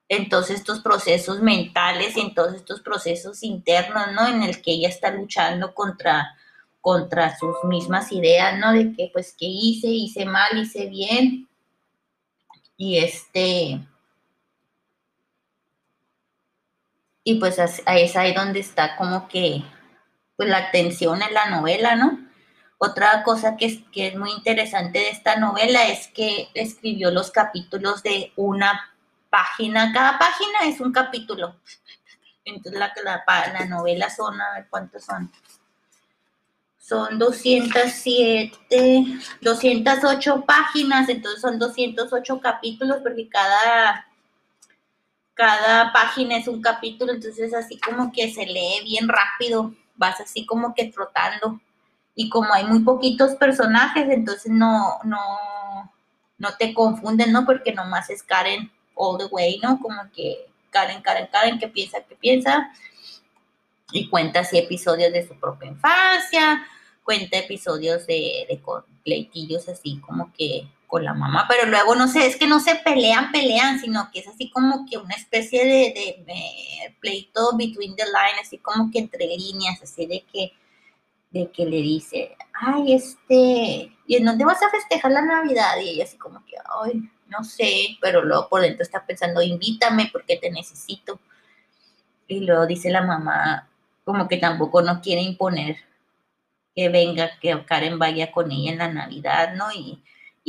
en 0.09 0.29
todos 0.29 0.50
estos 0.50 0.81
procesos 0.81 1.42
mentales 1.42 2.16
y 2.16 2.20
en 2.20 2.33
todos 2.33 2.55
estos 2.55 2.81
procesos 2.81 3.42
internos, 3.42 4.12
¿no? 4.12 4.29
En 4.29 4.44
el 4.44 4.62
que 4.62 4.70
ella 4.70 4.88
está 4.88 5.11
luchando 5.11 5.74
contra, 5.74 6.37
contra 6.81 7.37
sus 7.37 7.57
mismas 7.64 8.12
ideas, 8.12 8.57
¿no? 8.61 8.72
De 8.72 8.92
que, 8.92 9.11
pues, 9.12 9.35
¿qué 9.37 9.46
hice? 9.46 9.88
Hice 9.88 10.24
mal, 10.24 10.57
hice 10.57 10.87
bien. 10.87 11.48
Y 12.77 12.98
este... 12.98 13.81
Y 17.27 17.40
pues 17.40 17.59
ahí 17.59 18.03
es 18.03 18.16
ahí 18.16 18.35
donde 18.35 18.61
está 18.61 18.96
como 18.96 19.29
que 19.29 19.64
pues 20.36 20.48
la 20.48 20.58
atención 20.58 21.22
en 21.22 21.32
la 21.32 21.50
novela, 21.50 21.96
¿no? 21.96 22.18
Otra 22.78 23.22
cosa 23.22 23.56
que 23.56 23.66
es, 23.66 23.78
que 23.92 24.08
es 24.08 24.16
muy 24.16 24.30
interesante 24.32 24.98
de 24.98 25.10
esta 25.10 25.36
novela 25.36 25.84
es 25.88 26.08
que 26.08 26.48
escribió 26.54 27.10
los 27.10 27.30
capítulos 27.30 28.02
de 28.02 28.32
una 28.36 28.92
página, 29.30 29.92
cada 29.92 30.18
página 30.18 30.58
es 30.64 30.80
un 30.80 30.92
capítulo. 30.92 31.56
Entonces 32.44 32.78
la, 32.78 32.92
la, 33.02 33.24
la 33.52 33.64
novela 33.66 34.10
son, 34.10 34.40
a 34.40 34.54
ver 34.54 34.66
cuántos 34.68 35.04
son. 35.04 35.30
Son 36.78 37.18
207, 37.18 39.04
208 39.40 40.44
páginas, 40.44 41.08
entonces 41.08 41.40
son 41.40 41.58
208 41.58 42.40
capítulos 42.40 42.98
porque 43.02 43.26
cada, 43.30 44.06
cada 45.32 45.90
página 45.94 46.37
es 46.37 46.46
un 46.46 46.60
capítulo, 46.60 47.14
entonces 47.14 47.54
así 47.54 47.80
como 47.80 48.12
que 48.12 48.30
se 48.30 48.44
lee 48.44 48.82
bien 48.85 49.08
rápido 49.08 49.74
vas 49.96 50.20
así 50.20 50.46
como 50.46 50.74
que 50.74 50.90
trotando. 50.90 51.60
Y 52.14 52.28
como 52.28 52.52
hay 52.54 52.64
muy 52.64 52.80
poquitos 52.80 53.34
personajes, 53.34 54.08
entonces 54.08 54.52
no, 54.52 54.98
no, 55.04 55.92
no 56.38 56.56
te 56.58 56.72
confunden, 56.74 57.32
¿no? 57.32 57.44
Porque 57.44 57.72
nomás 57.72 58.10
es 58.10 58.22
Karen 58.22 58.70
all 58.94 59.18
the 59.18 59.26
way, 59.26 59.58
¿no? 59.62 59.80
Como 59.80 60.00
que 60.12 60.46
Karen, 60.70 61.02
Karen, 61.02 61.28
Karen, 61.30 61.58
que 61.58 61.68
piensa, 61.68 62.00
que 62.02 62.14
piensa. 62.14 62.70
Y 63.92 64.08
cuenta 64.08 64.40
así 64.40 64.58
episodios 64.58 65.12
de 65.12 65.26
su 65.26 65.38
propia 65.38 65.68
infancia, 65.68 66.66
cuenta 67.04 67.38
episodios 67.38 68.06
de, 68.06 68.46
de 68.48 68.60
pleitillos 69.04 69.68
así 69.68 70.00
como 70.00 70.32
que 70.32 70.68
con 70.94 71.04
la 71.04 71.12
mamá, 71.12 71.46
pero 71.48 71.68
luego 71.68 71.96
no 71.96 72.06
sé, 72.06 72.24
es 72.24 72.36
que 72.36 72.46
no 72.46 72.60
se 72.60 72.76
pelean, 72.76 73.32
pelean, 73.32 73.80
sino 73.80 74.12
que 74.12 74.20
es 74.20 74.28
así 74.28 74.48
como 74.48 74.86
que 74.88 74.96
una 74.96 75.16
especie 75.16 75.64
de, 75.64 76.94
pleito 77.00 77.56
between 77.56 77.96
the 77.96 78.04
lines, 78.04 78.42
así 78.42 78.58
como 78.58 78.92
que 78.92 79.00
entre 79.00 79.26
líneas, 79.26 79.82
así 79.82 80.06
de 80.06 80.24
que 80.32 80.52
de 81.32 81.50
que 81.50 81.66
le 81.66 81.78
dice, 81.78 82.36
ay, 82.52 82.94
este, 82.94 83.92
¿y 84.06 84.16
en 84.16 84.24
dónde 84.24 84.44
vas 84.44 84.62
a 84.62 84.70
festejar 84.70 85.10
la 85.10 85.22
Navidad? 85.22 85.80
Y 85.82 85.88
ella 85.88 86.04
así 86.04 86.16
como 86.16 86.44
que, 86.46 86.54
ay, 86.84 87.10
no 87.26 87.42
sé, 87.42 87.98
pero 88.00 88.22
luego 88.22 88.48
por 88.48 88.60
dentro 88.60 88.84
está 88.84 89.04
pensando, 89.04 89.42
invítame 89.42 90.10
porque 90.12 90.36
te 90.36 90.52
necesito. 90.52 91.18
Y 92.28 92.38
luego 92.38 92.66
dice 92.66 92.88
la 92.88 93.02
mamá, 93.02 93.68
como 94.04 94.28
que 94.28 94.36
tampoco 94.36 94.80
no 94.80 95.00
quiere 95.00 95.22
imponer 95.22 95.76
que 96.76 96.88
venga, 96.88 97.32
que 97.40 97.64
Karen 97.64 97.98
vaya 97.98 98.30
con 98.30 98.52
ella 98.52 98.70
en 98.70 98.78
la 98.78 98.92
Navidad, 98.92 99.54
¿no? 99.56 99.72
Y, 99.72 100.00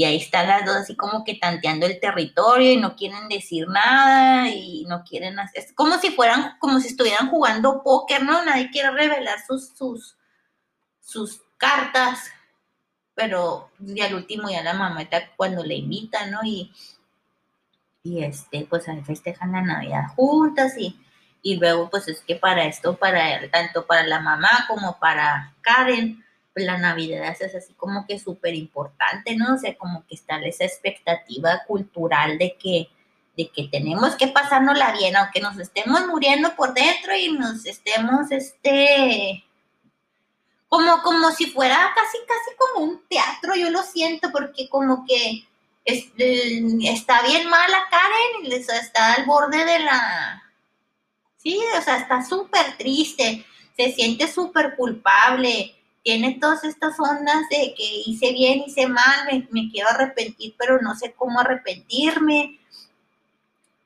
ahí 0.04 0.18
están 0.18 0.48
las 0.48 0.66
dos 0.66 0.76
así 0.76 0.96
como 0.96 1.24
que 1.24 1.36
tanteando 1.36 1.86
el 1.86 2.00
territorio 2.00 2.72
y 2.72 2.78
no 2.78 2.96
quieren 2.96 3.30
decir 3.30 3.68
nada 3.68 4.50
y 4.50 4.86
no 4.88 5.04
quieren 5.04 5.40
hacer, 5.40 5.64
es 5.64 5.74
como 5.74 5.98
si 5.98 6.12
fueran, 6.12 6.58
como 6.60 6.80
si 6.80 6.90
estuvieran 6.90 7.30
jugando 7.30 7.82
póker, 7.82 8.24
¿no? 8.24 8.44
Nadie 8.44 8.70
quiere 8.72 8.92
revelar 8.92 9.38
sus, 9.48 9.70
sus, 9.70 10.18
sus 11.00 11.42
cartas, 11.58 12.30
pero 13.14 13.72
ya 13.80 14.08
al 14.08 14.16
último 14.16 14.50
ya 14.50 14.62
la 14.64 14.74
mamá 14.74 15.04
está 15.04 15.32
cuando 15.38 15.64
le 15.64 15.76
invita, 15.76 16.26
¿no? 16.26 16.42
Y, 16.44 16.74
y 18.04 18.24
este, 18.24 18.68
pues 18.70 18.88
ahí 18.90 19.02
festejan 19.02 19.54
la 19.54 19.62
Navidad 19.62 20.08
juntas 20.16 20.78
y 20.78 21.00
y 21.46 21.58
luego 21.58 21.92
pues 21.92 22.08
es 22.08 22.22
que 22.22 22.36
para 22.36 22.66
esto, 22.66 22.98
para 22.98 23.40
tanto 23.52 23.86
para 23.86 24.04
la 24.08 24.20
mamá 24.20 24.50
como 24.68 24.98
para 24.98 25.54
Karen, 25.62 26.25
la 26.64 26.78
Navidad 26.78 27.36
es 27.40 27.56
así 27.56 27.74
como 27.74 28.06
que 28.08 28.20
súper 28.20 28.56
importante, 28.56 29.36
¿no? 29.36 29.56
O 29.56 29.58
sea, 29.58 29.76
como 29.78 30.06
que 30.08 30.16
está 30.16 30.38
esa 30.40 30.64
expectativa 30.64 31.64
cultural 31.68 32.38
de 32.38 32.56
que, 32.58 32.88
de 33.36 33.50
que 33.50 33.68
tenemos 33.68 34.16
que 34.16 34.28
pasárnosla 34.28 34.94
bien, 34.94 35.16
aunque 35.16 35.42
nos 35.42 35.58
estemos 35.60 36.08
muriendo 36.08 36.56
por 36.56 36.74
dentro 36.74 37.16
y 37.16 37.32
nos 37.32 37.66
estemos, 37.66 38.32
este, 38.32 39.44
como, 40.70 41.02
como 41.02 41.32
si 41.32 41.48
fuera 41.48 41.94
casi, 41.94 42.18
casi 42.26 42.58
como 42.58 42.86
un 42.86 43.02
teatro, 43.10 43.56
yo 43.56 43.70
lo 43.70 43.84
siento, 43.84 44.32
porque 44.32 44.70
como 44.70 45.06
que 45.06 45.46
está 45.86 47.22
bien 47.22 47.48
mala 47.48 47.78
Karen 47.92 48.52
está 48.52 49.14
al 49.14 49.26
borde 49.26 49.64
de 49.66 49.80
la 49.80 50.42
Sí, 51.46 51.60
o 51.78 51.82
sea, 51.84 51.98
está 51.98 52.24
súper 52.26 52.76
triste, 52.76 53.46
se 53.78 53.92
siente 53.92 54.28
súper 54.28 54.76
culpable, 54.76 55.76
tiene 56.06 56.38
todas 56.40 56.64
estas 56.64 57.00
ondas 57.00 57.50
de 57.50 57.74
que 57.76 58.04
hice 58.06 58.32
bien, 58.32 58.62
hice 58.68 58.86
mal, 58.86 59.28
me, 59.50 59.72
quiero 59.72 59.90
arrepentir, 59.90 60.56
pero 60.56 60.80
no 60.80 60.94
sé 60.94 61.14
cómo 61.14 61.40
arrepentirme. 61.40 62.60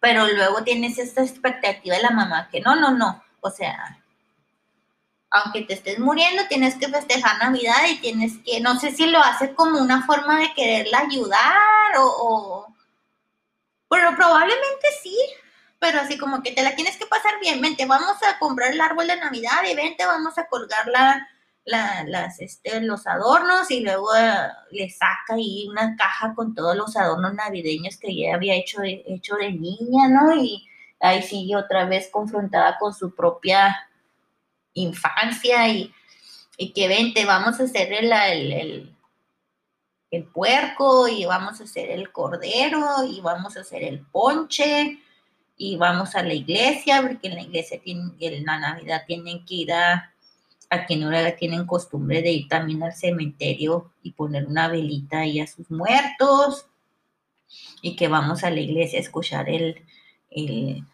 Pero 0.02 0.28
luego 0.28 0.62
tienes 0.66 0.98
esta 0.98 1.22
expectativa 1.22 1.96
de 1.96 2.04
la 2.04 2.10
mamá 2.10 2.50
que 2.52 2.60
no, 2.60 2.76
no, 2.76 2.92
no, 2.92 3.24
o 3.40 3.50
sea, 3.50 4.04
aunque 5.30 5.62
te 5.62 5.76
estés 5.76 5.98
muriendo, 5.98 6.46
tienes 6.50 6.76
que 6.76 6.90
festejar 6.90 7.38
Navidad 7.38 7.88
y 7.90 8.00
tienes 8.00 8.34
que, 8.46 8.60
no 8.60 8.78
sé 8.78 8.92
si 8.92 9.06
lo 9.06 9.20
hace 9.20 9.56
como 9.56 9.80
una 9.80 10.06
forma 10.06 10.40
de 10.40 10.54
quererla 10.54 11.00
ayudar 11.00 11.98
o, 12.00 12.04
o 12.04 12.76
bueno, 13.88 14.14
probablemente 14.18 14.88
sí, 15.02 15.18
pero 15.80 16.02
así 16.02 16.18
como 16.18 16.44
que 16.44 16.52
te 16.52 16.64
la 16.64 16.76
tienes 16.76 16.98
que 16.98 17.06
pasar 17.06 17.40
bien, 17.40 17.62
vente, 17.62 17.86
vamos 17.86 18.22
a 18.24 18.38
comprar 18.40 18.74
el 18.74 18.82
árbol 18.82 19.08
de 19.08 19.16
Navidad 19.16 19.64
y 19.72 19.76
vente, 19.76 20.06
vamos 20.06 20.38
a 20.38 20.48
colgar 20.48 20.86
la, 20.88 21.26
las, 21.70 22.40
este, 22.40 22.82
los 22.82 23.06
adornos 23.08 23.70
y 23.72 23.82
luego 23.82 24.16
eh, 24.16 24.34
le 24.72 24.90
saca 24.90 25.36
ahí 25.36 25.68
una 25.70 25.96
caja 25.96 26.34
con 26.36 26.56
todos 26.56 26.76
los 26.76 26.96
adornos 26.98 27.34
navideños 27.34 27.98
que 27.98 28.10
ella 28.10 28.36
había 28.36 28.56
hecho 28.56 28.82
de, 28.82 29.04
hecho 29.08 29.36
de 29.36 29.52
niña, 29.52 30.08
¿no? 30.10 30.36
Y 30.36 30.68
ahí 31.00 31.22
sigue 31.22 31.56
otra 31.56 31.86
vez 31.86 32.10
confrontada 32.12 32.78
con 32.80 32.94
su 32.94 33.14
propia 33.14 33.88
infancia 34.74 35.68
y, 35.68 35.94
que 36.76 36.88
vente, 36.90 37.24
vamos 37.26 37.60
a 37.60 37.64
hacer 37.64 37.94
el, 37.94 38.12
el, 38.12 38.96
el 40.12 40.24
puerco 40.26 41.08
y 41.08 41.26
vamos 41.26 41.62
a 41.62 41.64
hacer 41.64 41.90
el 41.90 42.12
cordero 42.12 43.04
y 43.10 43.22
vamos 43.22 43.56
a 43.56 43.62
hacer 43.62 43.84
el 43.84 44.02
ponche 44.02 45.00
y 45.56 45.78
vamos 45.78 46.16
a 46.16 46.24
la 46.24 46.34
iglesia, 46.34 47.02
porque 47.02 47.28
en 47.28 47.36
la 47.36 47.42
iglesia 47.42 47.80
en 47.84 48.46
la 48.46 48.60
Navidad 48.60 49.04
tienen 49.08 49.46
que 49.46 49.56
ir 49.56 49.74
a, 49.74 50.14
a 50.70 50.86
quien 50.86 51.04
ahora 51.04 51.36
tienen 51.36 51.66
costumbre 51.66 52.22
de 52.22 52.32
ir 52.32 52.48
también 52.48 52.84
al 52.84 52.94
cementerio 52.94 53.92
y 54.04 54.12
poner 54.12 54.46
una 54.46 54.68
velita 54.68 55.20
ahí 55.20 55.40
a 55.40 55.48
sus 55.48 55.70
muertos, 55.72 56.68
y 57.82 57.96
que 57.96 58.08
vamos 58.08 58.44
a 58.44 58.52
la 58.52 58.60
iglesia 58.60 59.00
a 59.00 59.02
escuchar 59.02 59.50
el, 59.50 59.84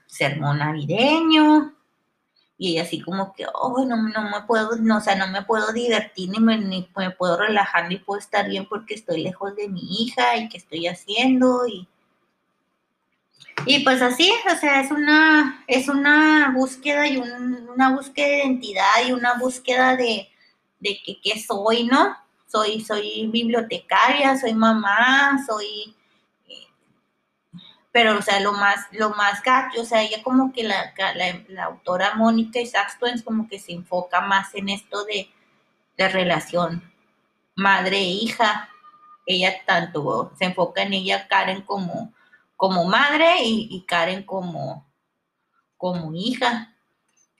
sermón 0.07 0.59
navideño, 0.59 1.73
y 2.57 2.77
así 2.77 3.01
como 3.01 3.33
que, 3.33 3.45
oh, 3.53 3.83
no, 3.85 3.97
no 3.97 4.21
me 4.29 4.41
puedo, 4.47 4.77
no, 4.77 4.97
o 4.97 5.01
sea, 5.01 5.15
no 5.15 5.27
me 5.27 5.41
puedo 5.41 5.73
divertir 5.73 6.29
ni 6.29 6.39
me, 6.39 6.57
ni 6.57 6.89
me 6.95 7.11
puedo 7.11 7.37
relajar 7.37 7.89
ni 7.89 7.97
puedo 7.97 8.17
estar 8.17 8.47
bien 8.47 8.65
porque 8.65 8.93
estoy 8.93 9.23
lejos 9.23 9.53
de 9.57 9.67
mi 9.67 9.81
hija 9.81 10.37
y 10.37 10.47
que 10.47 10.57
estoy 10.57 10.87
haciendo 10.87 11.67
y 11.67 11.85
y 13.65 13.83
pues 13.83 14.01
así, 14.01 14.31
o 14.51 14.55
sea, 14.57 14.81
es 14.81 14.91
una, 14.91 15.63
es 15.67 15.87
una 15.87 16.51
búsqueda 16.55 17.07
y 17.07 17.17
una 17.17 17.93
búsqueda 17.93 18.27
de 18.27 18.37
identidad 18.37 19.07
y 19.07 19.11
una 19.11 19.33
búsqueda 19.35 19.95
de, 19.95 20.29
de 20.79 20.99
que, 21.03 21.19
qué 21.21 21.39
soy, 21.39 21.85
¿no? 21.85 22.15
Soy, 22.47 22.81
soy 22.81 23.27
bibliotecaria, 23.27 24.37
soy 24.37 24.53
mamá, 24.53 25.43
soy 25.45 25.95
pero 27.95 28.17
o 28.17 28.21
sea, 28.21 28.41
lo 28.41 28.51
más, 28.51 28.87
lo 28.91 29.11
más 29.11 29.41
gacho, 29.41 29.81
o 29.81 29.85
sea, 29.85 30.01
ella 30.01 30.21
como 30.21 30.51
que 30.51 30.63
la, 30.63 30.93
la, 31.47 31.63
autora 31.63 32.15
Mónica 32.15 32.59
Isaacs 32.59 32.97
como 33.23 33.47
que 33.47 33.57
se 33.57 33.71
enfoca 33.71 34.19
más 34.19 34.53
en 34.53 34.67
esto 34.67 35.05
de, 35.05 35.29
de 35.95 36.09
relación 36.09 36.83
madre-hija. 37.55 38.67
Ella 39.25 39.53
tanto 39.65 40.33
se 40.37 40.43
enfoca 40.43 40.81
en 40.83 40.91
ella, 40.91 41.29
Karen, 41.29 41.61
como, 41.61 42.11
como 42.55 42.85
madre 42.85 43.37
y, 43.43 43.85
Karen 43.87 44.23
como, 44.23 44.87
como 45.77 46.13
hija. 46.13 46.75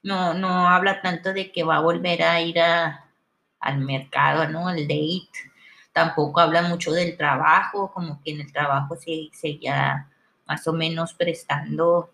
No, 0.03 0.33
no 0.33 0.67
habla 0.67 1.01
tanto 1.01 1.33
de 1.33 1.51
que 1.51 1.63
va 1.63 1.77
a 1.77 1.81
volver 1.81 2.23
a 2.23 2.39
ir 2.41 2.59
a, 2.59 3.09
al 3.59 3.79
mercado, 3.79 4.47
¿no? 4.49 4.67
Al 4.67 4.87
date. 4.87 5.29
Tampoco 5.91 6.41
habla 6.41 6.61
mucho 6.61 6.91
del 6.91 7.17
trabajo, 7.17 7.91
como 7.91 8.21
que 8.21 8.31
en 8.31 8.41
el 8.41 8.51
trabajo 8.51 8.95
se 8.97 9.29
seguía 9.33 10.09
más 10.45 10.67
o 10.67 10.73
menos 10.73 11.13
prestando 11.13 12.11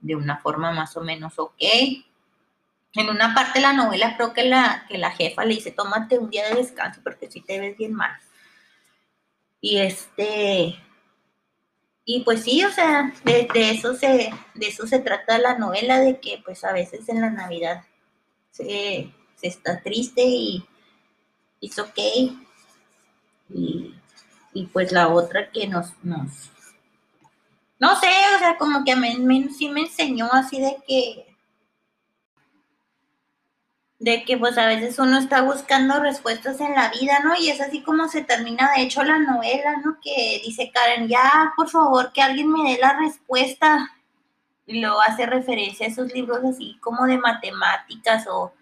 de 0.00 0.16
una 0.16 0.38
forma 0.38 0.70
más 0.72 0.96
o 0.96 1.00
menos 1.00 1.38
ok. 1.38 1.62
En 2.92 3.10
una 3.10 3.34
parte 3.34 3.58
de 3.58 3.62
la 3.62 3.72
novela 3.72 4.16
creo 4.16 4.32
que 4.32 4.44
la, 4.44 4.86
que 4.88 4.98
la 4.98 5.10
jefa 5.10 5.44
le 5.44 5.54
dice, 5.54 5.72
tómate 5.72 6.18
un 6.18 6.30
día 6.30 6.48
de 6.48 6.56
descanso 6.56 7.00
porque 7.02 7.30
si 7.30 7.40
te 7.40 7.58
ves 7.58 7.76
bien 7.76 7.94
mal. 7.94 8.12
Y 9.60 9.78
este, 9.78 10.78
y 12.04 12.20
pues 12.20 12.42
sí, 12.42 12.62
o 12.64 12.70
sea, 12.70 13.12
de, 13.24 13.48
eso 13.54 13.94
se, 13.94 14.30
de 14.54 14.66
eso 14.66 14.86
se 14.86 14.98
trata 14.98 15.38
la 15.38 15.58
novela, 15.58 16.00
de 16.00 16.20
que 16.20 16.40
pues 16.44 16.62
a 16.64 16.72
veces 16.72 17.08
en 17.08 17.20
la 17.20 17.30
Navidad 17.30 17.84
se, 18.50 19.10
está 19.40 19.82
triste 19.82 20.22
y 20.22 20.64
es 21.62 21.78
ok. 21.78 21.98
Y, 23.50 23.94
y, 24.52 24.66
pues 24.66 24.92
la 24.92 25.08
otra 25.08 25.50
que 25.50 25.66
nos, 25.66 25.92
nos, 26.02 26.50
no 27.78 27.98
sé, 28.00 28.08
o 28.36 28.38
sea, 28.38 28.56
como 28.58 28.84
que 28.84 28.92
a 28.92 28.96
mí 28.96 29.48
sí 29.56 29.68
me 29.68 29.82
enseñó 29.82 30.28
así 30.32 30.60
de 30.60 30.76
que 30.86 31.33
de 34.04 34.22
que 34.26 34.36
pues 34.36 34.58
a 34.58 34.66
veces 34.66 34.98
uno 34.98 35.16
está 35.16 35.40
buscando 35.40 35.98
respuestas 35.98 36.60
en 36.60 36.74
la 36.74 36.90
vida, 36.90 37.20
¿no? 37.24 37.34
Y 37.36 37.48
es 37.48 37.58
así 37.62 37.80
como 37.82 38.06
se 38.06 38.22
termina 38.22 38.70
de 38.76 38.82
hecho 38.82 39.02
la 39.02 39.18
novela, 39.18 39.78
¿no? 39.82 39.96
Que 40.02 40.42
dice 40.44 40.70
Karen, 40.74 41.08
ya, 41.08 41.54
por 41.56 41.70
favor, 41.70 42.12
que 42.12 42.20
alguien 42.20 42.52
me 42.52 42.70
dé 42.70 42.78
la 42.78 42.98
respuesta. 42.98 43.90
Y 44.66 44.82
luego 44.82 45.00
hace 45.00 45.24
referencia 45.24 45.86
a 45.86 45.88
esos 45.88 46.12
libros 46.12 46.40
así 46.44 46.76
como 46.82 47.06
de 47.06 47.16
matemáticas 47.16 48.26
o 48.28 48.52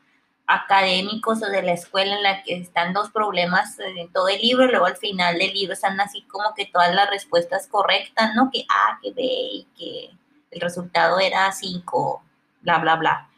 académicos 0.47 1.43
o 1.43 1.47
de 1.47 1.63
la 1.63 1.73
escuela 1.73 2.15
en 2.15 2.23
la 2.23 2.45
que 2.45 2.59
están 2.59 2.93
dos 2.93 3.11
problemas 3.11 3.77
en 3.81 4.13
todo 4.13 4.29
el 4.29 4.41
libro, 4.41 4.67
y 4.67 4.69
luego 4.69 4.87
al 4.87 4.97
final 4.97 5.39
del 5.39 5.53
libro 5.55 5.73
están 5.73 6.01
así 6.01 6.23
como 6.23 6.55
que 6.55 6.67
todas 6.67 6.95
las 6.95 7.11
respuestas 7.11 7.67
correctas, 7.67 8.33
¿no? 8.37 8.49
Que 8.53 8.65
A, 8.69 9.01
que 9.03 9.11
B 9.11 9.23
y 9.25 9.67
que 9.77 10.17
el 10.53 10.61
resultado 10.61 11.19
era 11.19 11.51
5, 11.51 12.23
bla, 12.61 12.79
bla, 12.79 12.95
bla. 12.95 13.29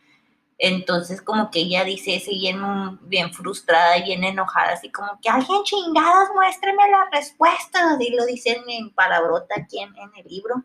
Entonces, 0.58 1.20
como 1.20 1.50
que 1.50 1.60
ella 1.60 1.84
dice 1.84 2.16
eso 2.16 2.30
bien, 2.30 2.60
bien 3.02 3.32
frustrada 3.32 3.98
y 3.98 4.04
bien 4.04 4.22
enojada, 4.24 4.72
así 4.72 4.90
como 4.90 5.18
que 5.20 5.28
alguien 5.28 5.62
chingadas, 5.64 6.28
muéstreme 6.34 6.90
las 6.90 7.10
respuestas. 7.10 8.00
Y 8.00 8.10
lo 8.10 8.24
dicen 8.24 8.62
en 8.68 8.90
palabrota 8.90 9.54
aquí 9.56 9.80
en, 9.80 9.94
el 10.16 10.26
libro. 10.28 10.64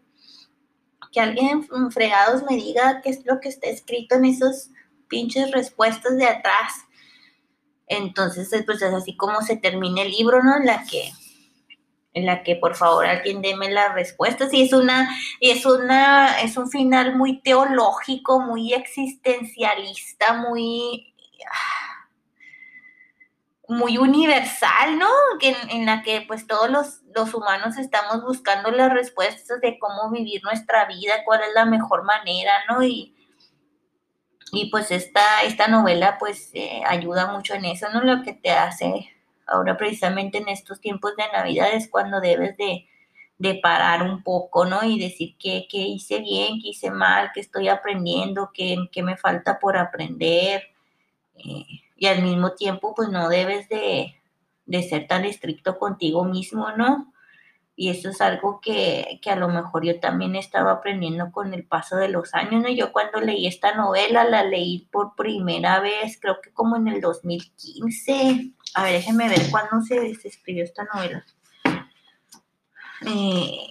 Que 1.11 1.21
alguien 1.21 1.67
fregados 1.91 2.43
me 2.43 2.55
diga 2.55 3.01
qué 3.01 3.09
es 3.09 3.25
lo 3.25 3.39
que 3.39 3.49
está 3.49 3.67
escrito 3.67 4.15
en 4.15 4.25
esas 4.25 4.69
pinches 5.07 5.51
respuestas 5.51 6.15
de 6.17 6.25
atrás. 6.25 6.73
Entonces, 7.87 8.49
pues 8.65 8.81
es 8.83 8.93
así 8.93 9.17
como 9.17 9.41
se 9.41 9.57
termina 9.57 10.03
el 10.03 10.11
libro, 10.11 10.43
¿no? 10.43 10.59
La 10.59 10.85
que 10.85 11.11
en 12.19 12.25
la 12.25 12.43
que 12.43 12.55
por 12.55 12.75
favor 12.75 13.05
alguien 13.05 13.41
deme 13.41 13.71
las 13.71 13.93
respuestas 13.93 14.53
y 14.53 14.63
es 14.63 14.73
una 14.73 15.09
es 15.39 15.65
una 15.65 16.41
es 16.41 16.57
un 16.57 16.69
final 16.69 17.15
muy 17.15 17.41
teológico 17.41 18.39
muy 18.39 18.73
existencialista 18.73 20.33
muy 20.33 21.13
muy 23.69 23.99
universal, 23.99 24.97
¿no? 24.97 25.07
Que 25.39 25.55
en, 25.69 25.85
la 25.85 26.01
que 26.01 26.21
pues 26.27 26.47
todos 26.47 26.69
los, 26.71 27.01
los, 27.15 27.35
humanos 27.35 27.77
estamos 27.77 28.23
buscando 28.23 28.71
las 28.71 28.91
respuestas 28.91 29.61
de 29.61 29.77
cómo 29.77 30.09
vivir 30.09 30.41
nuestra 30.43 30.85
vida, 30.85 31.23
cuál 31.23 31.41
es 31.41 31.53
la 31.53 31.65
mejor 31.65 32.03
manera, 32.03 32.51
¿no? 32.67 32.81
Y, 32.83 33.15
y 34.51 34.71
pues 34.71 34.89
esta, 34.89 35.43
esta 35.43 35.67
novela 35.67 36.17
pues 36.17 36.49
eh, 36.55 36.81
ayuda 36.87 37.31
mucho 37.31 37.53
en 37.53 37.65
eso, 37.65 37.87
¿no? 37.93 38.01
Lo 38.01 38.23
que 38.23 38.33
te 38.33 38.49
hace 38.49 39.15
ahora 39.49 39.77
precisamente 39.77 40.39
en 40.39 40.49
estos 40.49 40.79
tiempos 40.79 41.15
de 41.15 41.23
Navidad 41.31 41.73
es 41.73 41.89
cuando 41.89 42.19
debes 42.21 42.55
de, 42.57 42.85
parar 43.61 44.03
un 44.03 44.23
poco, 44.23 44.65
¿no? 44.65 44.83
Y 44.83 44.99
decir 44.99 45.35
que, 45.37 45.65
hice 45.71 46.19
bien, 46.19 46.61
que 46.61 46.69
hice 46.69 46.91
mal, 46.91 47.31
que 47.33 47.39
estoy 47.39 47.69
aprendiendo, 47.69 48.51
que, 48.53 48.77
me 49.03 49.17
falta 49.17 49.59
por 49.59 49.77
aprender. 49.77 50.63
Eh, 51.35 51.65
y 51.95 52.05
al 52.07 52.21
mismo 52.21 52.51
tiempo 52.53 52.93
pues 52.95 53.09
no 53.09 53.29
debes 53.29 53.69
de, 53.69 54.15
de 54.65 54.83
ser 54.83 55.07
tan 55.07 55.25
estricto 55.25 55.77
contigo 55.79 56.23
mismo, 56.25 56.71
¿no? 56.77 57.13
Y 57.81 57.87
eso 57.87 58.09
es 58.09 58.19
algo 58.19 58.59
que, 58.59 59.21
a 59.25 59.35
lo 59.37 59.47
mejor 59.47 59.85
yo 59.85 60.01
también 60.01 60.35
estaba 60.35 60.73
aprendiendo 60.73 61.31
con 61.31 61.53
el 61.53 61.63
paso 61.63 61.95
de 61.95 62.09
los 62.09 62.33
años, 62.33 62.61
¿no? 62.61 62.67
Yo 62.67 62.91
cuando 62.91 63.21
leí 63.21 63.47
esta 63.47 63.73
novela, 63.73 64.25
la 64.25 64.43
leí 64.43 64.89
por 64.91 65.15
primera 65.15 65.79
vez, 65.79 66.19
creo 66.19 66.41
que 66.41 66.51
como 66.51 66.75
en 66.75 66.89
el 66.89 66.99
2015. 66.99 68.51
A 68.73 68.83
ver, 68.83 68.95
déjenme 68.95 69.29
ver 69.29 69.49
cuándo 69.49 69.81
se, 69.81 70.11
escribió 70.11 70.65
esta 70.65 70.83
novela. 70.93 71.25
Eh. 73.05 73.65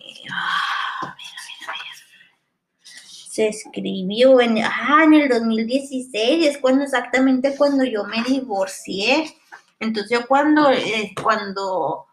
Se 3.30 3.48
escribió 3.48 4.40
en, 4.40 4.64
ah, 4.64 5.02
en 5.04 5.12
el 5.12 5.28
2016, 5.28 6.46
es 6.46 6.56
cuando 6.56 6.82
exactamente 6.82 7.54
cuando 7.58 7.84
yo 7.84 8.04
me 8.04 8.22
divorcié. 8.22 9.36
Entonces 9.78 10.18
yo 10.18 10.26
cuando, 10.26 10.70
eh, 10.70 11.12
cuando 11.22 12.07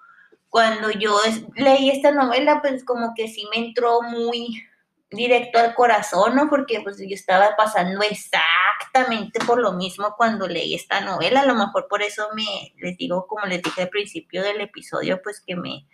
cuando 0.56 0.90
yo 0.90 1.20
leí 1.58 1.90
esta 1.90 2.12
novela, 2.12 2.62
pues 2.62 2.86
como 2.86 3.14
que 3.14 3.28
sí 3.28 3.46
me 3.52 3.58
entró 3.58 4.02
muy 4.02 4.64
directo 5.10 5.60
al 5.60 5.76
corazón, 5.76 6.34
¿no? 6.34 6.50
Porque 6.50 6.80
pues 6.80 6.98
yo 6.98 7.14
estaba 7.14 7.58
pasando 7.58 8.02
exactamente 8.02 9.40
por 9.46 9.60
lo 9.60 9.74
mismo 9.74 10.14
cuando 10.16 10.48
leí 10.48 10.74
esta 10.74 11.02
novela, 11.02 11.42
a 11.42 11.46
lo 11.46 11.56
mejor 11.56 11.90
por 11.90 12.02
eso 12.02 12.30
me, 12.34 12.74
les 12.78 12.96
digo, 12.96 13.28
como 13.28 13.46
les 13.48 13.62
dije 13.62 13.82
al 13.82 13.90
principio 13.90 14.44
del 14.44 14.62
episodio, 14.62 15.22
pues 15.22 15.44
que 15.46 15.58
me, 15.58 15.90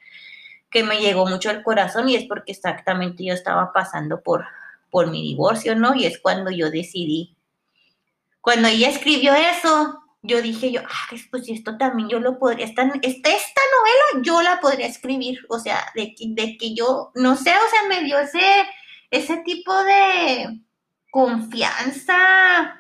que 0.70 0.84
me 0.84 1.00
llegó 1.00 1.26
mucho 1.26 1.50
al 1.50 1.64
corazón 1.64 2.08
y 2.08 2.16
es 2.16 2.26
porque 2.26 2.52
exactamente 2.52 3.26
yo 3.26 3.34
estaba 3.34 3.74
pasando 3.74 4.22
por, 4.22 4.46
por 4.92 5.10
mi 5.10 5.24
divorcio, 5.24 5.76
¿no? 5.76 5.96
Y 5.96 6.06
es 6.06 6.20
cuando 6.20 6.52
yo 6.52 6.70
decidí, 6.70 7.36
cuando 8.42 8.68
ella 8.68 8.90
escribió 8.90 9.34
eso, 9.34 10.01
yo 10.24 10.42
dije 10.42 10.72
yo, 10.72 10.82
ah, 10.88 11.16
pues 11.32 11.50
esto 11.50 11.78
también 11.78 12.10
yo 12.10 12.20
lo 12.20 12.38
podría, 12.38 12.66
esta, 12.66 12.84
esta, 13.02 13.30
esta 13.30 13.62
novela 13.78 14.24
yo 14.24 14.42
la 14.42 14.60
podría 14.60 14.86
escribir, 14.86 15.40
o 15.50 15.58
sea, 15.60 15.92
de, 15.96 16.14
de 16.20 16.58
que 16.58 16.76
yo, 16.76 17.12
no 17.16 17.36
sé, 17.36 17.52
o 17.56 17.70
sea, 17.70 17.84
me 17.90 18.04
dio 18.04 18.20
ese, 18.20 18.66
ese 19.10 19.38
tipo 19.38 19.74
de 19.84 20.62
confianza, 21.10 22.80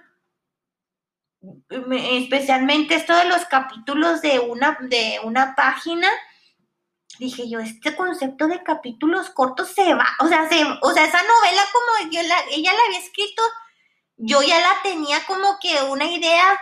especialmente 1.91 2.95
esto 2.95 3.15
de 3.15 3.25
los 3.25 3.45
capítulos 3.45 4.21
de 4.21 4.39
una, 4.39 4.77
de 4.81 5.19
una 5.23 5.55
página, 5.55 6.09
dije 7.17 7.49
yo, 7.49 7.59
este 7.59 7.95
concepto 7.95 8.47
de 8.47 8.61
capítulos 8.61 9.31
cortos 9.31 9.69
se 9.69 9.95
va, 9.95 10.09
o 10.19 10.27
sea, 10.27 10.47
se, 10.47 10.63
o 10.81 10.91
sea, 10.91 11.05
esa 11.05 11.21
novela 11.23 11.63
como 11.73 12.11
yo 12.11 12.21
la, 12.21 12.35
ella 12.51 12.71
la 12.71 12.83
había 12.85 12.99
escrito, 12.99 13.41
yo 14.17 14.43
ya 14.43 14.59
la 14.59 14.81
tenía 14.83 15.25
como 15.25 15.57
que 15.59 15.81
una 15.89 16.05
idea 16.05 16.59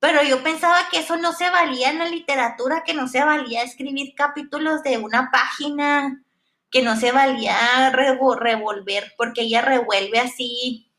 pero 0.00 0.22
yo 0.22 0.42
pensaba 0.42 0.88
que 0.90 1.00
eso 1.00 1.18
no 1.18 1.32
se 1.32 1.50
valía 1.50 1.90
en 1.90 1.98
la 1.98 2.08
literatura, 2.08 2.82
que 2.84 2.94
no 2.94 3.06
se 3.06 3.22
valía 3.22 3.62
escribir 3.62 4.14
capítulos 4.14 4.82
de 4.82 4.96
una 4.96 5.30
página, 5.30 6.24
que 6.70 6.82
no 6.82 6.96
se 6.96 7.12
valía 7.12 7.90
revolver, 7.90 9.12
porque 9.18 9.42
ella 9.42 9.60
revuelve 9.60 10.18
así 10.18 10.90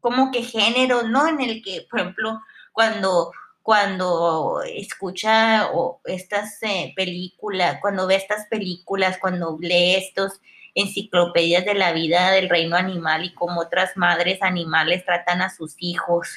como 0.00 0.30
que 0.30 0.42
género, 0.42 1.02
¿no? 1.02 1.26
En 1.26 1.40
el 1.40 1.62
que, 1.62 1.86
por 1.90 1.98
ejemplo, 1.98 2.40
cuando, 2.72 3.32
cuando 3.62 4.62
escucha 4.62 5.70
o 5.72 6.00
estas 6.04 6.62
eh, 6.62 6.92
películas, 6.94 7.78
cuando 7.80 8.06
ve 8.06 8.16
estas 8.16 8.46
películas, 8.46 9.18
cuando 9.18 9.56
lee 9.60 9.96
estos 9.96 10.40
enciclopedias 10.74 11.64
de 11.64 11.74
la 11.74 11.92
vida 11.92 12.30
del 12.30 12.48
reino 12.48 12.76
animal 12.76 13.24
y 13.24 13.34
cómo 13.34 13.62
otras 13.62 13.96
madres 13.96 14.42
animales 14.42 15.04
tratan 15.04 15.40
a 15.40 15.50
sus 15.50 15.74
hijos, 15.78 16.28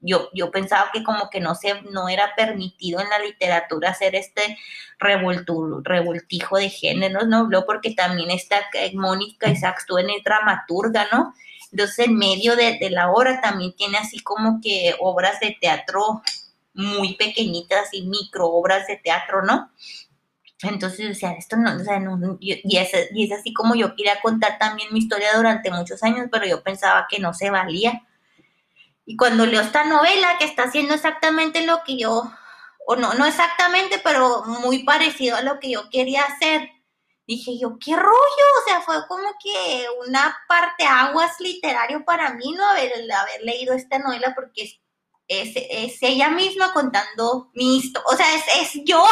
yo, 0.00 0.30
yo 0.32 0.50
pensaba 0.50 0.90
que 0.92 1.02
como 1.02 1.28
que 1.30 1.40
no, 1.40 1.54
se, 1.54 1.82
no 1.82 2.08
era 2.08 2.34
permitido 2.34 3.00
en 3.00 3.08
la 3.08 3.18
literatura 3.18 3.90
hacer 3.90 4.14
este 4.14 4.58
revoltijo 4.98 6.56
de 6.56 6.68
géneros, 6.70 7.26
¿no? 7.26 7.48
Porque 7.66 7.94
también 7.94 8.30
está 8.30 8.62
Mónica 8.94 9.50
Isaacs, 9.50 9.86
el 9.98 10.22
dramaturga, 10.22 11.06
¿no? 11.12 11.34
Entonces, 11.72 12.06
en 12.06 12.16
medio 12.16 12.56
de, 12.56 12.78
la 12.90 13.10
obra 13.12 13.40
también 13.40 13.74
tiene 13.76 13.98
así 13.98 14.20
como 14.20 14.60
que 14.60 14.94
obras 14.98 15.38
de 15.40 15.56
teatro 15.60 16.22
muy 16.74 17.14
pequeñitas 17.14 17.92
y 17.92 18.02
micro 18.02 18.48
obras 18.48 18.86
de 18.86 18.96
teatro, 18.96 19.42
¿no? 19.42 19.70
Entonces, 20.62 21.10
o 21.10 21.18
sea, 21.18 21.32
esto 21.32 21.56
no, 21.56 21.74
o 21.74 21.78
sea, 21.78 22.00
no, 22.00 22.36
y, 22.40 22.76
es, 22.76 22.90
y 23.12 23.24
es 23.24 23.32
así 23.32 23.52
como 23.54 23.74
yo 23.74 23.94
quería 23.94 24.20
contar 24.20 24.58
también 24.58 24.92
mi 24.92 24.98
historia 24.98 25.34
durante 25.34 25.70
muchos 25.70 26.02
años, 26.02 26.26
pero 26.30 26.46
yo 26.46 26.62
pensaba 26.62 27.06
que 27.08 27.18
no 27.18 27.32
se 27.32 27.50
valía. 27.50 28.02
Y 29.10 29.16
cuando 29.16 29.44
leo 29.44 29.60
esta 29.60 29.82
novela 29.82 30.38
que 30.38 30.44
está 30.44 30.62
haciendo 30.62 30.94
exactamente 30.94 31.66
lo 31.66 31.82
que 31.82 31.98
yo, 31.98 32.32
o 32.86 32.94
no, 32.94 33.12
no 33.14 33.26
exactamente, 33.26 33.98
pero 33.98 34.44
muy 34.44 34.84
parecido 34.84 35.36
a 35.36 35.42
lo 35.42 35.58
que 35.58 35.68
yo 35.68 35.90
quería 35.90 36.22
hacer, 36.22 36.70
dije 37.26 37.58
yo, 37.58 37.76
qué 37.84 37.96
rollo, 37.96 38.44
o 38.62 38.68
sea, 38.68 38.82
fue 38.82 39.04
como 39.08 39.28
que 39.42 39.84
una 40.06 40.38
parte 40.46 40.84
aguas 40.84 41.40
literario 41.40 42.04
para 42.04 42.34
mí, 42.34 42.52
¿no? 42.52 42.64
Haber, 42.64 42.92
haber 43.10 43.42
leído 43.42 43.74
esta 43.74 43.98
novela 43.98 44.32
porque 44.32 44.78
es, 45.26 45.54
es, 45.56 45.98
ella 46.02 46.28
misma 46.28 46.72
contando 46.72 47.50
mi 47.54 47.78
historia, 47.78 48.06
o 48.12 48.16
sea, 48.16 48.32
es, 48.36 48.44
es 48.60 48.84
yo. 48.84 49.04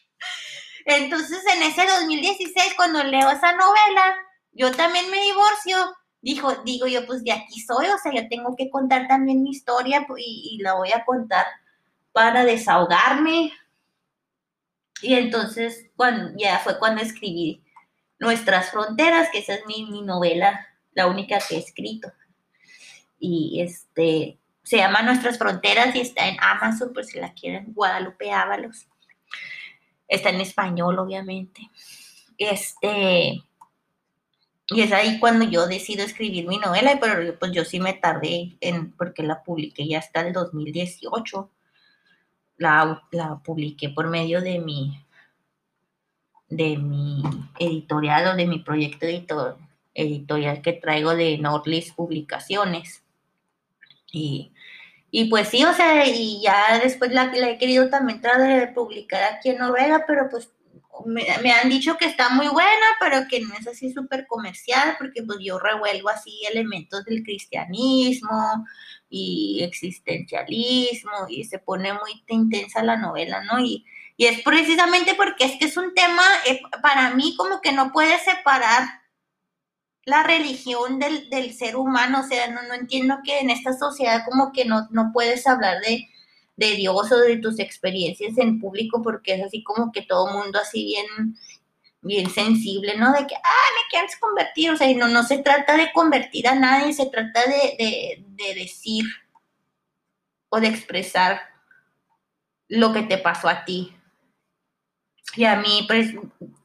Entonces, 0.86 1.44
en 1.52 1.62
ese 1.62 1.86
2016, 1.86 2.72
cuando 2.74 3.04
leo 3.04 3.30
esa 3.30 3.52
novela, 3.52 4.16
yo 4.52 4.72
también 4.72 5.10
me 5.10 5.20
divorcio 5.20 5.94
dijo, 6.24 6.54
digo 6.64 6.86
yo, 6.86 7.06
pues 7.06 7.22
de 7.22 7.32
aquí 7.32 7.60
soy, 7.60 7.86
o 7.86 7.98
sea, 7.98 8.10
yo 8.12 8.26
tengo 8.28 8.56
que 8.56 8.70
contar 8.70 9.06
también 9.06 9.42
mi 9.42 9.50
historia 9.50 10.06
pues, 10.08 10.22
y, 10.26 10.58
la 10.62 10.72
voy 10.72 10.90
a 10.90 11.04
contar 11.04 11.44
para 12.12 12.46
desahogarme. 12.46 13.52
Y 15.02 15.14
entonces, 15.14 15.90
cuando, 15.96 16.32
ya 16.38 16.58
fue 16.60 16.78
cuando 16.78 17.02
escribí 17.02 17.62
Nuestras 18.18 18.70
Fronteras, 18.70 19.28
que 19.30 19.40
esa 19.40 19.54
es 19.54 19.66
mi, 19.66 20.00
novela, 20.00 20.66
la 20.94 21.08
única 21.08 21.38
que 21.46 21.56
he 21.56 21.58
escrito. 21.58 22.10
Y 23.18 23.60
este, 23.60 24.38
se 24.62 24.78
llama 24.78 25.02
Nuestras 25.02 25.36
Fronteras 25.36 25.94
y 25.94 26.00
está 26.00 26.26
en 26.26 26.38
Amazon, 26.40 26.94
por 26.94 27.04
si 27.04 27.20
la 27.20 27.34
quieren, 27.34 27.74
Guadalupe 27.74 28.32
Ábalos. 28.32 28.86
Está 30.08 30.30
en 30.30 30.40
español, 30.40 30.98
obviamente. 30.98 31.68
Este, 32.38 33.42
y 34.66 34.80
es 34.80 34.92
ahí 34.92 35.18
cuando 35.18 35.44
yo 35.44 35.66
decido 35.66 36.04
escribir 36.04 36.46
mi 36.46 36.58
novela, 36.58 36.98
pero 37.00 37.38
pues 37.38 37.52
yo 37.52 37.64
sí 37.64 37.80
me 37.80 37.92
tardé 37.92 38.56
en, 38.60 38.92
porque 38.92 39.22
la 39.22 39.42
publiqué 39.42 39.86
ya 39.86 39.98
hasta 39.98 40.22
el 40.22 40.32
2018. 40.32 41.50
La, 42.56 43.02
la 43.10 43.40
publiqué 43.44 43.90
por 43.90 44.08
medio 44.08 44.40
de 44.40 44.60
mi, 44.60 45.04
de 46.48 46.78
mi 46.78 47.22
editorial 47.58 48.28
o 48.28 48.36
de 48.36 48.46
mi 48.46 48.60
proyecto 48.60 49.04
editor, 49.06 49.58
editorial 49.92 50.62
que 50.62 50.72
traigo 50.72 51.14
de 51.14 51.36
Nordlist 51.38 51.94
Publicaciones. 51.94 53.02
Y, 54.10 54.52
pues 55.28 55.48
sí, 55.48 55.64
o 55.64 55.74
sea, 55.74 56.06
y 56.06 56.40
ya 56.40 56.78
después 56.82 57.12
la, 57.12 57.26
la 57.26 57.50
he 57.50 57.58
querido 57.58 57.90
también 57.90 58.20
tratar 58.20 58.60
de 58.60 58.68
publicar 58.68 59.22
aquí 59.24 59.50
en 59.50 59.58
Noruega, 59.58 60.04
pero 60.06 60.28
pues 60.30 60.50
me, 61.06 61.52
han 61.52 61.68
dicho 61.68 61.96
que 61.96 62.06
está 62.06 62.28
muy 62.30 62.48
buena, 62.48 62.86
pero 63.00 63.26
que 63.28 63.40
no 63.40 63.54
es 63.54 63.66
así 63.66 63.92
súper 63.92 64.26
comercial, 64.26 64.96
porque 64.98 65.22
pues 65.22 65.38
yo 65.40 65.58
revuelvo 65.58 66.08
así 66.08 66.42
elementos 66.50 67.04
del 67.04 67.22
cristianismo 67.22 68.66
y 69.08 69.62
existencialismo 69.62 71.26
y 71.28 71.44
se 71.44 71.58
pone 71.58 71.92
muy 71.92 72.24
intensa 72.28 72.82
la 72.82 72.96
novela, 72.96 73.42
¿no? 73.44 73.60
Y, 73.60 73.84
y 74.16 74.26
es 74.26 74.42
precisamente 74.42 75.14
porque 75.14 75.44
es 75.44 75.58
que 75.58 75.66
es 75.66 75.76
un 75.76 75.94
tema, 75.94 76.22
eh, 76.46 76.60
para 76.82 77.14
mí 77.14 77.34
como 77.36 77.60
que 77.60 77.72
no 77.72 77.92
puede 77.92 78.18
separar 78.20 78.84
la 80.04 80.22
religión 80.22 80.98
del, 80.98 81.28
del 81.30 81.54
ser 81.54 81.76
humano, 81.76 82.20
o 82.20 82.28
sea, 82.28 82.48
no, 82.48 82.62
no 82.62 82.74
entiendo 82.74 83.18
que 83.24 83.40
en 83.40 83.50
esta 83.50 83.72
sociedad 83.72 84.24
como 84.28 84.52
que 84.52 84.64
no, 84.64 84.86
no 84.90 85.10
puedes 85.12 85.46
hablar 85.46 85.80
de 85.80 86.08
de 86.56 86.72
Dios 86.76 87.10
o 87.10 87.18
de 87.18 87.38
tus 87.38 87.58
experiencias 87.58 88.38
en 88.38 88.60
público, 88.60 89.02
porque 89.02 89.34
es 89.34 89.42
así 89.42 89.62
como 89.62 89.92
que 89.92 90.02
todo 90.02 90.32
mundo 90.32 90.58
así 90.58 90.84
bien, 90.84 91.36
bien 92.00 92.30
sensible, 92.30 92.96
¿no? 92.96 93.12
De 93.12 93.26
que, 93.26 93.34
ah, 93.34 93.68
me 93.74 93.88
quieres 93.90 94.16
convertir, 94.18 94.70
o 94.70 94.76
sea, 94.76 94.92
no, 94.94 95.08
no 95.08 95.24
se 95.24 95.38
trata 95.38 95.76
de 95.76 95.92
convertir 95.92 96.46
a 96.48 96.54
nadie, 96.54 96.92
se 96.92 97.06
trata 97.06 97.40
de, 97.46 97.76
de, 97.78 98.24
de 98.28 98.54
decir 98.54 99.04
o 100.48 100.60
de 100.60 100.68
expresar 100.68 101.40
lo 102.68 102.92
que 102.92 103.02
te 103.02 103.18
pasó 103.18 103.48
a 103.48 103.64
ti. 103.64 103.94
Y 105.36 105.44
a 105.44 105.56
mí, 105.56 105.84
pues, 105.88 106.14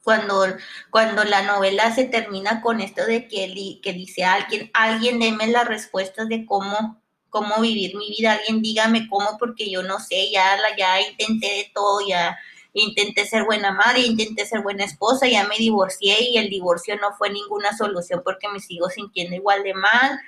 cuando, 0.04 0.46
cuando 0.90 1.24
la 1.24 1.44
novela 1.44 1.94
se 1.94 2.06
termina 2.06 2.62
con 2.62 2.82
esto 2.82 3.06
de 3.06 3.28
que, 3.28 3.80
que 3.82 3.94
dice 3.94 4.24
alguien, 4.24 4.70
alguien 4.74 5.20
deme 5.20 5.48
las 5.48 5.68
respuestas 5.68 6.28
de 6.30 6.46
cómo, 6.46 6.99
cómo 7.30 7.62
vivir 7.62 7.96
mi 7.96 8.10
vida, 8.10 8.34
alguien 8.34 8.62
dígame 8.62 9.08
cómo, 9.08 9.38
porque 9.38 9.70
yo 9.70 9.84
no 9.84 10.00
sé, 10.00 10.32
ya, 10.32 10.58
la, 10.58 10.76
ya 10.78 11.02
intenté 11.02 11.48
de 11.48 11.72
todo, 11.74 12.00
ya 12.08 12.38
intenté 12.74 13.26
ser 13.26 13.46
buena 13.46 13.72
madre, 13.72 14.02
intenté 14.02 14.46
ser 14.46 14.62
buena 14.62 14.86
esposa, 14.86 15.28
ya 15.28 15.48
me 15.48 15.58
divorcié 15.58 16.18
y 16.22 16.38
el 16.38 16.50
divorcio 16.50 16.96
no 16.98 17.14
fue 17.14 17.30
ninguna 17.30 17.76
solución 17.76 18.22
porque 18.24 18.48
me 18.50 18.60
sigo 18.60 18.90
sintiendo 18.90 19.36
igual 19.36 19.64
de 19.64 19.74
mal, 19.74 20.20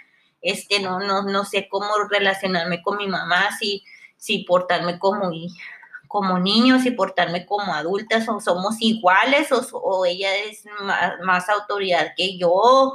este, 0.41 0.79
no, 0.79 0.99
no, 0.99 1.23
no 1.23 1.45
sé 1.45 1.67
cómo 1.69 1.87
relacionarme 2.09 2.81
con 2.81 2.97
mi 2.97 3.07
mamá, 3.07 3.55
si, 3.57 3.83
si 4.17 4.39
portarme 4.39 4.97
como, 4.97 5.31
como 6.07 6.39
niños, 6.39 6.83
si 6.83 6.91
portarme 6.91 7.45
como 7.45 7.73
adultas, 7.73 8.27
o 8.27 8.39
somos 8.39 8.75
iguales, 8.79 9.49
o, 9.51 10.05
ella 10.05 10.35
es 10.35 10.63
más, 11.23 11.47
autoridad 11.49 12.13
que 12.17 12.37
yo, 12.37 12.93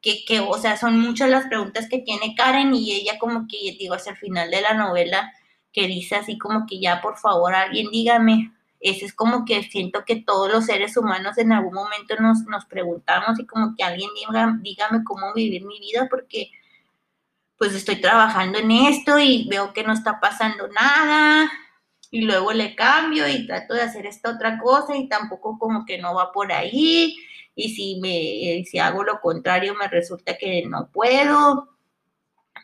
que, 0.00 0.24
que, 0.24 0.40
o 0.40 0.56
sea, 0.58 0.76
son 0.76 1.00
muchas 1.00 1.30
las 1.30 1.46
preguntas 1.46 1.88
que 1.88 1.98
tiene 1.98 2.34
Karen 2.34 2.74
y 2.74 2.92
ella 2.92 3.18
como 3.18 3.46
que, 3.48 3.76
digo, 3.78 3.94
hacia 3.94 4.12
el 4.12 4.18
final 4.18 4.50
de 4.50 4.60
la 4.60 4.74
novela, 4.74 5.32
que 5.72 5.86
dice 5.86 6.16
así 6.16 6.38
como 6.38 6.66
que 6.66 6.80
ya, 6.80 7.00
por 7.00 7.18
favor, 7.18 7.54
alguien 7.54 7.90
dígame, 7.90 8.52
ese 8.80 9.06
es 9.06 9.14
como 9.14 9.44
que 9.44 9.62
siento 9.64 10.04
que 10.04 10.16
todos 10.16 10.50
los 10.50 10.66
seres 10.66 10.96
humanos 10.96 11.36
en 11.38 11.52
algún 11.52 11.74
momento 11.74 12.14
nos, 12.20 12.42
nos 12.44 12.64
preguntamos 12.66 13.38
y 13.38 13.46
como 13.46 13.74
que 13.76 13.82
alguien 13.82 14.10
diga, 14.14 14.56
dígame 14.60 15.02
cómo 15.04 15.34
vivir 15.34 15.64
mi 15.64 15.80
vida 15.80 16.06
porque 16.08 16.50
pues 17.56 17.74
estoy 17.74 18.00
trabajando 18.00 18.58
en 18.58 18.70
esto 18.70 19.18
y 19.18 19.48
veo 19.48 19.72
que 19.72 19.82
no 19.82 19.92
está 19.92 20.20
pasando 20.20 20.68
nada 20.68 21.50
y 22.10 22.22
luego 22.22 22.52
le 22.52 22.76
cambio 22.76 23.28
y 23.28 23.46
trato 23.46 23.74
de 23.74 23.82
hacer 23.82 24.06
esta 24.06 24.30
otra 24.30 24.58
cosa 24.58 24.96
y 24.96 25.08
tampoco 25.08 25.58
como 25.58 25.84
que 25.84 25.98
no 25.98 26.14
va 26.14 26.30
por 26.30 26.52
ahí 26.52 27.16
y 27.60 27.74
si 27.74 28.00
me 28.00 28.64
si 28.64 28.78
hago 28.78 29.02
lo 29.04 29.20
contrario 29.20 29.74
me 29.74 29.88
resulta 29.88 30.36
que 30.36 30.64
no 30.66 30.90
puedo 30.90 31.76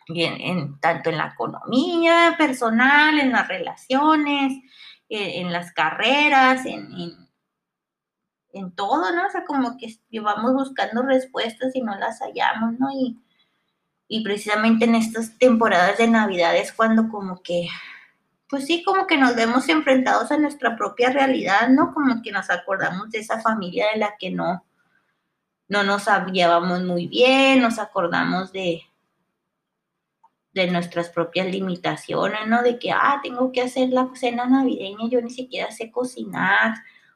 bien 0.09 0.41
en, 0.41 0.79
tanto 0.81 1.11
en 1.11 1.19
la 1.19 1.33
economía 1.35 2.35
personal 2.39 3.19
en 3.19 3.33
las 3.33 3.49
relaciones 3.49 4.63
en, 5.09 5.53
las 5.53 5.73
carreras, 5.73 6.65
en, 6.67 6.89
en, 8.53 8.73
todo, 8.75 9.13
¿no? 9.13 9.27
O 9.27 9.31
sea, 9.31 9.45
como 9.45 9.77
que 9.77 9.99
llevamos 10.09 10.55
buscando 10.55 11.03
respuestas 11.03 11.75
y 11.75 11.83
no 11.83 11.97
las 11.97 12.21
hallamos, 12.21 12.79
¿no? 12.79 12.91
Y, 12.93 13.19
y 14.09 14.23
precisamente 14.23 14.85
en 14.85 14.95
estas 14.95 15.37
temporadas 15.39 15.99
de 15.99 16.09
Navidad 16.09 16.57
es 16.57 16.73
cuando 16.73 17.09
como 17.09 17.43
que, 17.43 17.69
pues 18.49 18.67
sí, 18.67 18.83
como 18.83 19.07
que 19.07 19.17
nos 19.17 19.35
vemos 19.35 19.69
enfrentados 19.69 20.31
a 20.31 20.37
nuestra 20.37 20.77
propia 20.77 21.11
realidad, 21.11 21.69
¿no? 21.69 21.93
Como 21.93 22.23
que 22.23 22.33
nos 22.33 22.51
acordamos 22.51 23.11
de 23.11 23.21
esa 23.21 23.41
familia 23.41 23.87
de 23.93 23.99
la 23.99 24.17
que 24.19 24.31
no, 24.31 24.65
no 25.69 25.83
nos 25.85 26.07
llevamos 26.33 26.83
muy 26.83 27.07
bien, 27.07 27.61
nos 27.61 27.79
acordamos 27.79 28.53
de, 28.53 28.83
de 30.53 30.71
nuestras 30.71 31.11
propias 31.11 31.47
limitaciones, 31.49 32.47
¿no? 32.47 32.63
De 32.63 32.79
que, 32.79 32.93
ah, 32.93 33.21
tengo 33.23 33.51
que 33.53 33.63
hacer 33.63 33.91
la 33.91 34.09
cena 34.15 34.47
navideña, 34.47 35.09
yo 35.09 35.21
ni 35.21 35.31
siquiera 35.31 35.71
sé 35.73 35.91
cocinar, 35.91 36.75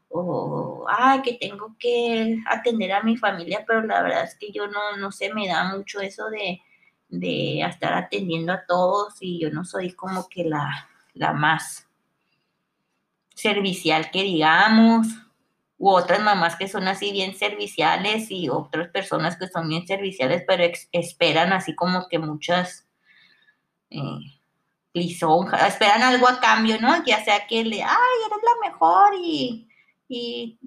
o, 0.09 0.87
ah, 0.89 1.21
que 1.23 1.35
tengo 1.35 1.77
que 1.79 2.39
atender 2.47 2.93
a 2.93 3.03
mi 3.03 3.17
familia, 3.17 3.65
pero 3.67 3.83
la 3.83 4.03
verdad 4.03 4.25
es 4.25 4.35
que 4.37 4.51
yo 4.53 4.67
no, 4.67 4.97
no 4.97 5.13
sé, 5.13 5.33
me 5.33 5.47
da 5.47 5.75
mucho 5.77 6.01
eso 6.01 6.29
de, 6.31 6.61
de 7.09 7.61
estar 7.61 7.95
atendiendo 7.95 8.53
a 8.53 8.65
todos 8.67 9.15
y 9.21 9.39
yo 9.41 9.51
no 9.51 9.65
soy 9.65 9.93
como 9.93 10.29
que 10.29 10.45
la, 10.45 10.89
la 11.15 11.33
más 11.33 11.87
servicial 13.35 14.11
que 14.11 14.23
digamos, 14.25 15.07
u 15.79 15.91
otras 15.91 16.21
mamás 16.21 16.57
que 16.57 16.69
son 16.69 16.89
así 16.89 17.13
bien 17.13 17.37
serviciales 17.37 18.31
y 18.31 18.49
otras 18.49 18.89
personas 18.89 19.37
que 19.37 19.47
son 19.47 19.69
bien 19.69 19.87
serviciales, 19.87 20.43
pero 20.47 20.65
esperan 20.93 21.53
así 21.53 21.75
como 21.75 22.09
que 22.09 22.19
muchas 22.19 22.89
eh, 23.91 24.19
lisonja, 24.93 25.69
esperan 25.69 26.03
algo 26.03 26.29
a 26.29 26.41
cambio, 26.41 26.81
¿no? 26.81 27.05
Ya 27.05 27.25
sea 27.25 27.47
que 27.47 27.65
le, 27.65 27.83
ay, 27.83 28.19
eres 28.27 28.39
la 28.43 28.69
mejor 28.69 29.15
y, 29.23 29.69
y, 30.09 30.59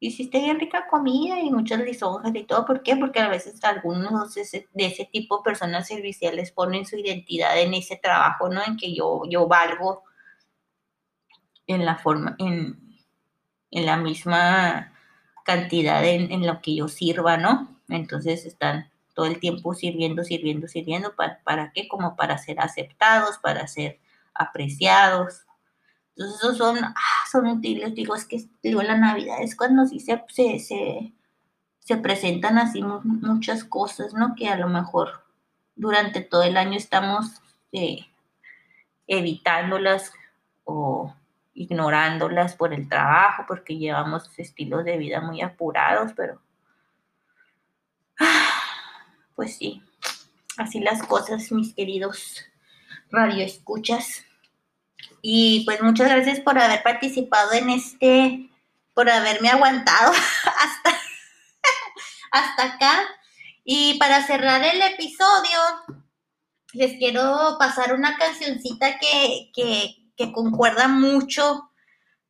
hiciste 0.00 0.38
bien 0.38 0.60
rica 0.60 0.86
comida 0.88 1.40
y 1.40 1.50
muchas 1.50 1.80
lisonjas 1.80 2.34
y 2.34 2.44
todo. 2.44 2.66
¿Por 2.66 2.82
qué? 2.82 2.94
Porque 2.96 3.20
a 3.20 3.28
veces 3.28 3.62
algunos 3.64 4.34
de 4.34 4.42
ese, 4.42 5.08
tipo 5.10 5.38
de 5.38 5.44
personas 5.44 5.88
serviciales 5.88 6.52
ponen 6.52 6.84
su 6.84 6.96
identidad 6.96 7.58
en 7.58 7.72
ese 7.72 7.96
trabajo, 7.96 8.50
¿no? 8.50 8.60
En 8.64 8.76
que 8.76 8.94
yo, 8.94 9.22
yo 9.30 9.48
valgo 9.48 10.04
en 11.66 11.84
la 11.84 11.96
forma, 11.96 12.36
en, 12.38 12.87
la 13.70 13.96
misma 13.96 14.92
cantidad 15.44 16.04
en, 16.04 16.30
en 16.32 16.46
lo 16.46 16.60
que 16.60 16.76
yo 16.76 16.88
sirva, 16.88 17.36
¿no? 17.36 17.78
Entonces 17.88 18.44
están 18.44 18.90
todo 19.18 19.26
el 19.26 19.40
tiempo 19.40 19.74
sirviendo, 19.74 20.22
sirviendo, 20.22 20.68
sirviendo. 20.68 21.16
¿Para, 21.16 21.40
para 21.42 21.72
qué? 21.72 21.88
Como 21.88 22.14
para 22.14 22.38
ser 22.38 22.60
aceptados, 22.60 23.38
para 23.38 23.66
ser 23.66 23.98
apreciados. 24.32 25.42
Entonces, 26.14 26.36
esos 26.36 26.56
son, 26.56 26.78
ah, 26.84 26.94
son 27.28 27.46
útiles. 27.46 27.96
Digo, 27.96 28.14
es 28.14 28.24
que 28.24 28.44
digo, 28.62 28.80
la 28.82 28.96
Navidad 28.96 29.38
es 29.40 29.56
cuando 29.56 29.86
sí 29.86 29.98
se, 29.98 30.22
se, 30.28 31.12
se, 31.80 31.96
presentan 31.96 32.58
así 32.58 32.80
muchas 32.82 33.64
cosas, 33.64 34.14
¿no? 34.14 34.36
Que 34.36 34.48
a 34.48 34.56
lo 34.56 34.68
mejor 34.68 35.24
durante 35.74 36.20
todo 36.20 36.44
el 36.44 36.56
año 36.56 36.76
estamos 36.76 37.42
eh, 37.72 38.06
evitándolas 39.08 40.12
o 40.62 41.12
ignorándolas 41.58 42.54
por 42.54 42.72
el 42.72 42.88
trabajo, 42.88 43.44
porque 43.48 43.76
llevamos 43.76 44.30
estilos 44.38 44.84
de 44.84 44.96
vida 44.96 45.20
muy 45.20 45.42
apurados, 45.42 46.12
pero 46.14 46.40
pues 49.34 49.56
sí, 49.56 49.82
así 50.56 50.80
las 50.80 51.02
cosas, 51.02 51.50
mis 51.50 51.74
queridos 51.74 52.44
radioescuchas. 53.10 54.24
Y 55.20 55.64
pues 55.64 55.82
muchas 55.82 56.08
gracias 56.08 56.40
por 56.40 56.58
haber 56.58 56.82
participado 56.82 57.52
en 57.52 57.70
este, 57.70 58.50
por 58.94 59.10
haberme 59.10 59.48
aguantado 59.50 60.12
hasta, 60.44 61.00
hasta 62.30 62.74
acá. 62.74 63.00
Y 63.64 63.98
para 63.98 64.24
cerrar 64.26 64.62
el 64.64 64.80
episodio, 64.80 65.60
les 66.72 66.98
quiero 66.98 67.56
pasar 67.58 67.94
una 67.94 68.16
cancioncita 68.16 68.98
que, 68.98 69.50
que, 69.54 69.97
concuerda 70.32 70.88
mucho 70.88 71.70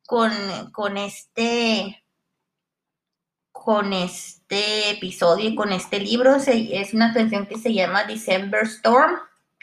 con, 0.05 0.31
con 0.71 0.97
este 0.97 2.03
con 3.51 3.93
este 3.93 4.91
episodio 4.91 5.49
y 5.49 5.55
con 5.55 5.71
este 5.71 5.99
libro. 5.99 6.35
es 6.35 6.93
una 6.93 7.13
canción 7.13 7.45
que 7.45 7.57
se 7.57 7.73
llama 7.73 8.05
December 8.05 8.63
Storm, 8.63 9.17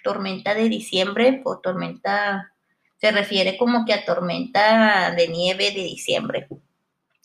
tormenta 0.04 0.54
de 0.54 0.68
diciembre 0.68 1.40
o 1.44 1.58
tormenta, 1.58 2.52
se 3.00 3.10
refiere 3.10 3.56
como 3.56 3.84
que 3.84 3.94
a 3.94 4.04
tormenta 4.04 5.12
de 5.12 5.28
nieve 5.28 5.72
de 5.72 5.82
diciembre. 5.82 6.46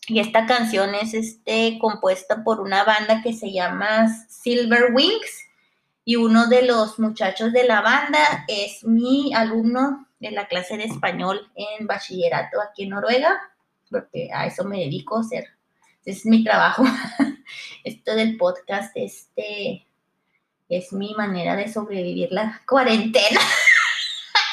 Y 0.07 0.19
esta 0.19 0.45
canción 0.45 0.95
es 0.95 1.13
este, 1.13 1.77
compuesta 1.79 2.43
por 2.43 2.59
una 2.59 2.83
banda 2.83 3.21
que 3.21 3.33
se 3.33 3.51
llama 3.51 4.07
Silver 4.29 4.93
Wings 4.93 5.45
y 6.03 6.15
uno 6.15 6.47
de 6.47 6.63
los 6.63 6.97
muchachos 6.99 7.53
de 7.53 7.65
la 7.65 7.81
banda 7.81 8.45
es 8.47 8.83
mi 8.83 9.33
alumno 9.33 10.07
de 10.21 10.31
la 10.31 10.47
clase 10.47 10.77
de 10.77 10.85
español 10.85 11.51
en 11.55 11.87
bachillerato 11.87 12.61
aquí 12.61 12.83
en 12.83 12.91
Noruega, 12.91 13.41
porque 13.89 14.29
a 14.33 14.45
eso 14.45 14.63
me 14.63 14.79
dedico 14.79 15.17
a 15.17 15.23
ser 15.23 15.49
es 16.05 16.25
mi 16.25 16.43
trabajo. 16.43 16.83
Esto 17.83 18.15
del 18.15 18.37
podcast, 18.37 18.95
este 18.95 19.87
es 20.69 20.93
mi 20.93 21.13
manera 21.15 21.55
de 21.55 21.71
sobrevivir 21.71 22.31
la 22.31 22.61
cuarentena. 22.67 23.39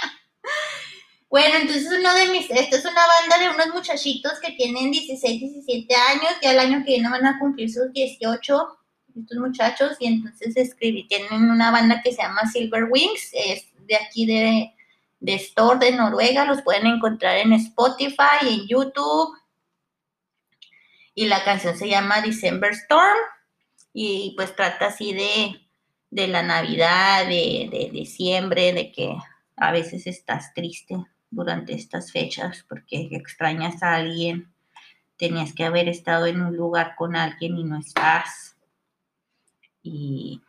bueno, 1.30 1.56
entonces 1.60 1.86
uno 1.96 2.12
de 2.14 2.28
mis, 2.30 2.50
esto 2.50 2.76
es 2.76 2.84
una 2.84 3.06
banda 3.06 3.38
de 3.38 3.54
unos 3.54 3.74
muchachitos 3.74 4.32
que 4.40 4.52
tienen 4.52 4.90
16, 4.90 5.40
17 5.40 5.94
años, 5.94 6.32
ya 6.42 6.50
el 6.50 6.58
año 6.58 6.78
que 6.84 6.94
viene 6.94 7.08
van 7.08 7.24
a 7.24 7.38
cumplir 7.38 7.72
sus 7.72 7.92
18, 7.92 8.78
estos 9.20 9.38
muchachos, 9.38 9.96
y 10.00 10.06
entonces 10.06 10.56
escribí, 10.56 11.06
tienen 11.06 11.50
una 11.50 11.70
banda 11.70 12.02
que 12.02 12.12
se 12.12 12.22
llama 12.22 12.50
Silver 12.52 12.88
Wings, 12.90 13.30
es 13.32 13.68
de 13.86 13.96
aquí 13.96 14.26
de, 14.26 14.74
de 15.20 15.34
Store 15.34 15.78
de 15.78 15.96
Noruega, 15.96 16.44
los 16.44 16.62
pueden 16.62 16.86
encontrar 16.86 17.36
en 17.38 17.52
Spotify, 17.52 18.38
en 18.42 18.66
YouTube, 18.66 19.36
y 21.18 21.26
la 21.26 21.42
canción 21.42 21.76
se 21.76 21.88
llama 21.88 22.20
December 22.20 22.70
Storm. 22.72 23.18
Y 23.92 24.34
pues 24.36 24.54
trata 24.54 24.86
así 24.86 25.12
de, 25.12 25.60
de 26.10 26.28
la 26.28 26.44
Navidad, 26.44 27.26
de, 27.26 27.68
de, 27.72 27.90
diciembre, 27.90 28.72
de 28.72 28.92
que 28.92 29.16
a 29.56 29.72
veces 29.72 30.06
estás 30.06 30.54
triste 30.54 30.96
durante 31.30 31.74
estas 31.74 32.12
fechas 32.12 32.64
porque 32.68 33.08
extrañas 33.10 33.82
a 33.82 33.96
alguien, 33.96 34.54
tenías 35.16 35.52
que 35.52 35.64
haber 35.64 35.88
estado 35.88 36.26
en 36.26 36.40
un 36.40 36.56
lugar 36.56 36.94
con 36.96 37.16
alguien 37.16 37.58
y 37.58 37.64
no 37.64 37.78
estás. 37.78 38.56
Y 39.82 40.40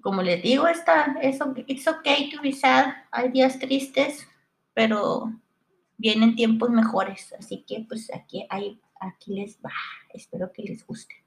como 0.00 0.22
les 0.22 0.42
digo, 0.42 0.66
está, 0.66 1.16
es, 1.22 1.38
it's 1.66 1.86
okay 1.86 2.30
to 2.30 2.42
be 2.42 2.52
sad, 2.52 2.94
hay 3.10 3.30
días 3.30 3.58
tristes, 3.58 4.26
pero 4.74 5.32
vienen 5.96 6.34
tiempos 6.34 6.70
mejores, 6.70 7.32
así 7.38 7.64
que 7.66 7.84
pues 7.88 8.12
aquí, 8.12 8.46
aquí 9.00 9.34
les 9.34 9.58
va, 9.64 9.72
espero 10.12 10.52
que 10.52 10.62
les 10.62 10.86
guste. 10.86 11.23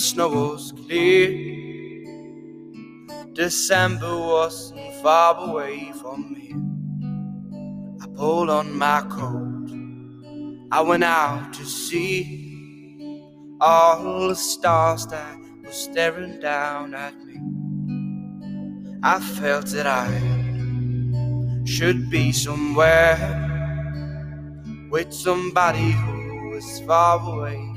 Snow 0.00 0.28
was 0.28 0.72
clear. 0.72 1.28
December 3.34 4.16
wasn't 4.16 4.94
far 5.02 5.36
away 5.48 5.92
from 6.00 6.34
here. 6.34 6.56
I 8.02 8.06
pulled 8.16 8.48
on 8.48 8.76
my 8.78 9.02
coat, 9.10 9.68
I 10.72 10.80
went 10.80 11.04
out 11.04 11.52
to 11.54 11.64
see 11.64 13.24
all 13.60 14.28
the 14.28 14.34
stars 14.34 15.06
that 15.08 15.38
were 15.62 15.70
staring 15.70 16.40
down 16.40 16.94
at 16.94 17.14
me. 17.22 17.38
I 19.02 19.20
felt 19.20 19.66
that 19.66 19.86
I 19.86 20.08
should 21.66 22.08
be 22.10 22.32
somewhere 22.32 23.18
with 24.90 25.12
somebody 25.12 25.90
who 25.92 26.50
was 26.50 26.80
far 26.86 27.20
away. 27.20 27.69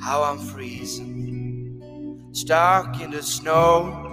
How 0.00 0.22
I'm 0.22 0.38
freezing, 0.38 2.22
stuck 2.32 3.00
in 3.00 3.10
the 3.10 3.22
snow. 3.22 4.04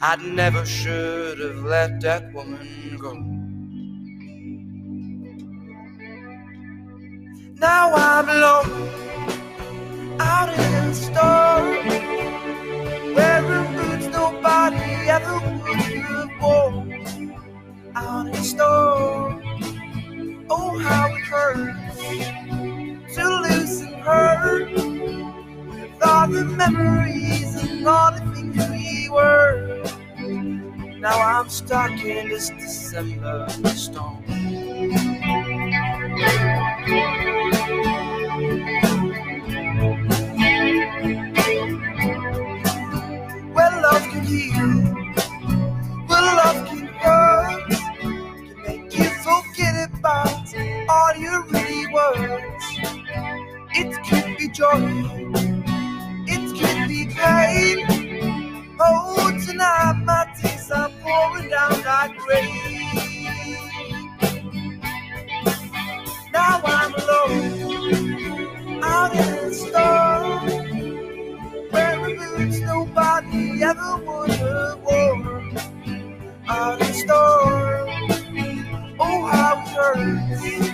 I 0.00 0.16
never 0.16 0.64
should 0.64 1.38
have 1.38 1.62
let 1.64 2.00
that 2.00 2.32
woman 2.32 2.96
go. 2.98 3.12
Now 7.60 7.92
I'm 7.94 8.28
alone 8.28 8.88
out 10.18 10.48
in 10.48 10.88
the 10.88 10.94
storm, 10.94 11.86
wearing 13.14 13.76
boots 13.76 14.06
nobody 14.06 15.08
ever 15.08 15.38
would 15.62 16.30
worn. 16.40 17.36
Out 17.94 18.26
in 18.26 18.32
the 18.32 18.42
storm. 18.42 19.42
Oh, 20.50 20.78
how 20.78 21.14
it 21.14 21.20
hurts 21.20 22.61
to 23.14 23.24
loosen 23.42 23.92
her 23.94 24.68
with 24.74 26.06
all 26.06 26.28
the 26.28 26.44
memories 26.44 27.54
and 27.62 27.86
all 27.86 28.12
the 28.12 28.20
things 28.34 28.56
we 28.70 29.08
were. 29.10 29.84
Now 30.98 31.20
I'm 31.20 31.48
stuck 31.48 31.90
in 32.04 32.28
this 32.28 32.50
December 32.50 33.48
storm. 33.74 34.24
Well, 43.54 43.82
love 43.82 44.02
can 44.10 44.24
heal. 44.24 44.94
Well, 46.08 46.36
love 46.36 46.66
can 46.68 46.86
hurt. 46.86 47.70
Can 48.00 48.62
make 48.66 48.96
you 48.98 49.10
forget 49.26 49.90
about 49.92 50.54
all 50.88 51.16
your 51.16 51.44
really 51.46 51.86
words. 51.92 52.71
It 53.14 53.92
could 54.08 54.36
be 54.38 54.48
joy, 54.48 54.80
it 56.26 56.44
could 56.58 56.88
be 56.88 57.06
pain. 57.14 58.76
Oh, 58.80 59.30
tonight 59.46 60.02
my 60.04 60.26
tears 60.40 60.70
are 60.70 60.90
pouring 61.02 61.50
down 61.50 61.82
like 61.84 62.26
rain. 62.28 63.58
Now 66.32 66.60
I'm 66.64 66.94
alone 66.94 68.82
out 68.82 69.14
in 69.14 69.48
the 69.48 69.54
storm, 69.54 70.90
wearing 71.72 72.16
boots 72.16 72.60
nobody 72.60 73.62
ever 73.62 73.96
would 73.98 74.30
have 74.30 74.80
worn. 74.82 75.58
Out 76.48 76.80
in 76.80 76.86
the 76.88 76.94
storm, 76.94 77.88
oh 79.00 79.26
how 79.26 79.62
it 79.62 79.68
hurts 79.68 80.71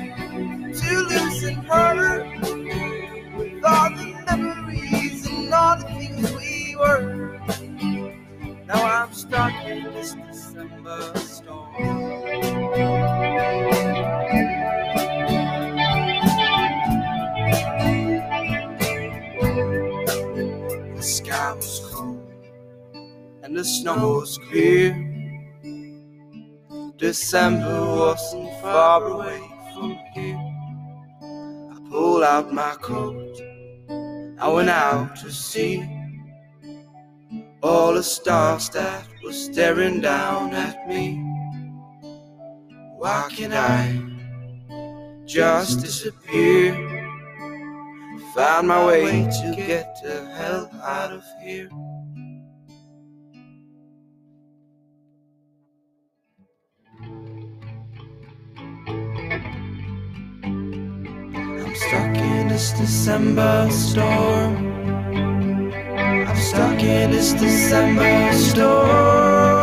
and 23.89 24.01
the 24.01 24.05
snow 24.05 24.19
was 24.19 24.39
clear. 24.39 24.93
December 26.97 27.81
wasn't 27.97 28.51
far 28.61 29.07
away 29.07 29.41
from 29.73 29.97
here. 30.15 30.37
I 31.23 31.79
pulled 31.91 32.23
out 32.23 32.53
my 32.53 32.75
coat. 32.81 33.41
I 34.41 34.49
went 34.49 34.69
out 34.69 35.17
to 35.17 35.33
see 35.33 35.83
all 37.63 37.95
the 37.95 38.03
stars 38.03 38.69
that 38.71 39.07
were 39.25 39.33
staring 39.33 40.01
down 40.01 40.53
at 40.55 40.89
me. 40.89 41.17
Why 42.97 43.29
can't 43.31 43.55
I 43.55 44.01
just 45.25 45.81
disappear? 45.81 46.75
Find 48.35 48.69
my 48.69 48.87
way 48.87 49.29
to 49.43 49.55
get 49.57 49.99
the 50.03 50.27
hell 50.37 50.71
out 50.83 51.13
of 51.13 51.25
here. 51.43 51.69
Stuck 61.79 62.17
in 62.17 62.49
this 62.49 62.73
December 62.73 63.71
storm. 63.71 64.57
I'm 66.27 66.37
stuck 66.37 66.83
in 66.83 67.13
this 67.13 67.33
December 67.35 68.33
storm. 68.33 69.58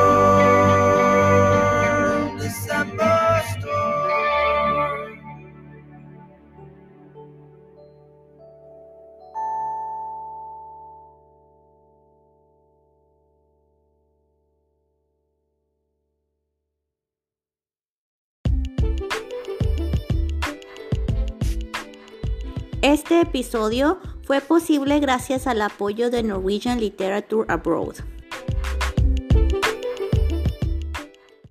Este 22.85 23.19
episodio 23.19 23.97
fue 24.25 24.41
posible 24.41 24.99
gracias 24.99 25.47
al 25.47 25.63
apoyo 25.63 26.11
de 26.11 26.21
Norwegian 26.21 26.79
Literature 26.79 27.51
Abroad. 27.51 27.95